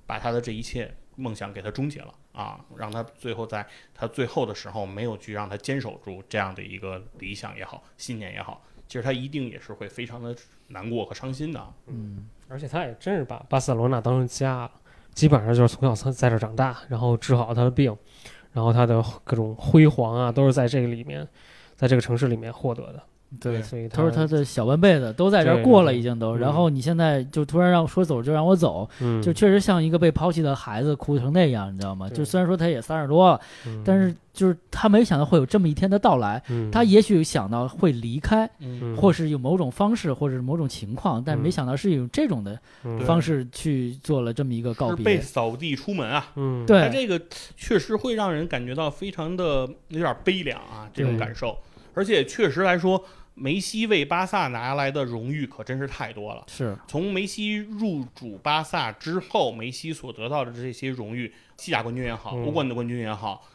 [0.06, 3.64] 把他的这一切梦想给他终结了啊，让他最后在
[3.94, 10.34] 他最后的时候没有去让他坚守住这样的一个理想也好，信念也好，其实他一定也是会非常的
[10.66, 11.72] 难过和伤心的啊。
[11.86, 14.72] 嗯而且他也真是把巴塞罗那当成家了，
[15.14, 17.96] 基本上就是从小在这儿长大，然后治好他的病，
[18.52, 21.28] 然后他的各种辉煌啊，都是在这个里面，
[21.76, 23.02] 在这个城市里面获得的。
[23.38, 26.36] 对所以他是他的小半辈子都在这儿过了，已经都。
[26.36, 32.08] 嗯然后你现在就突然让说走就让我走，嗯，就确实像一个被抛弃的孩子哭成那样，你知道吗？
[32.08, 36.42] 就虽然说他也三十多了，嗯但是就是他没想到会有这么一天的到来。
[36.48, 38.48] 嗯他也许想到会离开，
[38.96, 45.20] 或是有某种方式，或者是某种情况，但嗯没想到是用这种的嗯方式去做了这么一个告别被别。
[45.20, 46.30] 扫地出门啊。
[46.36, 47.20] 嗯对，他这个
[47.56, 51.56] 确实会让人感觉到非常的有点悲凉啊，这种感受。
[51.94, 53.04] 而且确实来说，
[53.34, 56.44] 梅西为巴萨拿来的荣誉可真是太多了。
[56.48, 63.48] 是从梅西入主巴萨之后，梅西所得到的这些荣誉，西甲冠军也好，嗯欧冠的冠军也好，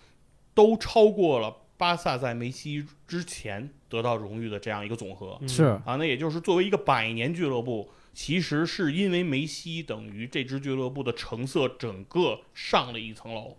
[0.54, 5.38] 都超过了巴萨在梅西之前得到荣誉的这样一个总和。
[5.42, 13.58] 嗯是，啊，那也就是作为一个百年俱乐部，其实是因为梅西等于这支俱乐部的成色整个上了一层楼，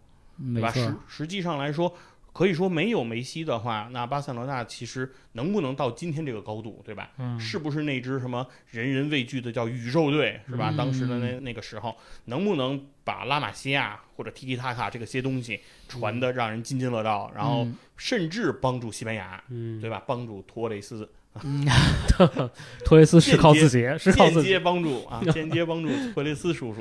[0.54, 0.70] 对吧？
[0.72, 1.94] 实，实际上来说，
[2.34, 7.12] 可以说没有梅西的话，那巴塞罗那其实能不能到今天这个高度，对吧？
[7.18, 10.70] 嗯是不是那支什么人人畏惧的叫宇宙队，是吧？
[10.72, 20.02] 嗯当时的那那个时候，能不能把拉玛西亚或者踢踢塔卡这个些东西传的让人津津乐道，然后嗯甚至帮助西班牙，嗯，对吧？
[20.04, 21.08] 帮助托雷斯
[21.42, 21.66] 嗯
[22.84, 24.42] 托雷斯是靠自己，是靠自己。
[24.42, 26.80] 间接帮助啊， 间接帮助托雷斯叔叔，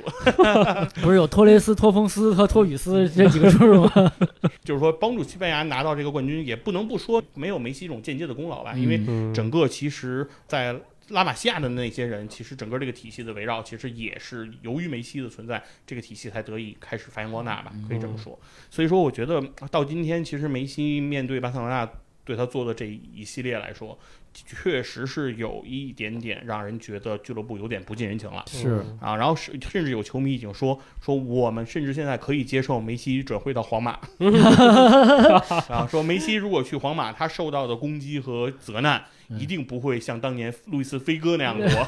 [1.01, 4.13] 不是有托雷斯、托冯斯和托雨斯这几个叔叔吗？
[4.63, 18.39] 就是说帮助西班牙拿到这个冠军，也不能不说没有梅西这种间接的功劳吧，因为嗯，整个其实，在拉玛西亚的那些人，其实整个这个体系的围绕，其实也是由于梅西的存在，这个体系才得以开始发扬光大吧，可以这么说。
[18.69, 21.89] 所以说，我觉得到今天，其实梅西面对巴塞罗那
[22.23, 23.97] 对他做的这一系列来说，
[24.33, 28.43] 确实是有一点点让人觉得俱乐部有点不近人情了。
[28.47, 33.91] 是啊，然后是甚至有球迷已经说说我们甚至现在可以接受梅西转会到皇马，
[35.69, 41.87] 啊，说梅西如果去皇马，他受到的攻击和责难嗯一定不会像当年路易斯菲戈那样多。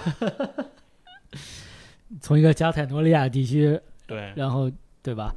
[2.21, 5.33] 从一个加泰罗尼亚地区，对，然后对吧？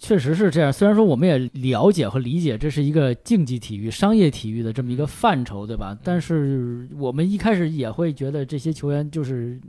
[0.00, 0.72] 确实是这样。
[0.72, 5.96] 虽然说我们也了解和理解这是一个竞技体育、商业体育的这么一个范畴，对吧？
[6.02, 9.60] 但是我们一开始也会觉得这些球员就是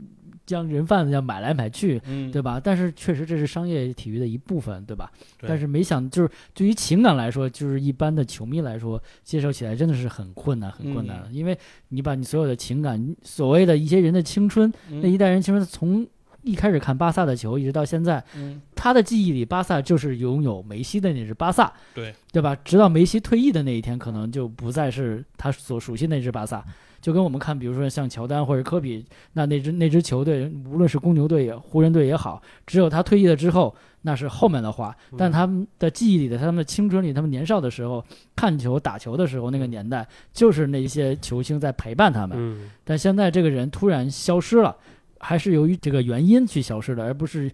[0.44, 2.60] 将人贩子要买来买去，嗯，对吧？
[2.62, 5.10] 但是确实这是商业体育的一部分，对吧？
[5.38, 11.24] 对但是没想就是对于情感来说，就是一般的球迷来说，接受起来真的是很困难，很困难。
[11.26, 11.58] 嗯因为
[11.88, 16.06] 你把你所有的情感，所谓的一些人的青春，嗯那一代人青春从
[16.46, 22.56] 一开始看巴萨的球，一直到现在，嗯，他的记忆里，巴萨就是拥有梅西的那支巴萨，对对吧？
[22.64, 26.64] 直到梅西退役的那一天，可能就不再是他所熟悉那支巴萨。
[26.98, 29.04] 就跟我们看，比如说像乔丹或者科比，
[29.34, 34.96] 那那支那支球队，无论是公牛队也湖人队也好，只有他退役了之后，那是后面的话。
[35.16, 38.04] 但他们的记忆里的，他们的青春里，他们年少的时候
[38.34, 42.36] 看球打球的时候，那个年代，就是那些球星在陪伴他们。
[42.38, 44.74] 嗯但现在这个人突然消失了，
[45.20, 47.50] 还是由于这个原因去消失的，而不是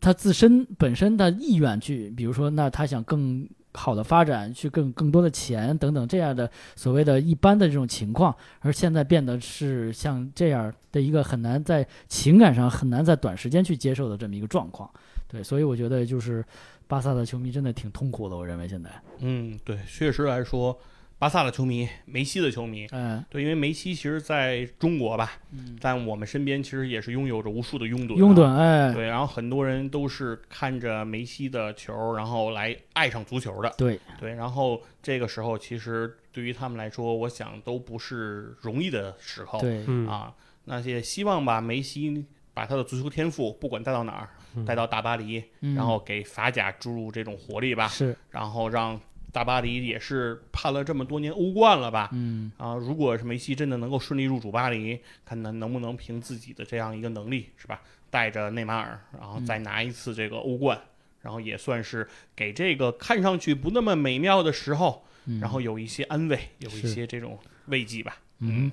[0.00, 14.90] 他自身本身的意愿去，比如说，那他想更好的发展，去更更多的钱等等这样的所谓的一般的这种情况，而现在变得是像这样的一个很难在情感上很难在短时间去接受的这么一个状况。
[15.28, 16.44] 对，所以我觉得就是
[16.88, 20.76] 巴萨的球迷真的挺痛苦的，我认为现在，嗯，对，确实来说，
[21.20, 28.50] 巴萨的球迷、梅西的球迷，嗯，对，因为梅西其实在中国吧，嗯在我们身边其实也是拥有着无数的拥趸、拥趸，。
[28.56, 33.70] 哎，对，然后很多人都是看着梅西的球，然后来爱上足球的。
[33.76, 39.60] 对，对，然后这个时候其实对于他们来说，我想都不是容易的时候。
[39.60, 40.32] 对，嗯啊，
[40.64, 42.24] 那些希望吧梅西
[42.54, 48.98] 把他的足球天赋，不管带到哪儿，带到大巴黎，嗯然后给法甲注入这种活力吧，是，然后让
[49.32, 52.10] 大巴黎也是盼了这么多年欧冠了吧。
[52.12, 57.80] 嗯，啊，如果是梅西真的能够顺利入主巴黎，看能能不能凭自己的这样一个能力，是吧？
[58.10, 60.80] 带着内马尔，然后再拿一次这个欧冠，
[61.20, 68.16] 然后也算是给这个看上去不那么美妙的时候，嗯然后有一些安慰，有一些这种慰藉吧。
[68.40, 68.72] 嗯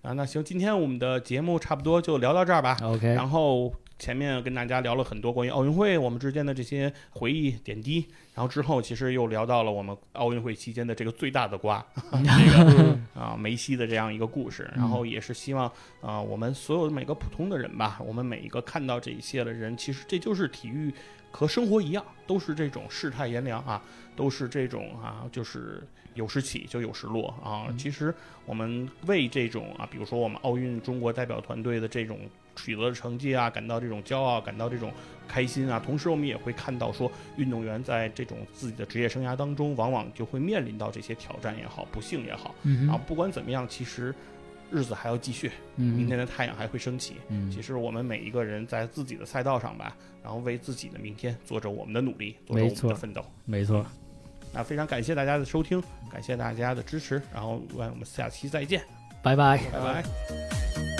[0.00, 2.78] 啊，那行，今天我们的节目差不多就聊到这儿吧。
[2.82, 12.18] ，OK，然后前面跟大家聊了很多关于奥运会我们之间的这些回忆点滴，然后之后其实又聊到了我们奥运会期间的这个最大的瓜，这
[12.74, 20.92] 个啊梅西的这样一个故事，然后也是希望啊、我们所有每个普通的人吧，我们每一个看到这一切的人，其实这就是体育
[21.30, 23.82] 和生活一样，都是这种世态炎凉啊，
[24.16, 25.82] 都是这种啊，就是
[26.14, 27.72] 有时起就有时落啊。
[27.78, 28.12] 其实
[28.44, 32.18] 我们为这种啊，比如说我们奥运中国代表团队的这种
[32.56, 34.92] 取得的成绩啊，感到这种骄傲，感到这种
[35.26, 35.78] 开心啊。
[35.78, 44.14] 同时，我们也会看到说，运动员在这种自己的职业生涯当中，往往就会面临到这些挑战也好，不幸也好嗯哼，，啊不管怎么样，其实
[44.70, 47.16] 日子还要继续，嗯，明天的太阳还会升起。
[47.28, 53.24] 嗯，其实我们每一个人在自己的赛道上吧，然后为自己的明天做着我们的努力，做着我们的奋斗。
[53.44, 53.84] 没错，
[54.52, 58.82] 那非常感谢大家的收听，感谢大家的支持，然后我们下期再见，
[59.22, 59.58] 拜拜。
[59.72, 60.93] 拜拜